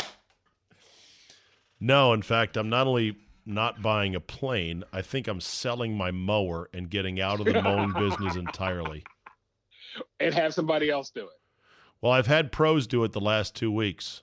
No, 1.81 2.13
in 2.13 2.23
fact, 2.23 2.57
I'm 2.57 2.69
not 2.69 2.87
only 2.87 3.17
not 3.47 3.81
buying 3.83 4.15
a 4.15 4.21
plane, 4.21 4.85
I 4.93 5.01
think 5.03 5.27
I'm 5.29 5.41
selling 5.41 5.97
my 5.97 6.11
mower 6.11 6.69
and 6.75 6.91
getting 6.91 7.21
out 7.21 7.41
of 7.41 7.47
the 7.47 7.63
mowing 7.63 7.93
business 7.99 8.37
entirely. 8.37 9.05
and 10.21 10.35
have 10.35 10.53
somebody 10.55 10.91
else 10.91 11.11
do 11.11 11.23
it. 11.23 11.31
Well, 12.01 12.13
I've 12.13 12.27
had 12.27 12.53
pros 12.53 12.87
do 12.87 13.05
it 13.05 13.13
the 13.13 13.21
last 13.21 13.55
two 13.57 13.73
weeks. 13.73 14.23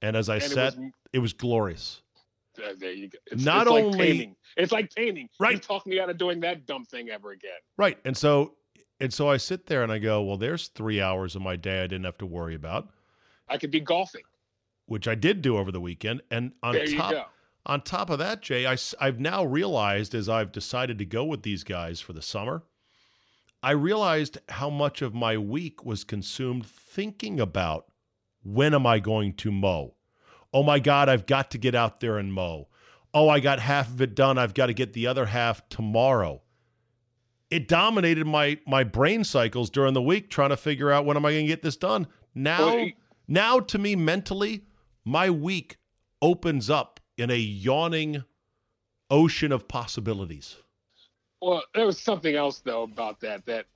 And 0.00 0.16
as 0.16 0.28
I 0.28 0.34
And 0.36 0.44
said, 0.44 0.74
it 0.74 0.78
was, 0.78 0.90
it 1.14 1.18
was 1.18 1.32
glorious. 1.32 2.02
uh, 2.64 2.74
there 2.78 2.92
you 2.92 3.08
go. 3.08 3.18
It's, 3.26 3.44
Not 3.44 3.62
it's 3.66 3.70
like 3.72 3.84
only- 3.84 3.98
painting. 3.98 4.36
It's 4.56 4.72
like 4.72 4.94
painting. 4.94 5.24
You 5.24 5.44
Right. 5.44 5.60
talk 5.62 5.86
me 5.86 5.98
out 6.00 6.08
of 6.10 6.18
doing 6.18 6.40
that 6.40 6.66
dumb 6.66 6.84
thing 6.84 7.10
ever 7.10 7.32
again. 7.32 7.50
Right. 7.76 7.98
And 8.04 8.16
so 8.16 8.54
and 9.00 9.12
so 9.12 9.28
I 9.28 9.36
sit 9.36 9.66
there 9.66 9.82
and 9.82 9.92
I 9.92 9.98
go, 9.98 10.22
well, 10.22 10.36
there's 10.36 10.68
three 10.68 11.00
hours 11.00 11.36
of 11.36 11.42
my 11.42 11.56
day 11.56 11.78
I 11.82 11.86
didn't 11.86 12.04
have 12.04 12.18
to 12.18 12.26
worry 12.26 12.54
about, 12.54 12.88
I 13.48 13.56
could 13.58 13.70
be 13.70 13.80
golfing. 13.80 14.24
which 14.86 15.06
I 15.08 15.14
did 15.14 15.42
do 15.42 15.56
over 15.56 15.70
the 15.70 15.80
weekend. 15.80 16.22
And 16.30 16.52
on 16.62 16.74
there 16.74 16.86
top 16.86 17.32
on 17.66 17.82
top 17.82 18.08
of 18.10 18.18
that, 18.18 18.40
Jay, 18.40 18.66
I, 18.66 18.76
have 19.00 19.20
now 19.20 19.44
realized 19.44 20.14
as 20.14 20.28
I've 20.28 20.52
decided 20.52 20.98
to 20.98 21.04
go 21.04 21.24
with 21.24 21.42
these 21.42 21.64
guys 21.64 22.00
for 22.00 22.14
the 22.14 22.22
summer, 22.22 22.62
I 23.62 23.72
realized 23.72 24.38
how 24.48 24.70
much 24.70 25.02
of 25.02 25.14
my 25.14 25.36
week 25.36 25.84
was 25.84 26.02
consumed 26.04 26.64
thinking 26.64 27.38
about 27.40 27.86
when 28.42 28.72
am 28.72 28.86
I 28.86 29.00
going 29.00 29.34
to 29.34 29.50
mow? 29.50 29.94
Oh 30.54 30.62
my 30.62 30.78
God, 30.78 31.10
I've 31.10 31.26
got 31.26 31.50
to 31.50 31.58
get 31.58 31.74
out 31.74 32.00
there 32.00 32.16
and 32.16 32.32
mow. 32.32 32.68
Oh, 33.12 33.28
I 33.28 33.40
got 33.40 33.58
half 33.60 33.88
of 33.88 34.00
it 34.00 34.14
done. 34.14 34.38
I've 34.38 34.54
got 34.54 34.66
to 34.66 34.74
get 34.74 34.92
the 34.94 35.06
other 35.06 35.26
half 35.26 35.68
tomorrow. 35.68 36.40
It 37.50 37.66
dominated 37.68 38.26
my 38.26 38.58
my 38.66 38.84
brain 38.84 39.24
cycles 39.24 39.70
during 39.70 39.94
the 39.94 40.02
week 40.02 40.28
trying 40.30 40.50
to 40.50 40.56
figure 40.56 40.90
out 40.90 41.04
when 41.06 41.16
am 41.16 41.24
I 41.24 41.32
going 41.32 41.44
to 41.44 41.48
get 41.48 41.62
this 41.62 41.76
done. 41.76 42.06
Now, 42.34 42.66
Well, 42.66 42.78
it- 42.78 42.94
now 43.26 43.60
to 43.60 43.78
me 43.78 43.96
mentally, 43.96 44.62
my 45.04 45.30
week 45.30 45.76
opens 46.20 46.68
up 46.68 47.00
in 47.16 47.30
a 47.30 47.36
yawning 47.36 48.24
ocean 49.10 49.52
of 49.52 49.66
possibilities. 49.68 50.56
Well, 51.40 51.62
there 51.74 51.86
was 51.86 51.98
something 51.98 52.34
else 52.34 52.60
though 52.60 52.82
about 52.82 53.20
that 53.20 53.46
that 53.46 53.66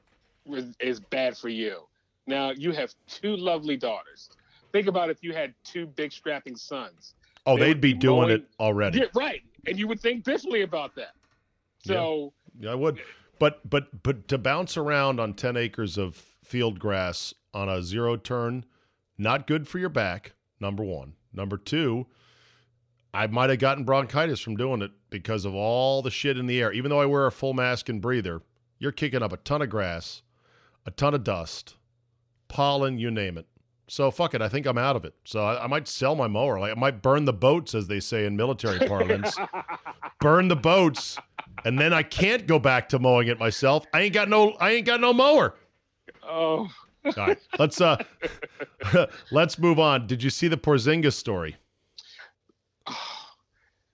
was, 0.44 0.74
is 0.80 1.00
bad 1.00 1.36
for 1.36 1.48
you. 1.48 1.86
Now 2.26 2.50
you 2.50 2.72
have 2.72 2.94
two 3.06 3.36
lovely 3.36 3.76
daughters. 3.76 4.28
Think 4.72 4.86
about 4.86 5.10
if 5.10 5.22
you 5.22 5.32
had 5.32 5.54
two 5.64 5.86
big 5.86 6.12
strapping 6.12 6.56
sons. 6.56 7.14
Oh, 7.46 7.56
They 7.56 7.66
they'd 7.68 7.80
be 7.80 7.94
doing 7.94 8.22
mowing- 8.22 8.30
it 8.36 8.44
already. 8.60 8.98
Yeah, 9.00 9.04
right. 9.14 9.42
And 9.66 9.78
you 9.78 9.86
would 9.88 10.00
think 10.00 10.24
differently 10.24 10.62
about 10.62 10.94
that. 10.96 11.14
So 11.86 12.32
Yeah, 12.60 12.72
I 12.72 12.74
would. 12.74 13.00
But 13.38 13.68
but 13.68 14.02
but 14.02 14.28
to 14.28 14.38
bounce 14.38 14.76
around 14.76 15.20
on 15.20 15.34
10 15.34 15.56
acres 15.56 15.98
of 15.98 16.14
field 16.44 16.78
grass 16.78 17.34
on 17.54 17.68
a 17.68 17.82
zero 17.82 18.16
turn, 18.16 18.64
not 19.18 19.46
good 19.46 19.66
for 19.68 19.78
your 19.78 19.88
back, 19.88 20.32
number 20.60 20.84
1. 20.84 21.14
Number 21.32 21.56
2, 21.56 22.06
I 23.14 23.26
might 23.26 23.50
have 23.50 23.58
gotten 23.58 23.84
bronchitis 23.84 24.40
from 24.40 24.56
doing 24.56 24.82
it 24.82 24.90
because 25.10 25.44
of 25.44 25.54
all 25.54 26.02
the 26.02 26.10
shit 26.10 26.38
in 26.38 26.46
the 26.46 26.60
air. 26.60 26.72
Even 26.72 26.90
though 26.90 27.00
I 27.00 27.06
wear 27.06 27.26
a 27.26 27.32
full 27.32 27.54
mask 27.54 27.88
and 27.88 28.00
breather, 28.00 28.42
you're 28.78 28.92
kicking 28.92 29.22
up 29.22 29.32
a 29.32 29.38
ton 29.38 29.62
of 29.62 29.70
grass, 29.70 30.22
a 30.86 30.90
ton 30.90 31.14
of 31.14 31.24
dust, 31.24 31.76
pollen, 32.48 32.98
you 32.98 33.10
name 33.10 33.38
it. 33.38 33.46
So 33.88 34.10
fuck 34.10 34.34
it, 34.34 34.40
I 34.40 34.48
think 34.48 34.66
I'm 34.66 34.78
out 34.78 34.96
of 34.96 35.04
it. 35.04 35.14
So 35.24 35.44
I, 35.44 35.64
I 35.64 35.66
might 35.66 35.88
sell 35.88 36.14
my 36.14 36.26
mower. 36.26 36.58
Like 36.58 36.72
I 36.72 36.80
might 36.80 37.02
burn 37.02 37.24
the 37.24 37.32
boats, 37.32 37.74
as 37.74 37.88
they 37.88 38.00
say 38.00 38.24
in 38.24 38.36
military 38.36 38.78
parlance. 38.88 39.36
burn 40.20 40.48
the 40.48 40.56
boats, 40.56 41.18
and 41.64 41.78
then 41.78 41.92
I 41.92 42.02
can't 42.02 42.46
go 42.46 42.58
back 42.58 42.88
to 42.90 42.98
mowing 42.98 43.28
it 43.28 43.38
myself. 43.38 43.86
I 43.92 44.02
ain't 44.02 44.14
got 44.14 44.28
no 44.28 44.52
I 44.52 44.72
ain't 44.72 44.86
got 44.86 45.00
no 45.00 45.12
mower. 45.12 45.54
oh 46.22 46.70
All 47.04 47.12
right. 47.16 47.38
Let's 47.58 47.80
uh 47.80 48.02
let's 49.30 49.58
move 49.58 49.78
on. 49.78 50.06
Did 50.06 50.22
you 50.22 50.30
see 50.30 50.48
the 50.48 50.56
Porzingis 50.56 51.14
story? 51.14 51.56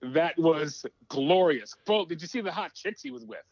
that 0.01 0.37
was 0.37 0.85
glorious. 1.07 1.75
Bro, 1.85 2.05
did 2.05 2.21
you 2.21 2.27
see 2.27 2.41
the 2.41 2.51
hot 2.51 2.73
chicks 2.73 3.01
he 3.01 3.11
was 3.11 3.25
with? 3.25 3.43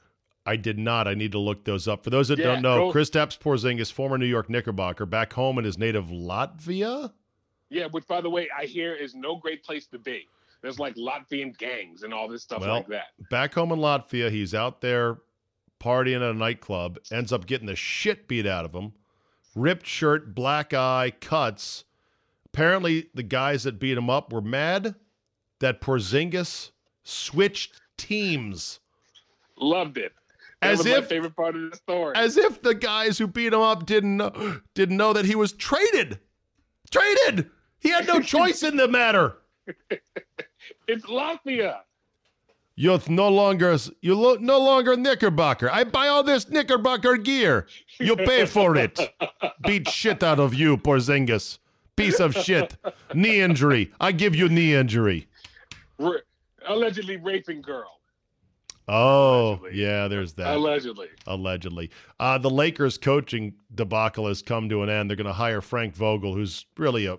I 0.45 0.55
did 0.55 0.79
not. 0.79 1.09
I 1.09 1.13
need 1.13 1.33
to 1.33 1.39
look 1.39 1.65
those 1.65 1.89
up. 1.89 2.05
For 2.05 2.09
those 2.09 2.29
that 2.29 2.39
Yeah, 2.39 2.45
don't 2.45 2.61
know, 2.61 2.89
Chris 2.89 3.09
Kristaps 3.09 3.37
Porzingis, 3.37 3.91
former 3.91 4.17
New 4.17 4.25
York 4.25 4.49
Knickerbocker, 4.49 5.05
back 5.05 5.33
home 5.33 5.57
in 5.59 5.65
his 5.65 5.77
native 5.77 6.05
Latvia. 6.05 7.11
Yeah, 7.69 7.87
which 7.87 8.07
by 8.07 8.21
the 8.21 8.29
way, 8.29 8.47
I 8.57 8.63
hear 8.63 8.95
is 8.95 9.13
no 9.13 9.35
great 9.35 9.63
place 9.65 9.87
to 9.87 9.99
be. 9.99 10.29
There's 10.61 10.79
like 10.79 10.95
Latvian 10.95 11.57
gangs 11.57 12.03
and 12.03 12.13
all 12.13 12.27
this 12.27 12.43
stuff 12.43 12.61
Well, 12.61 12.75
like 12.77 12.87
that. 12.87 13.05
Back 13.29 13.53
home 13.53 13.71
in 13.71 13.79
Latvia, 13.79 14.29
he's 14.31 14.53
out 14.55 14.81
there 14.81 15.17
partying 15.79 16.15
at 16.17 16.21
a 16.23 16.33
nightclub, 16.33 16.97
ends 17.11 17.31
up 17.31 17.45
getting 17.45 17.67
the 17.67 17.75
shit 17.75 18.27
beat 18.27 18.47
out 18.47 18.65
of 18.65 18.73
him. 18.73 18.93
Ripped 19.55 19.85
shirt, 19.87 20.33
black 20.35 20.73
eye, 20.73 21.13
cuts. 21.21 21.83
Apparently, 22.45 23.09
the 23.13 23.23
guys 23.23 23.63
that 23.63 23.79
beat 23.79 23.97
him 23.97 24.09
up 24.09 24.33
were 24.33 24.41
mad 24.41 24.95
that 25.59 25.81
Porzingis 25.81 26.71
switched 27.03 27.79
teams. 27.97 28.79
Loved 29.59 29.97
it. 29.97 30.13
That 30.61 30.71
As 30.71 30.77
was 30.79 30.87
if- 30.87 31.03
my 31.03 31.07
favorite 31.07 31.35
part 31.35 31.55
of 31.55 31.69
the 31.71 31.77
story. 31.77 32.13
As 32.15 32.37
if 32.37 32.61
the 32.61 32.73
guys 32.73 33.17
who 33.19 33.27
beat 33.27 33.53
him 33.53 33.61
up 33.61 33.85
didn't 33.85 34.17
know, 34.17 34.59
didn't 34.73 34.97
know 34.97 35.13
that 35.13 35.25
he 35.25 35.35
was 35.35 35.53
traded. 35.53 36.19
Traded. 36.89 37.49
He 37.79 37.89
had 37.89 38.07
no 38.07 38.21
choice 38.21 38.63
in 38.63 38.77
the 38.77 38.87
matter. 38.87 39.37
it's 40.87 41.05
Latvia. 41.05 41.79
You're 42.79 42.99
no 43.09 43.27
longer 43.29 43.75
you 44.01 44.13
lo- 44.13 44.37
no 44.39 44.59
longer 44.59 44.95
Knickerbocker. 44.95 45.69
I 45.71 45.83
buy 45.83 46.09
all 46.09 46.23
this 46.23 46.47
Knickerbocker 46.47 47.17
gear. 47.17 47.65
You 47.99 48.15
pay 48.15 48.45
for 48.45 48.75
it. 48.75 48.99
Beat 49.65 49.89
shit 49.89 50.21
out 50.21 50.39
of 50.39 50.53
you, 50.53 50.77
Porzingis. 50.77 51.57
Piece 51.95 52.19
of 52.19 52.35
shit. 52.35 52.77
Knee 53.15 53.41
injury. 53.41 53.91
I 53.99 54.11
give 54.11 54.35
you 54.35 54.47
knee 54.47 54.75
injury. 54.75 55.27
Ra- 55.97 56.19
allegedly 56.67 57.17
raping 57.17 57.63
girl. 57.63 57.99
Oh, 58.87 59.53
Allegedly. 59.59 59.81
yeah, 59.81 60.07
there's 60.07 60.33
that. 60.33 60.55
Allegedly. 60.55 61.07
Allegedly. 61.25 61.89
Uh, 62.19 62.37
the 62.37 62.49
Lakers 62.49 62.97
coaching 62.97 63.53
debacle 63.75 64.27
has 64.27 64.41
come 64.41 64.69
to 64.69 64.83
an 64.83 64.89
end. 64.89 65.09
They're 65.09 65.17
going 65.17 65.27
to 65.27 65.33
hire 65.33 65.59
Frank 65.61 65.95
Vogel, 65.95 66.33
who's 66.33 66.65
really 66.77 67.07
a 67.07 67.17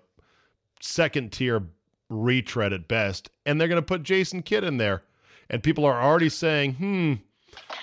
second 0.80 1.32
tier 1.32 1.66
retread 2.08 2.72
at 2.72 2.88
best. 2.88 3.30
And 3.46 3.60
they're 3.60 3.68
going 3.68 3.80
to 3.80 3.86
put 3.86 4.02
Jason 4.02 4.42
Kidd 4.42 4.64
in 4.64 4.76
there. 4.78 5.02
And 5.50 5.62
people 5.62 5.84
are 5.84 6.00
already 6.02 6.28
saying, 6.28 6.74
hmm, 6.74 7.14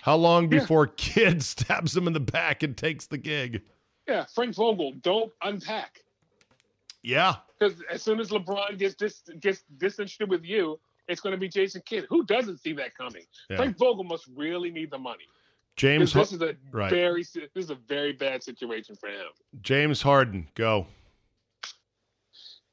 how 0.01 0.15
long 0.15 0.43
Yeah. 0.51 0.59
before 0.59 0.87
Kidd 0.97 1.43
stabs 1.43 1.95
him 1.95 2.07
in 2.07 2.13
the 2.13 2.19
back 2.19 2.63
and 2.63 2.75
takes 2.77 3.07
the 3.07 3.17
gig? 3.17 3.61
Yeah, 4.07 4.25
Frank 4.33 4.55
Vogel, 4.55 4.93
don't 5.01 5.31
unpack. 5.41 6.01
Yeah. 7.01 7.35
Because 7.59 7.81
as 7.91 8.01
soon 8.03 8.19
as 8.19 8.29
LeBron 8.29 8.77
gets 8.77 8.95
dis- 8.95 9.23
gets 9.39 9.63
disinterested 9.77 10.29
with 10.29 10.43
you, 10.43 10.79
it's 11.07 11.21
going 11.21 11.31
to 11.33 11.39
be 11.39 11.47
Jason 11.47 11.81
Kidd. 11.85 12.05
Who 12.09 12.23
doesn't 12.25 12.57
see 12.59 12.73
that 12.73 12.95
coming? 12.95 13.23
Yeah. 13.49 13.57
Frank 13.57 13.77
Vogel 13.77 14.03
must 14.03 14.27
really 14.35 14.69
need 14.71 14.91
the 14.91 14.97
money. 14.97 15.23
James 15.75 16.13
This 16.13 16.31
is 16.31 16.41
a 16.41 16.55
right. 16.71 16.89
very 16.89 17.23
this 17.23 17.49
is 17.55 17.69
a 17.69 17.75
very 17.75 18.13
bad 18.13 18.41
situation 18.43 18.95
for 18.95 19.09
him. 19.09 19.27
James 19.61 20.01
Harden, 20.01 20.47
go. 20.55 20.87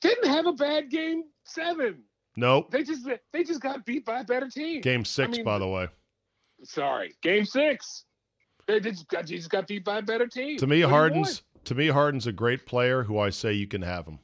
Didn't 0.00 0.28
have 0.28 0.46
a 0.46 0.52
bad 0.52 0.90
game 0.90 1.24
seven. 1.44 2.02
Nope. 2.36 2.70
They 2.70 2.82
just 2.82 3.06
they 3.32 3.44
just 3.44 3.60
got 3.60 3.84
beat 3.84 4.04
by 4.04 4.20
a 4.20 4.24
better 4.24 4.48
team. 4.48 4.80
Game 4.80 5.04
six, 5.04 5.36
mean, 5.36 5.44
by 5.44 5.58
the 5.58 5.68
way. 5.68 5.88
Sorry, 6.64 7.14
game 7.22 7.44
six. 7.44 8.04
They 8.66 8.80
just 8.80 9.08
got, 9.08 9.26
they 9.26 9.36
just 9.36 9.50
got 9.50 9.66
beat 9.66 9.84
by 9.84 9.98
a 9.98 10.02
better 10.02 10.26
team. 10.26 10.56
To 10.58 10.66
me, 10.66 10.82
What 10.82 10.90
Harden's 10.90 11.42
to 11.64 11.74
me 11.74 11.88
Harden's 11.88 12.26
a 12.26 12.32
great 12.32 12.66
player 12.66 13.02
who 13.02 13.18
I 13.18 13.30
say 13.30 13.52
you 13.52 13.66
can 13.66 13.82
have 13.82 14.06
him. 14.06 14.18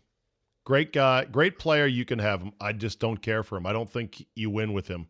Great 0.64 0.92
guy, 0.92 1.24
great 1.24 1.58
player. 1.58 1.86
You 1.86 2.04
can 2.04 2.18
have 2.18 2.42
him. 2.42 2.52
I 2.60 2.72
just 2.72 3.00
don't 3.00 3.16
care 3.16 3.42
for 3.42 3.56
him. 3.56 3.66
I 3.66 3.72
don't 3.72 3.90
think 3.90 4.24
you 4.34 4.50
win 4.50 4.72
with 4.72 4.86
him. 4.86 5.08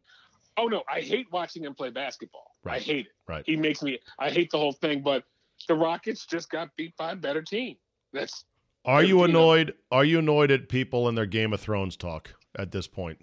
Oh 0.57 0.67
no, 0.67 0.83
I 0.93 1.01
hate 1.01 1.27
watching 1.31 1.65
him 1.65 1.75
play 1.75 1.91
basketball. 1.91 2.53
I 2.67 2.79
hate 2.79 3.07
it. 3.07 3.13
Right. 3.29 3.45
He 3.47 3.57
makes 3.57 3.83
me. 3.83 3.99
I 4.19 4.31
hate 4.31 4.51
the 4.51 4.59
whole 4.59 4.73
thing. 4.73 5.03
But 5.03 5.25
the 5.69 5.75
Rockets 5.75 6.27
just 6.27 6.51
got 6.51 6.69
beat 6.77 6.97
by 6.97 7.13
a 7.13 7.17
better 7.17 7.43
team. 7.43 7.77
That's 8.13 8.45
Are 8.89 9.05
you 9.05 9.23
annoyed? 9.25 9.75
Are 9.93 10.05
you 10.05 10.19
annoyed 10.21 10.51
at 10.51 10.71
people 10.71 11.09
and 11.09 11.17
their 11.19 11.27
Game 11.27 11.53
of 11.53 11.61
Thrones 11.61 11.95
talk 11.95 12.35
at 12.59 12.73
this 12.73 12.87
point? 12.87 13.21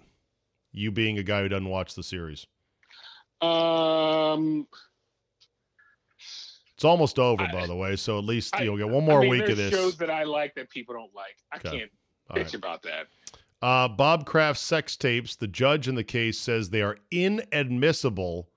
You 0.72 0.92
being 0.92 1.18
a 1.18 1.24
guy 1.24 1.42
who 1.42 1.48
doesn't 1.48 1.68
watch 1.68 1.94
the 1.96 2.04
series, 2.04 2.46
um. 3.40 4.68
it's 6.74 6.84
almost 6.84 7.18
over, 7.18 7.42
I- 7.42 7.50
by 7.52 7.66
the 7.66 7.74
way. 7.74 7.96
So 7.96 8.16
at 8.16 8.24
least 8.24 8.54
I- 8.54 8.62
you'll 8.62 8.76
get 8.76 8.88
one 8.88 9.04
more 9.04 9.18
I 9.18 9.22
mean, 9.22 9.30
week 9.30 9.48
of 9.48 9.56
this. 9.56 9.72
shows 9.72 9.96
that 9.96 10.08
I 10.10 10.22
like 10.22 10.54
that 10.54 10.70
people 10.70 10.94
don't 10.94 11.12
like. 11.14 11.36
I 11.52 11.56
Okay. 11.56 11.78
can't 11.80 11.90
All 12.30 12.36
bitch 12.36 12.44
right. 12.44 12.54
about 12.54 12.82
that. 12.82 13.08
Uh, 13.60 13.88
Bob 13.88 14.24
Kraft's 14.26 14.62
sex 14.62 14.96
tapes. 14.96 15.34
The 15.34 15.48
judge 15.48 15.88
in 15.88 15.96
the 15.96 16.04
case 16.04 16.38
says 16.38 16.70
they 16.70 16.82
are 16.82 16.98
inadmissible, 17.10 18.48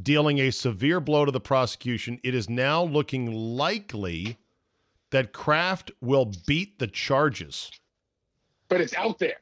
dealing 0.00 0.38
a 0.38 0.52
severe 0.52 1.00
blow 1.00 1.24
to 1.24 1.32
the 1.32 1.40
prosecution. 1.40 2.20
It 2.22 2.34
is 2.36 2.48
now 2.48 2.84
looking 2.84 3.32
likely 3.32 4.36
that 5.10 5.32
Kraft 5.32 5.90
will 6.00 6.32
beat 6.46 6.78
the 6.78 6.86
charges. 6.86 7.70
But 8.68 8.80
it's 8.80 8.94
out 8.94 9.18
there. 9.18 9.38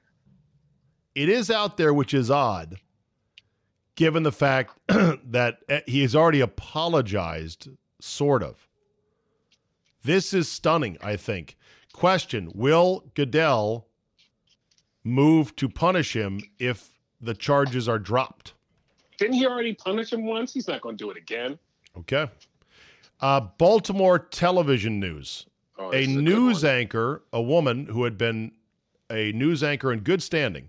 It 1.15 1.29
is 1.29 1.51
out 1.51 1.77
there, 1.77 1.93
which 1.93 2.15
is 2.15 2.31
odd, 2.31 2.79
given 3.97 4.23
the 4.23 4.33
fact 4.33 4.79
that 4.89 5.59
eh, 5.69 5.81
he 5.87 6.03
has 6.03 6.15
already 6.15 6.41
apologized, 6.41 7.69
sort 8.01 8.43
of. 8.43 8.69
This 10.03 10.33
is 10.33 10.51
stunning, 10.51 10.97
I 11.03 11.17
think. 11.17 11.57
Question 11.93 12.53
Will 12.55 13.05
Goodell 13.15 13.89
move 15.03 15.57
to 15.57 15.69
punish 15.69 16.15
him 16.15 16.41
if 16.59 16.93
the 17.21 17.35
charges 17.35 17.89
are 17.89 17.99
dropped? 17.99 18.55
Didn't 19.19 19.35
he 19.35 19.47
already 19.47 19.75
punish 19.75 20.13
him 20.13 20.25
once? 20.25 20.55
He's 20.55 20.69
not 20.69 20.81
going 20.81 20.97
to 20.97 21.05
do 21.05 21.11
it 21.11 21.17
again. 21.17 21.59
Okay. 21.99 22.31
Uh, 23.21 23.41
Baltimore 23.59 24.21
television 24.21 25.01
news. 25.01 25.48
Oh, 25.79 25.89
a 25.89 25.93
this 25.93 26.09
is 26.09 26.15
good 26.15 26.25
news 26.25 26.63
one. 26.65 26.73
anchor, 26.73 27.23
a 27.33 27.41
woman 27.41 27.87
who 27.87 28.05
had 28.05 28.19
been 28.19 28.53
a 29.11 29.33
news 29.33 29.63
anchor 29.63 29.93
in 29.93 30.01
good 30.01 30.23
standing 30.23 30.69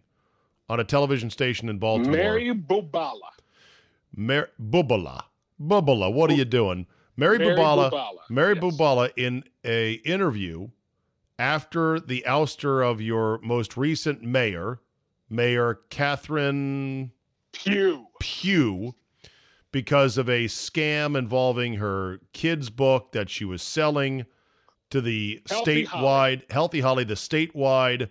on 0.69 0.79
a 0.79 0.83
television 0.83 1.29
station 1.29 1.67
in 1.67 1.79
Baltimore. 1.79 2.11
Mary 2.11 2.53
Bubala. 2.53 3.31
Mar- 4.15 4.49
Bubala. 4.61 5.23
Bubala, 5.61 6.13
what 6.13 6.29
are 6.29 6.35
you 6.35 6.45
doing? 6.45 6.85
Mary, 7.17 7.37
Mary 7.39 7.55
Bubala. 7.55 7.91
Bubala, 7.91 8.17
Mary 8.29 8.55
yes. 8.55 8.63
Bubala 8.63 9.11
in 9.17 9.43
a 9.65 9.93
interview 9.93 10.69
after 11.37 11.99
the 11.99 12.23
ouster 12.27 12.87
of 12.87 13.01
your 13.01 13.39
most 13.39 13.77
recent 13.77 14.21
mayor, 14.21 14.79
Mayor 15.29 15.79
Catherine 15.89 17.11
Pew. 17.51 18.07
Pugh, 18.19 18.93
because 19.71 20.17
of 20.17 20.29
a 20.29 20.45
scam 20.45 21.17
involving 21.17 21.75
her 21.75 22.19
kids' 22.33 22.69
book 22.69 23.11
that 23.11 23.29
she 23.29 23.45
was 23.45 23.61
selling 23.61 24.25
to 24.91 25.01
the 25.01 25.41
Healthy 25.49 25.85
statewide 25.85 26.51
Healthy 26.51 26.81
Holly, 26.81 27.03
the 27.03 27.13
statewide 27.15 28.09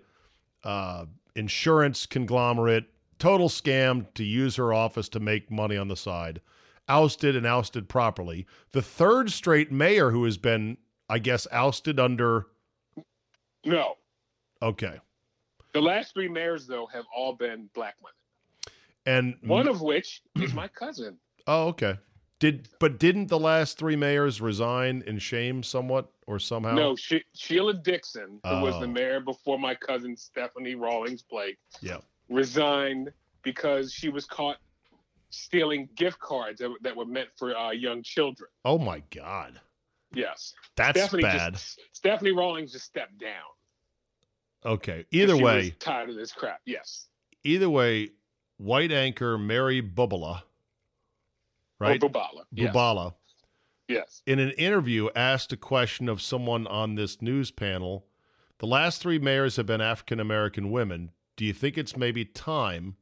uh, 0.64 1.06
insurance 1.34 2.06
conglomerate, 2.06 2.86
total 3.18 3.48
scam 3.48 4.06
to 4.14 4.24
use 4.24 4.56
her 4.56 4.72
office 4.72 5.08
to 5.10 5.20
make 5.20 5.50
money 5.50 5.76
on 5.76 5.88
the 5.88 5.96
side. 5.96 6.40
Ousted 6.88 7.36
and 7.36 7.46
ousted 7.46 7.88
properly. 7.88 8.46
The 8.72 8.82
third 8.82 9.30
straight 9.30 9.70
mayor 9.70 10.10
who 10.10 10.24
has 10.24 10.38
been, 10.38 10.78
I 11.08 11.18
guess, 11.18 11.46
ousted 11.52 12.00
under. 12.00 12.46
No. 13.64 13.96
Okay. 14.62 14.98
The 15.74 15.82
last 15.82 16.14
three 16.14 16.28
mayors, 16.28 16.66
though, 16.66 16.86
have 16.86 17.04
all 17.14 17.34
been 17.34 17.68
black 17.74 17.96
women. 18.02 18.14
And 19.04 19.36
One 19.48 19.68
of 19.68 19.82
which 19.82 20.22
is 20.36 20.54
my 20.54 20.68
cousin. 20.68 21.18
Oh, 21.46 21.68
okay. 21.68 21.98
Did 22.40 22.68
but 22.78 22.98
didn't 22.98 23.26
the 23.26 23.38
last 23.38 23.78
three 23.78 23.96
mayors 23.96 24.40
resign 24.40 25.02
in 25.06 25.18
shame 25.18 25.62
somewhat 25.62 26.10
or 26.26 26.38
somehow? 26.38 26.74
No, 26.74 26.94
she, 26.96 27.24
Sheila 27.34 27.74
Dixon, 27.74 28.38
who 28.44 28.60
was 28.60 28.76
Oh. 28.76 28.80
the 28.80 28.86
mayor 28.86 29.18
before 29.20 29.58
my 29.58 29.74
cousin 29.74 30.16
Stephanie 30.16 30.76
Rawlings 30.76 31.22
Blake, 31.22 31.58
Yeah. 31.80 31.98
resigned 32.28 33.12
because 33.42 33.92
she 33.92 34.08
was 34.08 34.24
caught 34.24 34.58
stealing 35.30 35.88
gift 35.96 36.20
cards 36.20 36.60
that, 36.60 36.72
that 36.82 36.94
were 36.96 37.04
meant 37.06 37.28
for 37.36 37.56
uh, 37.56 37.70
young 37.70 38.02
children. 38.02 38.48
Oh 38.64 38.78
my 38.78 39.00
God. 39.10 39.60
Yes. 40.14 40.54
That's 40.76 40.98
Stephanie 40.98 41.22
bad. 41.22 41.54
Just, 41.54 41.80
Stephanie 41.92 42.30
Rawlings 42.32 42.72
just 42.72 42.84
stepped 42.86 43.18
down. 43.18 43.42
okay. 44.64 45.04
Either 45.10 45.36
way, 45.36 45.70
tired 45.80 46.08
of 46.10 46.16
this 46.16 46.32
crap. 46.32 46.60
Yes. 46.64 47.08
either 47.44 47.68
way, 47.68 48.10
white 48.58 48.92
anchor 48.92 49.36
Mary 49.38 49.82
Bubala, 49.82 50.42
right? 51.80 52.02
Oh, 52.02 52.08
Bubala. 52.08 52.44
Yes. 52.52 52.74
Bubala, 52.74 53.14
yes. 53.88 54.22
in 54.26 54.38
an 54.38 54.50
interview 54.52 55.08
asked 55.14 55.52
a 55.52 55.56
question 55.56 56.08
of 56.08 56.20
someone 56.20 56.66
on 56.66 56.94
this 56.94 57.20
news 57.22 57.50
panel. 57.50 58.06
The 58.58 58.66
last 58.66 59.00
three 59.00 59.18
mayors 59.18 59.56
have 59.56 59.66
been 59.66 59.80
African 59.80 60.20
American 60.20 60.70
women. 60.70 61.12
Do 61.36 61.44
you 61.44 61.52
think 61.52 61.78
it's 61.78 61.96
maybe 61.96 62.24
time 62.24 62.96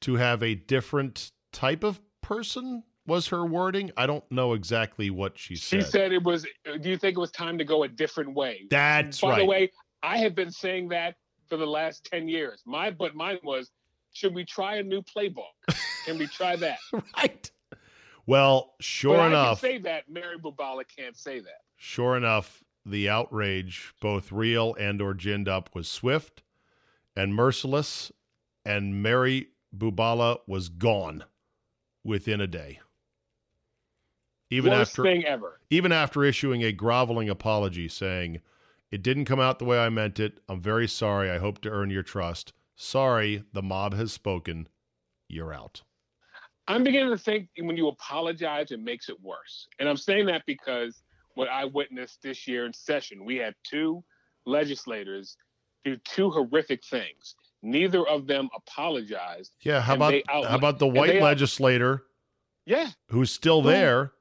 to 0.00 0.16
have 0.16 0.42
a 0.42 0.54
different 0.54 1.32
type 1.52 1.84
of 1.84 2.00
person? 2.22 2.84
Was 3.06 3.28
her 3.28 3.44
wording? 3.44 3.90
I 3.96 4.06
don't 4.06 4.24
know 4.30 4.52
exactly 4.52 5.10
what 5.10 5.38
she 5.38 5.56
said. 5.56 5.84
She 5.84 5.90
said. 5.90 6.12
it 6.12 6.22
was. 6.22 6.46
Uh, 6.66 6.76
do 6.78 6.88
you 6.88 6.96
think 6.96 7.16
it 7.16 7.20
was 7.20 7.30
time 7.30 7.58
to 7.58 7.64
go 7.64 7.82
a 7.82 7.88
different 7.88 8.34
way? 8.34 8.66
That's 8.70 9.20
By 9.20 9.30
right. 9.30 9.38
the 9.40 9.44
way, 9.46 9.72
I 10.02 10.18
have 10.18 10.34
been 10.34 10.52
saying 10.52 10.88
that 10.90 11.16
for 11.48 11.56
the 11.56 11.66
last 11.66 12.04
ten 12.04 12.28
years. 12.28 12.62
My 12.64 12.90
but 12.90 13.14
mine 13.14 13.38
was, 13.42 13.70
should 14.12 14.34
we 14.34 14.44
try 14.44 14.76
a 14.76 14.82
new 14.82 15.02
playbook? 15.02 15.74
Can 16.06 16.18
we 16.18 16.26
try 16.28 16.56
that? 16.56 16.78
right. 17.16 17.50
Well, 18.26 18.74
sure 18.80 19.16
but 19.16 19.28
enough, 19.28 19.64
I 19.64 19.68
can 19.68 19.76
say 19.76 19.78
that. 19.78 20.08
Mary 20.10 20.38
Bubala 20.38 20.84
can't 20.86 21.16
say 21.16 21.40
that. 21.40 21.62
sure 21.76 22.16
enough, 22.16 22.62
the 22.86 23.08
outrage, 23.08 23.92
both 24.00 24.32
real 24.32 24.74
and 24.74 25.00
or 25.02 25.14
ginned 25.14 25.48
up, 25.48 25.70
was 25.74 25.88
swift 25.88 26.42
and 27.16 27.34
merciless, 27.34 28.12
and 28.64 29.02
Mary 29.02 29.48
Bubala 29.76 30.38
was 30.46 30.68
gone 30.68 31.24
within 32.04 32.40
a 32.40 32.46
day. 32.46 32.80
Even 34.50 34.72
Worst 34.72 34.90
after 34.92 35.02
thing 35.04 35.24
ever. 35.24 35.60
even 35.70 35.92
after 35.92 36.24
issuing 36.24 36.62
a 36.64 36.72
groveling 36.72 37.28
apology 37.28 37.86
saying, 37.88 38.40
It 38.90 39.02
didn't 39.02 39.26
come 39.26 39.38
out 39.40 39.58
the 39.60 39.64
way 39.64 39.78
I 39.78 39.88
meant 39.90 40.18
it. 40.18 40.40
I'm 40.48 40.60
very 40.60 40.88
sorry. 40.88 41.30
I 41.30 41.38
hope 41.38 41.60
to 41.62 41.70
earn 41.70 41.90
your 41.90 42.02
trust. 42.02 42.52
Sorry, 42.74 43.44
the 43.52 43.62
mob 43.62 43.94
has 43.94 44.12
spoken. 44.12 44.68
You're 45.28 45.52
out. 45.52 45.82
I'm 46.70 46.84
beginning 46.84 47.10
to 47.10 47.18
think 47.18 47.48
when 47.58 47.76
you 47.76 47.88
apologize, 47.88 48.70
it 48.70 48.80
makes 48.80 49.08
it 49.08 49.20
worse. 49.20 49.66
And 49.80 49.88
I'm 49.88 49.96
saying 49.96 50.26
that 50.26 50.42
because 50.46 51.02
what 51.34 51.48
I 51.48 51.64
witnessed 51.64 52.22
this 52.22 52.46
year 52.46 52.64
in 52.66 52.72
session, 52.72 53.24
we 53.24 53.36
had 53.36 53.54
two 53.64 54.04
legislators 54.46 55.36
do 55.84 55.96
two 56.04 56.30
horrific 56.30 56.84
things. 56.84 57.34
Neither 57.62 58.06
of 58.06 58.26
them 58.26 58.48
apologized. 58.54 59.52
Yeah, 59.62 59.80
how 59.80 59.94
about 59.94 60.14
out- 60.28 60.44
how 60.46 60.56
about 60.56 60.78
the 60.78 60.86
white 60.86 61.08
they 61.08 61.16
out- 61.18 61.24
legislator 61.24 62.04
Yeah, 62.66 62.90
who's 63.08 63.32
still 63.32 63.62
there? 63.62 64.12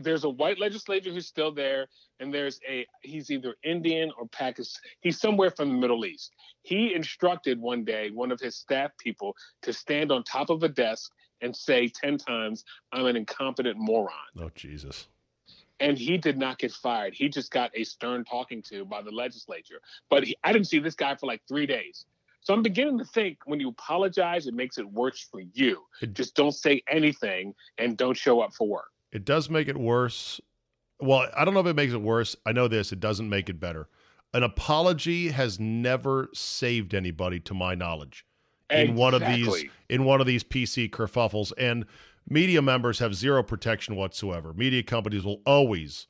there's 0.00 0.24
a 0.24 0.28
white 0.28 0.58
legislator 0.58 1.10
who's 1.10 1.26
still 1.26 1.50
there, 1.50 1.88
and 2.20 2.32
there's 2.34 2.60
a 2.68 2.86
he's 3.02 3.30
either 3.30 3.56
Indian 3.64 4.12
or 4.18 4.26
Pakistan. 4.28 4.82
He's 5.00 5.18
somewhere 5.18 5.50
from 5.50 5.70
the 5.70 5.78
Middle 5.78 6.04
East. 6.04 6.32
He 6.62 6.94
instructed 6.94 7.58
one 7.58 7.82
day 7.84 8.10
one 8.10 8.30
of 8.30 8.38
his 8.40 8.56
staff 8.56 8.90
people 8.98 9.34
to 9.62 9.72
stand 9.72 10.12
on 10.12 10.24
top 10.24 10.50
of 10.50 10.62
a 10.62 10.68
desk 10.68 11.10
and 11.42 11.54
say 11.54 11.88
ten 11.88 12.16
times, 12.18 12.64
"I'm 12.92 13.06
an 13.06 13.16
incompetent 13.16 13.76
moron." 13.78 14.10
Oh 14.38 14.50
Jesus. 14.54 15.08
and 15.80 15.98
he 15.98 16.16
did 16.16 16.38
not 16.38 16.58
get 16.58 16.70
fired. 16.72 17.12
He 17.12 17.28
just 17.28 17.50
got 17.50 17.72
a 17.74 17.82
stern 17.82 18.24
talking 18.24 18.62
to 18.70 18.84
by 18.84 19.02
the 19.02 19.10
legislature. 19.10 19.80
But 20.08 20.22
he, 20.24 20.36
I 20.44 20.52
didn't 20.52 20.68
see 20.68 20.78
this 20.78 20.94
guy 20.94 21.16
for 21.16 21.26
like 21.26 21.42
three 21.48 21.66
days. 21.66 22.06
So 22.40 22.54
I'm 22.54 22.62
beginning 22.62 22.98
to 22.98 23.04
think 23.04 23.38
when 23.46 23.58
you 23.58 23.68
apologize, 23.70 24.46
it 24.46 24.54
makes 24.54 24.78
it 24.78 24.88
worse 24.88 25.20
for 25.28 25.40
you. 25.54 25.82
It- 26.00 26.14
Just 26.14 26.36
don't 26.36 26.52
say 26.52 26.82
anything 26.88 27.54
and 27.78 27.96
don't 27.96 28.16
show 28.16 28.40
up 28.40 28.52
for 28.54 28.68
work. 28.68 28.90
It 29.10 29.24
does 29.24 29.50
make 29.50 29.66
it 29.66 29.76
worse. 29.76 30.40
Well, 31.00 31.28
I 31.36 31.44
don't 31.44 31.52
know 31.54 31.60
if 31.60 31.66
it 31.66 31.74
makes 31.74 31.92
it 31.94 32.00
worse. 32.02 32.36
I 32.46 32.52
know 32.52 32.68
this, 32.68 32.92
it 32.92 33.00
doesn't 33.00 33.28
make 33.28 33.48
it 33.48 33.58
better. 33.58 33.88
An 34.32 34.44
apology 34.44 35.30
has 35.30 35.58
never 35.58 36.28
saved 36.32 36.94
anybody 36.94 37.40
to 37.40 37.54
my 37.54 37.74
knowledge. 37.74 38.24
In 38.72 38.94
one 38.94 39.14
of 39.14 39.22
these 39.22 39.64
in 39.88 40.04
one 40.04 40.20
of 40.20 40.26
these 40.26 40.44
PC 40.44 40.90
kerfuffles. 40.90 41.52
And 41.58 41.84
media 42.28 42.62
members 42.62 42.98
have 42.98 43.14
zero 43.14 43.42
protection 43.42 43.96
whatsoever. 43.96 44.52
Media 44.52 44.82
companies 44.82 45.24
will 45.24 45.42
always 45.46 46.06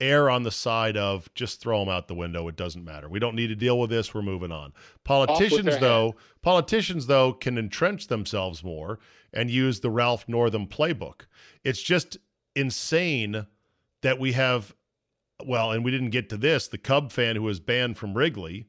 err 0.00 0.28
on 0.28 0.42
the 0.42 0.50
side 0.50 0.96
of 0.96 1.32
just 1.34 1.60
throw 1.60 1.80
them 1.80 1.88
out 1.88 2.08
the 2.08 2.14
window. 2.14 2.48
It 2.48 2.56
doesn't 2.56 2.84
matter. 2.84 3.08
We 3.08 3.18
don't 3.18 3.36
need 3.36 3.48
to 3.48 3.54
deal 3.54 3.78
with 3.78 3.90
this. 3.90 4.12
We're 4.12 4.22
moving 4.22 4.52
on. 4.52 4.72
Politicians, 5.04 5.78
though, 5.78 6.16
politicians 6.42 7.06
though 7.06 7.32
can 7.32 7.56
entrench 7.56 8.08
themselves 8.08 8.64
more 8.64 8.98
and 9.32 9.50
use 9.50 9.80
the 9.80 9.90
Ralph 9.90 10.28
Northam 10.28 10.66
playbook. 10.66 11.22
It's 11.62 11.82
just 11.82 12.18
insane 12.54 13.46
that 14.02 14.18
we 14.18 14.32
have. 14.32 14.74
Well, 15.44 15.72
and 15.72 15.84
we 15.84 15.90
didn't 15.90 16.10
get 16.10 16.28
to 16.30 16.36
this. 16.36 16.68
The 16.68 16.78
Cub 16.78 17.10
fan 17.10 17.36
who 17.36 17.42
was 17.42 17.58
banned 17.58 17.98
from 17.98 18.14
Wrigley 18.14 18.66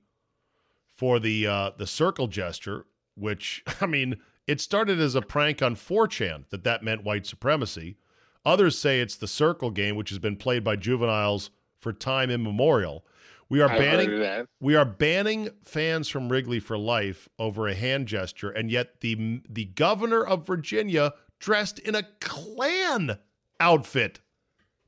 for 0.96 1.20
the 1.20 1.46
uh, 1.48 1.72
the 1.78 1.88
circle 1.88 2.28
gesture, 2.28 2.86
which 3.16 3.64
I 3.82 3.86
mean, 3.86 4.18
it 4.48 4.62
started 4.62 5.00
as 5.00 5.16
a 5.16 5.22
prank 5.22 5.62
on 5.62 5.76
4chan 5.76 6.50
that 6.50 6.64
that 6.64 6.84
meant 6.84 7.04
white 7.04 7.26
supremacy. 7.26 7.98
Others 8.46 8.78
say 8.78 9.02
it's 9.02 9.16
the 9.16 9.28
circle 9.28 9.72
game, 9.72 9.96
which 9.96 10.10
has 10.10 10.20
been 10.20 10.36
played 10.36 10.64
by 10.64 10.76
juveniles 10.76 11.50
for 11.80 11.92
time 11.92 12.30
immemorial. 12.30 13.06
We 13.50 13.62
are 13.62 13.68
banning 13.68 14.10
heard 14.10 14.14
of 14.14 14.20
that. 14.22 14.48
we 14.60 14.76
are 14.76 14.86
banning 14.86 15.50
fans 15.64 16.10
from 16.10 16.30
Wrigley 16.30 16.60
for 16.60 16.78
life 16.78 17.30
over 17.38 17.68
a 17.68 17.76
hand 17.76 18.08
gesture, 18.08 18.50
and 18.50 18.72
yet 18.72 19.02
the 19.02 19.42
the 19.48 19.66
governor 19.66 20.24
of 20.24 20.48
Virginia 20.48 21.14
dressed 21.40 21.80
in 21.80 21.96
a 21.96 22.04
Klan 22.20 23.20
outfit, 23.60 24.20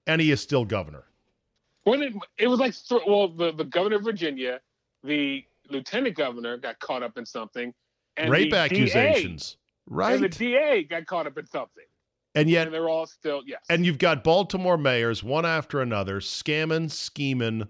and 0.08 0.22
he 0.22 0.32
is 0.32 0.42
still 0.42 0.66
governor. 0.66 1.06
When 1.84 2.02
it, 2.02 2.14
it 2.38 2.48
was 2.48 2.60
like, 2.60 2.74
well, 3.08 3.30
the, 3.30 3.54
the 3.54 3.64
governor 3.64 3.98
of 3.98 4.04
Virginia, 4.04 4.60
the 5.04 5.46
lieutenant 5.70 6.18
governor 6.18 6.58
got 6.58 6.80
caught 6.80 7.04
up 7.04 7.18
in 7.18 7.26
something, 7.26 7.74
and 8.18 8.32
Rape 8.32 8.54
accusations, 8.54 9.52
DA, 9.52 9.96
right? 9.96 10.16
and 10.16 10.24
the 10.24 10.30
DA 10.30 10.84
got 10.84 11.06
caught 11.06 11.28
up 11.28 11.38
in 11.38 11.46
something, 11.46 11.84
and 12.36 12.50
yet 12.50 12.68
and 12.68 12.74
they're 12.74 12.90
all 12.90 13.06
still 13.06 13.44
yes. 13.46 13.62
And 13.70 13.86
you've 13.86 13.98
got 13.98 14.24
Baltimore 14.24 14.78
mayors, 14.78 15.24
one 15.24 15.46
after 15.46 15.82
another, 15.82 16.20
scamming, 16.20 16.92
scheming, 16.92 17.68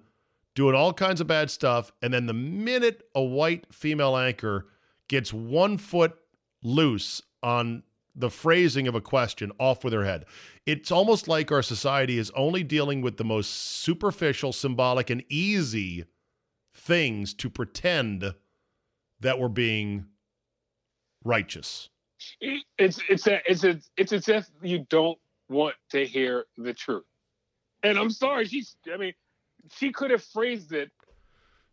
doing 0.56 0.76
all 0.76 0.93
kinds 0.93 1.22
of 1.22 1.28
bad 1.28 1.52
stuff. 1.52 1.91
And 2.02 2.14
then 2.14 2.26
the 2.26 2.34
minute 2.34 3.04
a 3.16 3.22
white 3.22 3.66
female 3.72 4.18
anchor 4.18 4.68
gets 5.08 5.32
one 5.34 5.78
foot 5.78 6.18
loose 6.64 7.22
on 7.43 7.84
the 8.16 8.30
phrasing 8.32 8.88
of 8.88 8.95
a 8.95 9.02
question, 9.02 9.52
off 9.60 9.84
with 9.84 9.93
her 9.93 10.04
head. 10.04 10.26
It's 10.66 10.91
almost 10.91 11.28
like 11.28 11.52
our 11.52 11.62
society 11.62 12.18
is 12.18 12.32
only 12.36 12.64
dealing 12.64 13.02
with 13.02 13.18
the 13.18 13.24
most 13.24 13.50
superficial, 13.52 14.52
symbolic, 14.52 15.12
and 15.12 15.24
easy 15.30 16.06
things 16.74 17.34
to 17.36 17.50
pretend 17.50 18.34
that 19.20 19.39
we're 19.39 19.50
being 19.50 20.06
righteous. 21.28 21.90
it's 22.42 23.00
it's 23.10 23.28
a, 23.28 23.40
it's 23.50 23.64
a, 23.64 23.80
it's 23.98 24.14
as 24.14 24.28
if 24.30 24.50
you 24.62 24.86
don't 24.90 25.18
want 25.50 25.76
to 25.92 26.06
hear 26.06 26.46
the 26.58 26.74
truth. 26.74 27.04
And 27.84 27.98
I'm 27.98 28.10
sorry, 28.10 28.46
she's. 28.46 28.76
I 28.92 28.98
mean, 28.98 29.14
she 29.76 29.92
could 29.92 30.12
have 30.12 30.24
phrased 30.24 30.74
it. 30.74 30.92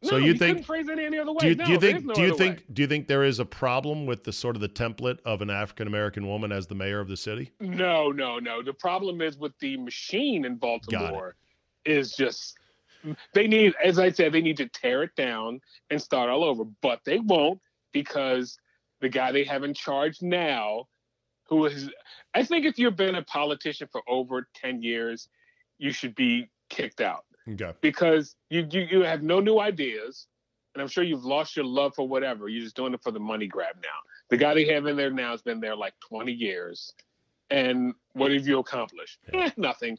So 0.03 0.13
No, 0.13 0.17
you 0.19 0.33
you 0.33 0.39
think- 0.39 0.67
phrase 0.67 0.89
it 0.89 0.99
any 0.99 1.19
other 1.19 1.33
way? 1.33 1.39
Do 1.41 1.49
you, 1.49 1.55
no, 1.55 1.65
do 1.65 1.73
you 1.73 1.81
think 1.81 2.05
no 2.05 2.15
do 2.15 2.23
you 2.23 2.37
think 2.37 2.59
way. 2.59 2.65
do 2.75 2.83
you 2.83 2.89
think 2.89 3.09
there 3.09 3.25
is 3.25 3.39
a 3.39 3.45
problem 3.47 4.05
with 4.05 4.25
the 4.25 4.33
sort 4.33 4.55
of 4.55 4.61
the 4.61 4.69
template 4.69 5.19
of 5.25 5.41
an 5.41 5.49
African 5.49 5.87
American 5.87 6.27
woman 6.27 6.53
as 6.53 6.67
the 6.67 6.75
mayor 6.75 7.01
of 7.01 7.09
the 7.09 7.17
city? 7.17 7.53
No, 7.61 8.11
no, 8.11 8.39
no. 8.39 8.63
The 8.63 8.75
problem 8.75 9.23
is 9.23 9.39
with 9.39 9.59
the 9.61 9.79
machine 9.79 10.45
in 10.45 10.57
Baltimore 10.57 11.37
is 11.87 12.15
just 12.17 12.59
they 13.33 13.47
need, 13.47 13.75
as 13.83 13.99
I 13.99 14.11
said, 14.11 14.33
they 14.33 14.41
need 14.43 14.57
to 14.59 14.69
tear 14.69 15.03
it 15.03 15.15
down 15.17 15.61
and 15.91 16.01
start 16.01 16.29
all 16.29 16.45
over. 16.45 16.65
But 16.83 17.01
they 17.05 17.19
won't 17.21 17.61
because 17.93 18.59
the 19.05 19.09
guy 19.11 19.31
they 19.33 19.45
have 19.45 19.65
in 19.65 19.75
charge 19.75 20.23
now, 20.23 20.87
who 21.49 21.67
is, 21.67 21.91
I 22.35 22.43
think, 22.43 22.65
if 22.65 22.79
you've 22.79 22.97
been 22.97 23.15
a 23.17 23.23
politician 23.25 23.87
for 23.93 24.01
over 24.09 24.49
ten 24.55 24.83
years, 24.83 25.29
you 25.79 25.93
should 25.93 26.15
be 26.15 26.49
kicked 26.71 27.03
out 27.03 27.25
Okay. 27.53 27.73
because 27.83 28.35
you 28.49 28.67
you, 28.71 28.81
you 28.91 29.01
have 29.03 29.23
no 29.23 29.41
new 29.41 29.61
ideas. 29.61 30.27
And 30.75 30.83
I'm 30.83 30.89
sure 30.89 31.05
you've 31.05 31.25
lost 31.25 31.55
your 31.55 31.67
love 31.67 31.93
for 31.95 32.09
whatever. 32.09 32.49
You're 32.49 32.65
just 32.65 32.75
doing 32.75 32.95
it 32.95 33.01
for 33.03 33.13
the 33.13 33.21
money 33.21 33.47
grab 33.47 33.77
now. 33.77 33.99
The 34.31 34.37
guy 34.39 34.55
they 34.55 34.65
have 34.73 34.87
in 34.87 34.97
there 34.97 35.11
now 35.11 35.31
has 35.31 35.41
been 35.43 35.61
there 35.61 35.77
like 35.77 35.95
20 36.09 36.33
years. 36.33 36.93
And 37.51 37.95
what 38.15 38.33
have 38.33 38.45
you 38.49 38.59
accomplished? 38.59 39.19
Eh, 39.33 39.51
nothing. 39.57 39.97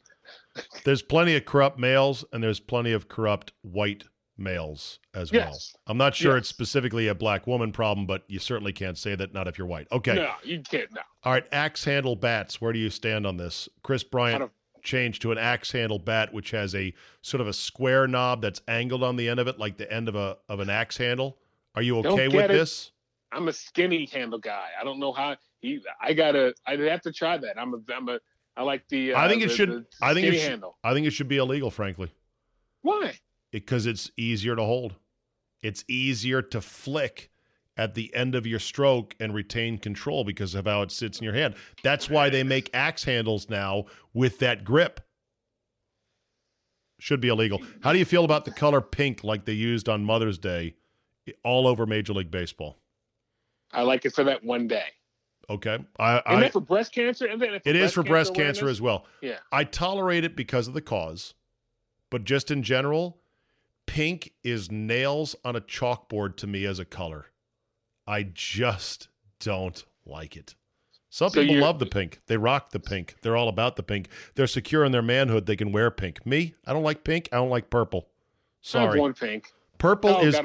There's 0.84 1.00
plenty 1.00 1.34
of 1.36 1.46
corrupt 1.46 1.78
males 1.78 2.26
and 2.32 2.42
there's 2.42 2.60
plenty 2.60 2.92
of 2.92 3.08
corrupt 3.08 3.52
white 3.62 4.04
males 4.38 4.98
as 5.14 5.32
well. 5.32 5.58
I'm 5.86 5.96
not 5.96 6.14
sure 6.14 6.36
it's 6.36 6.48
specifically 6.48 7.08
a 7.08 7.14
black 7.14 7.46
woman 7.46 7.72
problem, 7.72 8.06
but 8.06 8.24
you 8.28 8.38
certainly 8.38 8.72
can't 8.72 8.98
say 8.98 9.14
that 9.14 9.32
not 9.32 9.48
if 9.48 9.58
you're 9.58 9.66
white. 9.66 9.88
Okay. 9.92 10.14
No, 10.14 10.32
you 10.44 10.60
can't. 10.62 10.92
No. 10.92 11.00
All 11.24 11.32
right, 11.32 11.44
axe 11.52 11.84
handle 11.84 12.16
bats. 12.16 12.60
Where 12.60 12.72
do 12.72 12.78
you 12.78 12.90
stand 12.90 13.26
on 13.26 13.36
this? 13.36 13.68
Kris 13.82 14.02
Bryant 14.04 14.40
don't- 14.40 14.52
changed 14.82 15.20
to 15.22 15.32
an 15.32 15.38
axe 15.38 15.72
handle 15.72 15.98
bat, 15.98 16.32
which 16.32 16.52
has 16.52 16.74
a 16.74 16.94
sort 17.22 17.40
of 17.40 17.48
a 17.48 17.52
square 17.52 18.06
knob 18.06 18.40
that's 18.42 18.62
angled 18.68 19.02
on 19.02 19.16
the 19.16 19.28
end 19.28 19.40
of 19.40 19.48
it, 19.48 19.58
like 19.58 19.76
the 19.76 19.90
end 19.92 20.08
of 20.08 20.14
a 20.14 20.36
of 20.48 20.60
an 20.60 20.70
axe 20.70 20.96
handle. 20.96 21.38
Are 21.74 21.82
you 21.82 21.98
okay 21.98 22.28
with 22.28 22.44
it. 22.44 22.48
this? 22.48 22.92
I'm 23.32 23.48
a 23.48 23.52
skinny 23.52 24.06
handle 24.12 24.38
guy. 24.38 24.68
I 24.80 24.84
don't 24.84 25.00
know 25.00 25.12
how 25.12 25.36
he. 25.58 25.80
I 26.00 26.12
gotta. 26.12 26.54
I'd 26.66 26.78
have 26.80 27.00
to 27.02 27.12
try 27.12 27.36
that. 27.38 27.58
I'm 27.58 27.74
a. 27.74 27.78
I'm 27.94 28.08
a. 28.08 28.20
I 28.56 28.62
like 28.62 28.86
the. 28.88 29.12
Uh, 29.14 29.18
I 29.20 29.28
think 29.28 29.42
it 29.42 29.48
the- 29.48 29.54
should- 29.54 29.70
the 29.70 29.86
I 30.00 30.14
think 30.14 30.26
it 30.28 30.38
should- 30.38 30.48
handle. 30.50 30.78
I 30.84 30.94
think 30.94 31.06
it 31.06 31.10
should 31.10 31.28
be 31.28 31.38
illegal, 31.38 31.70
frankly, 31.70 32.10
Why? 32.82 33.18
Because 33.56 33.86
it's 33.86 34.10
easier 34.18 34.54
to 34.54 34.62
hold. 34.62 34.96
It's 35.62 35.82
easier 35.88 36.42
to 36.42 36.60
flick 36.60 37.30
at 37.78 37.94
the 37.94 38.14
end 38.14 38.34
of 38.34 38.46
your 38.46 38.58
stroke 38.58 39.16
and 39.18 39.32
retain 39.32 39.78
control 39.78 40.24
because 40.24 40.54
of 40.54 40.66
how 40.66 40.82
it 40.82 40.90
sits 40.90 41.20
in 41.20 41.24
your 41.24 41.32
hand. 41.32 41.54
That's 41.82 42.10
why 42.10 42.28
they 42.28 42.42
make 42.42 42.68
axe 42.74 43.04
handles 43.04 43.48
now 43.48 43.86
with 44.12 44.40
that 44.40 44.62
grip. 44.62 45.00
Should 46.98 47.22
be 47.22 47.28
illegal. 47.28 47.62
How 47.80 47.94
do 47.94 47.98
you 47.98 48.04
feel 48.04 48.26
about 48.26 48.44
the 48.44 48.50
color 48.50 48.82
pink 48.82 49.24
like 49.24 49.46
they 49.46 49.54
used 49.54 49.88
on 49.88 50.04
Mother's 50.04 50.36
Day 50.36 50.74
all 51.42 51.66
over 51.66 51.86
Major 51.86 52.12
League 52.12 52.30
Baseball? 52.30 52.76
I 53.72 53.84
like 53.84 54.04
it 54.04 54.14
for 54.14 54.24
that 54.24 54.44
one 54.44 54.68
day. 54.68 54.88
Okay. 55.48 55.78
I, 55.98 56.16
And 56.26 56.36
I 56.36 56.40
that 56.40 56.52
for 56.52 56.60
breast 56.60 56.92
cancer. 56.92 57.24
And 57.24 57.40
then 57.40 57.58
it 57.64 57.74
is 57.74 57.94
for 57.94 58.02
breast 58.02 58.34
cancer 58.34 58.68
as 58.68 58.82
well. 58.82 59.06
Yeah. 59.22 59.38
I 59.50 59.64
tolerate 59.64 60.24
it 60.24 60.36
because 60.36 60.68
of 60.68 60.74
the 60.74 60.82
cause, 60.82 61.32
but 62.10 62.24
just 62.24 62.50
in 62.50 62.62
general, 62.62 63.22
pink 63.86 64.32
is 64.44 64.70
nails 64.70 65.34
on 65.44 65.56
a 65.56 65.60
chalkboard 65.60 66.36
to 66.36 66.46
me 66.46 66.64
as 66.64 66.78
a 66.78 66.84
color. 66.84 67.26
I 68.06 68.24
just 68.24 69.08
don't 69.40 69.82
like 70.04 70.36
it. 70.36 70.54
Some 71.10 71.30
So 71.30 71.40
people 71.40 71.56
love 71.56 71.78
the 71.78 71.86
pink. 71.86 72.20
They 72.26 72.36
rock 72.36 72.70
the 72.70 72.80
pink. 72.80 73.16
They're 73.22 73.36
all 73.36 73.48
about 73.48 73.76
the 73.76 73.82
pink. 73.82 74.08
They're 74.34 74.46
secure 74.46 74.84
in 74.84 74.92
their 74.92 75.02
manhood. 75.02 75.46
They 75.46 75.56
can 75.56 75.72
wear 75.72 75.90
pink. 75.90 76.24
Me, 76.26 76.54
I 76.66 76.72
don't 76.72 76.82
like 76.82 77.04
pink. 77.04 77.28
I 77.32 77.36
don't 77.36 77.48
like 77.48 77.70
purple. 77.70 78.08
Sorry. 78.60 78.98
worn 79.00 79.14
pink. 79.14 79.52
Purple 79.78 80.16
Oh, 80.18 80.22
is 80.22 80.38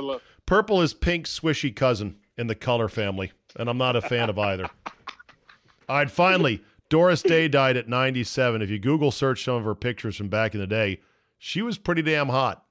purple 0.46 0.82
is 0.82 0.94
pink's 0.94 1.40
swishy 1.40 1.76
cousin 1.76 2.18
in 2.38 2.48
the 2.48 2.56
color 2.56 2.88
family, 2.88 3.32
and 3.58 3.70
I'm 3.70 3.78
not 3.78 3.96
a 3.96 4.02
fan 4.02 4.30
of 4.30 4.38
either. 4.40 4.66
All 5.90 5.98
right, 5.98 6.10
finally, 6.12 6.64
Doris 6.90 7.22
Day 7.22 7.48
died 7.48 7.78
at 7.78 7.90
97. 7.90 8.62
If 8.62 8.70
you 8.70 8.80
Google 8.80 9.12
search 9.12 9.44
some 9.44 9.56
of 9.56 9.64
her 9.66 9.76
pictures 9.76 10.16
from 10.18 10.30
back 10.30 10.54
in 10.54 10.60
the 10.60 10.68
day, 10.68 11.00
she 11.38 11.62
was 11.62 11.78
pretty 11.78 12.02
damn 12.02 12.30
hot. 12.30 12.66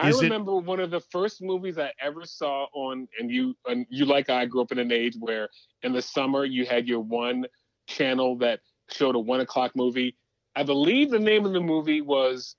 I 0.00 0.08
Is 0.08 0.18
it- 0.20 0.24
remember 0.24 0.56
one 0.56 0.80
of 0.80 0.90
the 0.90 1.00
first 1.00 1.42
movies 1.42 1.76
I 1.78 1.92
ever 2.00 2.24
saw 2.24 2.66
on, 2.72 3.06
and 3.18 3.30
you, 3.30 3.54
and 3.66 3.84
you 3.90 4.06
like 4.06 4.30
I 4.30 4.46
grew 4.46 4.62
up 4.62 4.72
in 4.72 4.78
an 4.78 4.90
age 4.90 5.14
where 5.18 5.50
in 5.82 5.92
the 5.92 6.00
summer 6.00 6.44
you 6.44 6.64
had 6.64 6.88
your 6.88 7.00
one 7.00 7.44
channel 7.86 8.36
that 8.38 8.60
showed 8.90 9.14
a 9.14 9.18
one 9.18 9.40
o'clock 9.40 9.72
movie. 9.76 10.16
I 10.56 10.62
believe 10.62 11.10
the 11.10 11.18
name 11.18 11.44
of 11.44 11.52
the 11.52 11.60
movie 11.60 12.00
was 12.00 12.56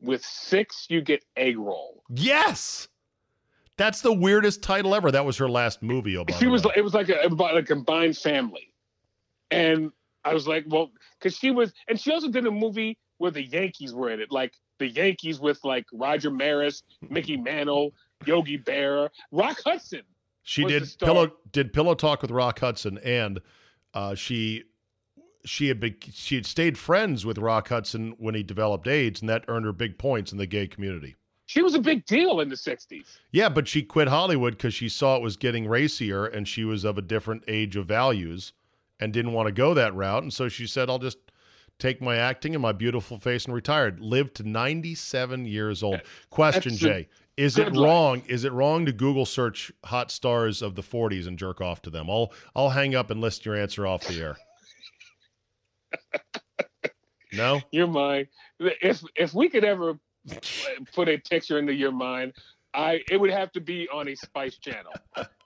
"With 0.00 0.24
Six 0.24 0.86
You 0.88 1.02
Get 1.02 1.24
Egg 1.36 1.58
Roll." 1.58 2.02
Yes, 2.08 2.88
that's 3.76 4.00
the 4.00 4.12
weirdest 4.12 4.62
title 4.62 4.94
ever. 4.94 5.10
That 5.10 5.26
was 5.26 5.36
her 5.36 5.50
last 5.50 5.82
movie. 5.82 6.16
By 6.24 6.32
she 6.34 6.46
was 6.46 6.64
it 6.74 6.82
was 6.82 6.94
like 6.94 7.10
a 7.10 7.20
about 7.20 7.56
a 7.56 7.62
combined 7.62 8.16
family, 8.16 8.72
and 9.50 9.92
I 10.24 10.32
was 10.32 10.48
like, 10.48 10.64
well, 10.68 10.90
because 11.18 11.36
she 11.36 11.50
was, 11.50 11.72
and 11.86 12.00
she 12.00 12.12
also 12.12 12.28
did 12.28 12.46
a 12.46 12.50
movie 12.50 12.96
where 13.18 13.30
the 13.30 13.42
Yankees 13.42 13.92
were 13.92 14.10
in 14.10 14.20
it, 14.20 14.30
like 14.32 14.54
the 14.82 14.88
Yankees 14.88 15.38
with 15.38 15.62
like 15.64 15.86
Roger 15.92 16.30
Maris, 16.30 16.82
Mickey 17.08 17.36
Mantle, 17.36 17.94
Yogi 18.26 18.58
Berra, 18.58 19.08
Rock 19.30 19.60
Hudson. 19.64 20.02
She 20.42 20.64
did 20.64 20.92
pillow 20.98 21.32
did 21.52 21.72
pillow 21.72 21.94
talk 21.94 22.20
with 22.20 22.32
Rock 22.32 22.58
Hudson, 22.58 22.98
and 22.98 23.40
uh, 23.94 24.16
she 24.16 24.64
she 25.44 25.68
had 25.68 25.78
been, 25.78 25.94
she 26.12 26.34
had 26.34 26.46
stayed 26.46 26.76
friends 26.76 27.24
with 27.24 27.38
Rock 27.38 27.68
Hudson 27.68 28.14
when 28.18 28.34
he 28.34 28.42
developed 28.42 28.88
AIDS, 28.88 29.20
and 29.20 29.28
that 29.28 29.44
earned 29.46 29.64
her 29.66 29.72
big 29.72 29.98
points 29.98 30.32
in 30.32 30.38
the 30.38 30.46
gay 30.46 30.66
community. 30.66 31.14
She 31.46 31.62
was 31.62 31.74
a 31.74 31.80
big 31.80 32.04
deal 32.06 32.40
in 32.40 32.48
the 32.48 32.56
'60s. 32.56 33.18
Yeah, 33.30 33.48
but 33.48 33.68
she 33.68 33.82
quit 33.82 34.08
Hollywood 34.08 34.54
because 34.54 34.74
she 34.74 34.88
saw 34.88 35.16
it 35.16 35.22
was 35.22 35.36
getting 35.36 35.68
racier, 35.68 36.26
and 36.26 36.48
she 36.48 36.64
was 36.64 36.84
of 36.84 36.98
a 36.98 37.02
different 37.02 37.44
age 37.46 37.76
of 37.76 37.86
values, 37.86 38.52
and 38.98 39.12
didn't 39.12 39.32
want 39.32 39.46
to 39.46 39.52
go 39.52 39.74
that 39.74 39.94
route. 39.94 40.24
And 40.24 40.32
so 40.32 40.48
she 40.48 40.66
said, 40.66 40.90
"I'll 40.90 40.98
just." 40.98 41.18
Take 41.82 42.00
my 42.00 42.14
acting 42.14 42.54
and 42.54 42.62
my 42.62 42.70
beautiful 42.70 43.18
face 43.18 43.44
and 43.44 43.52
retired. 43.52 43.98
Lived 43.98 44.36
to 44.36 44.48
97 44.48 45.46
years 45.46 45.82
old. 45.82 46.00
Question, 46.30 46.76
Jay. 46.76 47.08
Is 47.36 47.58
it 47.58 47.74
wrong? 47.74 48.22
Is 48.28 48.44
it 48.44 48.52
wrong 48.52 48.86
to 48.86 48.92
Google 48.92 49.26
search 49.26 49.72
hot 49.84 50.12
stars 50.12 50.62
of 50.62 50.76
the 50.76 50.82
40s 50.82 51.26
and 51.26 51.36
jerk 51.36 51.60
off 51.60 51.82
to 51.82 51.90
them? 51.90 52.08
I'll 52.08 52.32
I'll 52.54 52.68
hang 52.68 52.94
up 52.94 53.10
and 53.10 53.20
list 53.20 53.44
your 53.44 53.56
answer 53.56 53.84
off 53.84 54.06
the 54.06 54.20
air. 54.20 54.36
No? 57.34 57.62
Your 57.72 57.86
mind. 57.86 58.28
If 58.60 59.02
if 59.16 59.32
we 59.34 59.48
could 59.48 59.64
ever 59.64 59.98
put 60.94 61.08
a 61.08 61.16
picture 61.16 61.58
into 61.58 61.72
your 61.72 61.90
mind, 61.90 62.34
I 62.74 63.00
it 63.10 63.16
would 63.16 63.30
have 63.30 63.50
to 63.52 63.60
be 63.60 63.88
on 63.88 64.06
a 64.06 64.14
Spice 64.14 64.58
channel. 64.58 64.92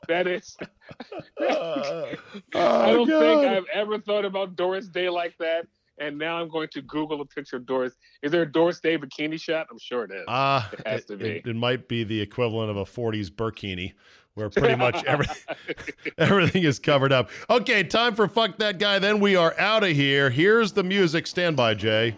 That 0.09 0.27
is. 0.27 0.57
I 1.41 2.17
don't 2.53 3.07
think 3.07 3.23
oh, 3.23 3.57
I've 3.57 3.67
ever 3.73 4.01
thought 4.01 4.25
about 4.25 4.57
Doris 4.57 4.89
Day 4.89 5.09
like 5.09 5.39
that. 5.39 5.69
And 5.99 6.19
now 6.19 6.37
I'm 6.41 6.49
going 6.49 6.69
to 6.73 6.83
Google 6.83 7.21
a 7.23 7.25
picture 7.25 7.57
of 7.57 7.65
Doris. 7.67 7.95
Is 8.23 8.31
there 8.33 8.43
a 8.43 8.51
Doris 8.53 8.81
Day 8.81 8.99
bikini 8.99 9.41
shot? 9.41 9.67
I'm 9.71 9.79
sure 9.79 10.05
it 10.05 10.11
is. 10.11 10.25
Ah, 10.29 10.69
It 10.73 10.87
has 10.87 11.05
to 11.07 11.15
it, 11.15 11.19
be. 11.21 11.29
it- 11.31 11.47
it 11.47 11.57
might 11.57 11.89
be 11.89 12.05
the 12.05 12.21
equivalent 12.21 12.71
of 12.71 12.77
a 12.77 12.85
40s 12.85 13.31
burkini, 13.31 13.95
where 14.35 14.51
pretty 14.51 14.75
much 14.77 15.03
every, 15.05 15.27
everything 16.19 16.65
is 16.65 16.79
covered 16.79 17.13
up. 17.13 17.31
Okay, 17.49 17.83
time 17.83 18.15
for 18.15 18.29
fuck 18.29 18.59
that 18.59 18.79
guy. 18.79 18.99
Then 18.99 19.21
we 19.21 19.37
are 19.37 19.59
out 19.59 19.85
of 19.85 19.91
here. 19.91 20.29
Here's 20.31 20.73
the 20.73 20.83
music. 20.83 21.27
Stand 21.27 21.57
by, 21.57 21.73
Jay. 21.75 22.15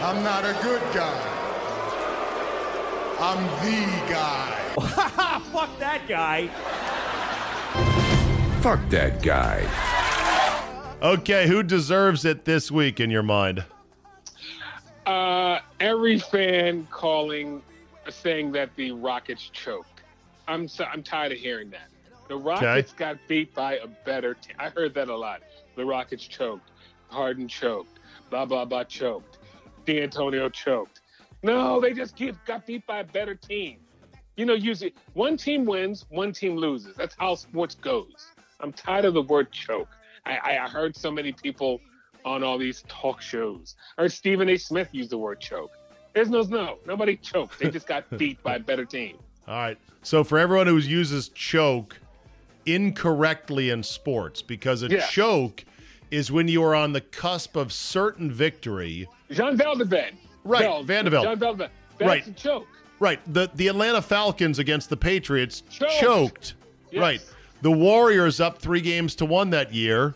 I'm 0.00 0.22
not 0.22 0.44
a 0.44 0.52
good 0.62 0.82
guy. 0.92 1.30
I'm 3.18 3.42
the 3.64 4.12
guy. 4.12 4.50
Fuck 5.52 5.78
that 5.78 6.02
guy. 6.08 6.50
Fuck 8.64 8.88
that 8.88 9.22
guy. 9.22 9.60
Okay, 11.02 11.46
who 11.46 11.62
deserves 11.62 12.24
it 12.24 12.46
this 12.46 12.70
week 12.70 12.98
in 12.98 13.10
your 13.10 13.22
mind? 13.22 13.62
Uh, 15.04 15.58
every 15.80 16.18
fan 16.18 16.88
calling, 16.90 17.60
saying 18.08 18.52
that 18.52 18.74
the 18.76 18.92
Rockets 18.92 19.50
choked. 19.52 20.00
I'm 20.48 20.66
so, 20.66 20.84
I'm 20.84 21.02
tired 21.02 21.32
of 21.32 21.36
hearing 21.36 21.68
that. 21.72 21.88
The 22.28 22.38
Rockets 22.38 22.94
got 22.94 23.18
beat 23.28 23.54
by 23.54 23.74
a 23.74 23.86
better 23.86 24.32
team. 24.32 24.56
I 24.58 24.70
heard 24.70 24.94
that 24.94 25.10
a 25.10 25.14
lot. 25.14 25.42
The 25.76 25.84
Rockets 25.84 26.26
choked. 26.26 26.70
Harden 27.08 27.46
choked. 27.46 27.98
Blah 28.30 28.46
blah 28.46 28.64
blah 28.64 28.84
choked. 28.84 29.36
D'Antonio 29.84 30.48
choked. 30.48 31.02
No, 31.42 31.82
they 31.82 31.92
just 31.92 32.16
get, 32.16 32.42
got 32.46 32.64
beat 32.64 32.86
by 32.86 33.00
a 33.00 33.04
better 33.04 33.34
team. 33.34 33.76
You 34.38 34.46
know, 34.46 34.54
usually 34.54 34.94
one 35.12 35.36
team 35.36 35.66
wins, 35.66 36.06
one 36.08 36.32
team 36.32 36.56
loses. 36.56 36.96
That's 36.96 37.14
how 37.18 37.34
sports 37.34 37.74
goes. 37.74 38.30
I'm 38.64 38.72
tired 38.72 39.04
of 39.04 39.12
the 39.12 39.22
word 39.22 39.52
choke. 39.52 39.88
I, 40.24 40.38
I 40.64 40.68
heard 40.68 40.96
so 40.96 41.10
many 41.10 41.32
people 41.32 41.80
on 42.24 42.42
all 42.42 42.56
these 42.56 42.82
talk 42.88 43.20
shows. 43.20 43.76
I 43.98 44.02
heard 44.02 44.12
Stephen 44.12 44.48
A. 44.48 44.56
Smith 44.56 44.88
use 44.92 45.08
the 45.08 45.18
word 45.18 45.38
choke. 45.38 45.70
There's 46.14 46.30
no 46.30 46.40
no. 46.42 46.78
Nobody 46.86 47.16
choked. 47.16 47.58
They 47.58 47.68
just 47.70 47.86
got 47.86 48.08
beat 48.18 48.42
by 48.42 48.56
a 48.56 48.58
better 48.58 48.86
team. 48.86 49.18
All 49.46 49.54
right. 49.54 49.78
So 50.02 50.24
for 50.24 50.38
everyone 50.38 50.66
who 50.66 50.78
uses 50.78 51.28
choke 51.28 51.98
incorrectly 52.64 53.68
in 53.68 53.82
sports, 53.82 54.40
because 54.40 54.82
a 54.82 54.88
Yeah. 54.88 55.06
choke 55.06 55.64
is 56.10 56.32
when 56.32 56.48
you 56.48 56.62
are 56.64 56.74
on 56.74 56.94
the 56.94 57.02
cusp 57.02 57.56
of 57.56 57.70
certain 57.70 58.32
victory. 58.32 59.06
Jean 59.30 59.58
Veldeved. 59.58 60.12
Right, 60.44 60.62
Veld- 60.62 60.86
Van 60.86 61.04
de 61.04 61.10
Velde. 61.10 61.24
Jean 61.26 61.38
Veldeved. 61.38 61.68
That's 61.98 62.08
Right. 62.08 62.26
a 62.26 62.32
choke. 62.32 62.66
Right. 62.98 63.20
The 63.34 63.50
the 63.56 63.68
Atlanta 63.68 64.00
Falcons 64.00 64.58
against 64.58 64.88
the 64.88 64.96
Patriots 64.96 65.62
Choked. 65.68 65.92
choked. 66.00 66.54
Yes. 66.90 67.00
Right. 67.02 67.20
The 67.62 67.70
Warriors 67.70 68.40
up 68.40 68.58
three 68.58 68.80
games 68.80 69.14
to 69.16 69.24
one 69.24 69.50
that 69.50 69.72
year 69.72 70.14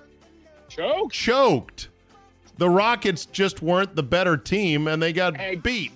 Choke. 0.68 1.12
choked. 1.12 1.88
The 2.58 2.68
Rockets 2.68 3.24
just 3.26 3.62
weren't 3.62 3.94
the 3.94 4.02
better 4.02 4.36
team 4.36 4.88
and 4.88 5.00
they 5.02 5.12
got 5.12 5.38
Egg. 5.38 5.62
beat. 5.62 5.92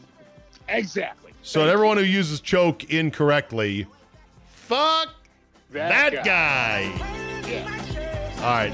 Exactly. 0.69 1.33
So 1.43 1.61
Thank 1.61 1.73
everyone 1.73 1.97
who 1.99 2.05
uses 2.05 2.41
choke 2.41 2.85
incorrectly, 2.93 3.87
fuck 4.47 5.09
you. 5.71 5.75
that, 5.75 6.25
guy. 6.25 6.83
Yeah. 7.49 8.35
All 8.39 8.45
right. 8.45 8.73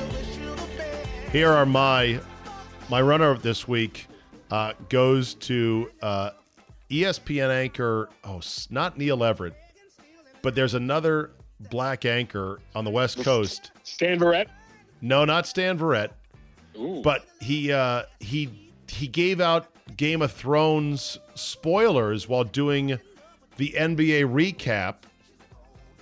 Here 1.33 1.51
are 1.51 1.66
my 1.66 2.21
my 2.91 3.01
runner 3.01 3.31
of 3.31 3.43
this 3.43 3.66
week 3.66 4.07
uh, 4.51 4.75
goes 4.89 5.35
to 5.35 5.91
uh, 6.03 6.31
ESPN 6.91 7.51
anchor. 7.51 8.09
Oh, 8.23 8.41
not 8.71 8.99
Neil 8.99 9.25
Everett, 9.25 9.55
but 10.43 10.55
there's 10.55 10.75
another 10.75 11.31
black 11.70 12.04
anchor 12.04 12.61
on 12.74 12.84
the 12.84 12.90
West 12.90 13.22
Coast. 13.22 13.72
Stan 13.82 14.18
Verrett. 14.18 14.46
No, 15.00 15.24
not 15.24 15.46
Stan 15.46 15.78
Verrett, 15.78 16.11
Ooh. 16.76 17.00
but 17.02 17.26
he 17.40 17.72
uh, 17.72 18.02
he 18.20 18.72
he 18.88 19.06
gave 19.06 19.40
out 19.40 19.68
Game 19.96 20.22
of 20.22 20.32
Thrones 20.32 21.18
spoilers 21.34 22.28
while 22.28 22.44
doing 22.44 22.98
the 23.56 23.74
NBA 23.76 24.24
recap 24.32 24.94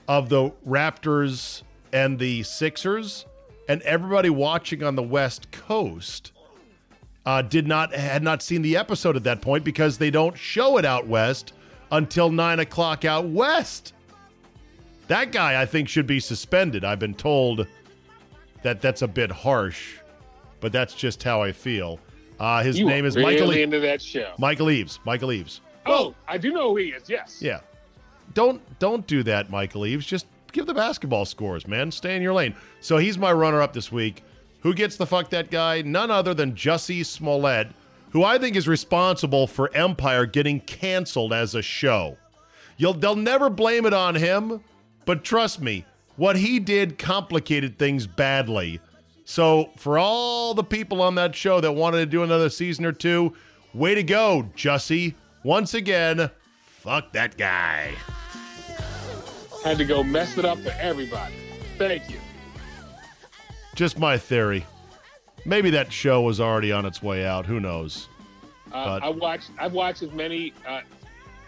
of 0.08 0.28
the 0.28 0.50
Raptors 0.66 1.62
and 1.92 2.18
the 2.18 2.42
Sixers, 2.42 3.26
and 3.68 3.82
everybody 3.82 4.30
watching 4.30 4.82
on 4.82 4.94
the 4.94 5.02
West 5.02 5.50
Coast 5.50 6.32
uh, 7.26 7.42
did 7.42 7.66
not 7.66 7.92
had 7.92 8.22
not 8.22 8.42
seen 8.42 8.62
the 8.62 8.76
episode 8.76 9.16
at 9.16 9.24
that 9.24 9.42
point 9.42 9.64
because 9.64 9.98
they 9.98 10.10
don't 10.10 10.36
show 10.38 10.78
it 10.78 10.84
out 10.84 11.06
west 11.06 11.52
until 11.90 12.30
nine 12.30 12.60
o'clock 12.60 13.04
out 13.04 13.26
west. 13.26 13.92
That 15.08 15.32
guy, 15.32 15.60
I 15.60 15.66
think, 15.66 15.88
should 15.88 16.06
be 16.06 16.20
suspended. 16.20 16.84
I've 16.84 16.98
been 16.98 17.14
told 17.14 17.66
that 18.62 18.80
that's 18.80 19.02
a 19.02 19.08
bit 19.08 19.30
harsh, 19.30 19.96
but 20.60 20.72
that's 20.72 20.94
just 20.94 21.22
how 21.22 21.42
I 21.42 21.52
feel. 21.52 22.00
Uh, 22.38 22.62
his 22.62 22.78
you 22.78 22.86
name 22.86 23.04
is 23.04 23.16
really 23.16 23.34
Michael. 23.34 23.50
Into 23.52 23.80
that 23.80 24.02
show. 24.02 24.34
Michael 24.38 24.70
Eaves. 24.70 24.98
Michael 25.04 25.32
Eaves. 25.32 25.60
Oh, 25.86 26.14
I 26.26 26.36
do 26.38 26.52
know 26.52 26.70
who 26.70 26.76
he 26.76 26.86
is. 26.88 27.08
Yes. 27.08 27.40
Yeah. 27.40 27.60
Don't 28.34 28.60
don't 28.78 29.06
do 29.06 29.22
that, 29.22 29.50
Michael 29.50 29.86
Eaves. 29.86 30.04
Just 30.04 30.26
give 30.52 30.66
the 30.66 30.74
basketball 30.74 31.24
scores, 31.24 31.66
man. 31.66 31.90
Stay 31.90 32.16
in 32.16 32.22
your 32.22 32.34
lane. 32.34 32.54
So 32.80 32.98
he's 32.98 33.16
my 33.16 33.32
runner 33.32 33.62
up 33.62 33.72
this 33.72 33.92
week. 33.92 34.24
Who 34.60 34.74
gets 34.74 34.96
the 34.96 35.06
fuck 35.06 35.30
that 35.30 35.50
guy? 35.50 35.82
None 35.82 36.10
other 36.10 36.34
than 36.34 36.54
Jussie 36.54 37.06
Smollett, 37.06 37.68
who 38.10 38.24
I 38.24 38.36
think 38.38 38.56
is 38.56 38.66
responsible 38.66 39.46
for 39.46 39.72
Empire 39.74 40.26
getting 40.26 40.60
canceled 40.60 41.32
as 41.32 41.54
a 41.54 41.62
show. 41.62 42.16
You'll 42.76 42.94
they'll 42.94 43.14
never 43.16 43.48
blame 43.48 43.86
it 43.86 43.94
on 43.94 44.14
him, 44.14 44.60
but 45.06 45.24
trust 45.24 45.62
me, 45.62 45.86
what 46.16 46.36
he 46.36 46.58
did 46.58 46.98
complicated 46.98 47.78
things 47.78 48.06
badly. 48.06 48.80
So 49.24 49.70
for 49.76 49.98
all 49.98 50.52
the 50.52 50.62
people 50.62 51.00
on 51.00 51.14
that 51.14 51.34
show 51.34 51.60
that 51.60 51.72
wanted 51.72 51.98
to 51.98 52.06
do 52.06 52.22
another 52.22 52.50
season 52.50 52.84
or 52.84 52.92
two, 52.92 53.34
way 53.72 53.94
to 53.94 54.02
go, 54.02 54.50
Jussie. 54.54 55.14
Once 55.42 55.74
again, 55.74 56.30
fuck 56.60 57.12
that 57.12 57.36
guy. 57.36 57.92
Had 59.64 59.78
to 59.78 59.84
go 59.84 60.02
mess 60.02 60.36
it 60.38 60.44
up 60.44 60.58
for 60.58 60.74
everybody. 60.78 61.34
Thank 61.78 62.10
you. 62.10 62.18
Just 63.74 63.98
my 63.98 64.16
theory. 64.16 64.66
Maybe 65.44 65.70
that 65.70 65.92
show 65.92 66.22
was 66.22 66.40
already 66.40 66.72
on 66.72 66.86
its 66.86 67.02
way 67.02 67.26
out. 67.26 67.46
Who 67.46 67.60
knows? 67.60 68.08
Uh, 68.72 68.98
I 69.02 69.08
watched. 69.10 69.50
I've 69.58 69.72
watched 69.72 70.02
as 70.02 70.12
many 70.12 70.52
uh, 70.66 70.80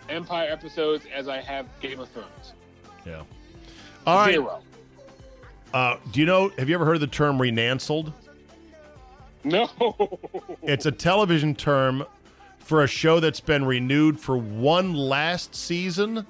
Empire 0.08 0.48
episodes 0.50 1.06
as 1.12 1.28
I 1.28 1.40
have 1.40 1.66
Game 1.80 1.98
of 1.98 2.08
Thrones. 2.10 2.52
Yeah. 3.04 3.22
All 4.08 4.16
right. 4.16 4.32
Zero. 4.32 4.62
Uh, 5.74 5.96
do 6.12 6.20
you 6.20 6.26
know? 6.26 6.48
Have 6.58 6.68
you 6.68 6.74
ever 6.74 6.86
heard 6.86 6.94
of 6.94 7.02
the 7.02 7.06
term 7.06 7.40
renancelled? 7.40 8.12
No. 9.44 9.68
It's 10.62 10.84
a 10.84 10.92
television 10.92 11.54
term 11.54 12.04
for 12.58 12.82
a 12.82 12.86
show 12.86 13.20
that's 13.20 13.40
been 13.40 13.64
renewed 13.64 14.20
for 14.20 14.36
one 14.36 14.92
last 14.92 15.54
season, 15.54 16.26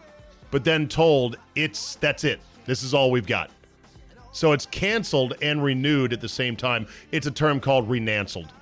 but 0.53 0.63
then 0.63 0.87
told 0.87 1.37
it's 1.57 1.97
that's 1.97 2.23
it. 2.23 2.41
This 2.67 2.85
is 2.85 2.95
all 2.95 3.11
we've 3.11 3.27
got. 3.27 3.51
So 4.33 4.53
it's 4.53 4.67
canceled 4.67 5.35
and 5.43 5.65
renewed 5.65 6.13
at 6.13 6.21
the 6.21 6.29
same 6.29 6.55
time. 6.55 6.87
It's 7.11 7.27
a 7.27 7.33
term 7.33 7.59
called 7.59 7.89
renancelled. 7.89 8.53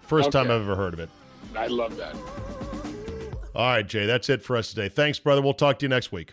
First 0.00 0.32
time 0.32 0.46
I've 0.46 0.62
ever 0.62 0.76
heard 0.76 0.94
of 0.94 1.00
it. 1.00 1.10
I 1.54 1.66
love 1.66 1.96
that. 1.98 2.14
All 3.54 3.66
right, 3.66 3.86
Jay, 3.86 4.06
that's 4.06 4.30
it 4.30 4.42
for 4.42 4.56
us 4.56 4.70
today. 4.70 4.88
Thanks, 4.88 5.18
brother. 5.18 5.42
We'll 5.42 5.52
talk 5.52 5.78
to 5.80 5.84
you 5.84 5.90
next 5.90 6.12
week. 6.12 6.32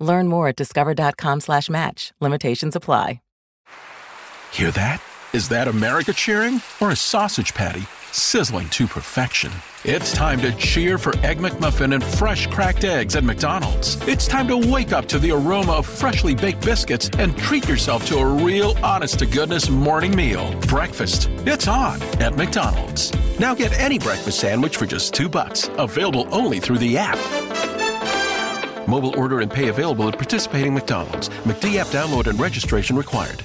Learn 0.00 0.28
more 0.28 0.48
at 0.48 0.56
discover.com 0.56 1.40
slash 1.40 1.68
match. 1.68 2.12
Limitations 2.20 2.74
apply. 2.76 3.20
Hear 4.52 4.70
that? 4.70 5.02
Is 5.32 5.48
that 5.48 5.66
America 5.66 6.12
cheering 6.12 6.62
or 6.80 6.92
a 6.92 6.96
sausage 6.96 7.54
patty 7.54 7.88
sizzling 8.14 8.68
to 8.68 8.86
perfection. 8.86 9.50
It's 9.84 10.12
time 10.12 10.40
to 10.40 10.52
cheer 10.54 10.96
for 10.98 11.14
Egg 11.18 11.38
McMuffin 11.38 11.92
and 11.94 12.02
fresh 12.02 12.46
cracked 12.46 12.84
eggs 12.84 13.16
at 13.16 13.24
McDonald's. 13.24 13.96
It's 14.06 14.26
time 14.26 14.48
to 14.48 14.56
wake 14.56 14.92
up 14.92 15.06
to 15.06 15.18
the 15.18 15.32
aroma 15.32 15.72
of 15.72 15.86
freshly 15.86 16.34
baked 16.34 16.64
biscuits 16.64 17.10
and 17.18 17.36
treat 17.36 17.68
yourself 17.68 18.06
to 18.06 18.18
a 18.18 18.26
real 18.26 18.76
honest 18.82 19.18
to 19.18 19.26
goodness 19.26 19.68
morning 19.68 20.14
meal. 20.14 20.54
Breakfast. 20.68 21.28
It's 21.44 21.68
on 21.68 22.00
at 22.20 22.36
McDonald's. 22.36 23.12
Now 23.38 23.54
get 23.54 23.78
any 23.78 23.98
breakfast 23.98 24.40
sandwich 24.40 24.76
for 24.76 24.86
just 24.86 25.12
two 25.12 25.28
bucks. 25.28 25.68
Available 25.76 26.28
only 26.32 26.60
through 26.60 26.78
the 26.78 26.96
app. 26.96 27.18
Mobile 28.88 29.18
order 29.18 29.40
and 29.40 29.50
pay 29.50 29.68
available 29.68 30.08
at 30.08 30.14
participating 30.14 30.74
McDonald's. 30.74 31.28
McD 31.44 31.76
app 31.76 31.88
download 31.88 32.26
and 32.26 32.40
registration 32.40 32.96
required. 32.96 33.42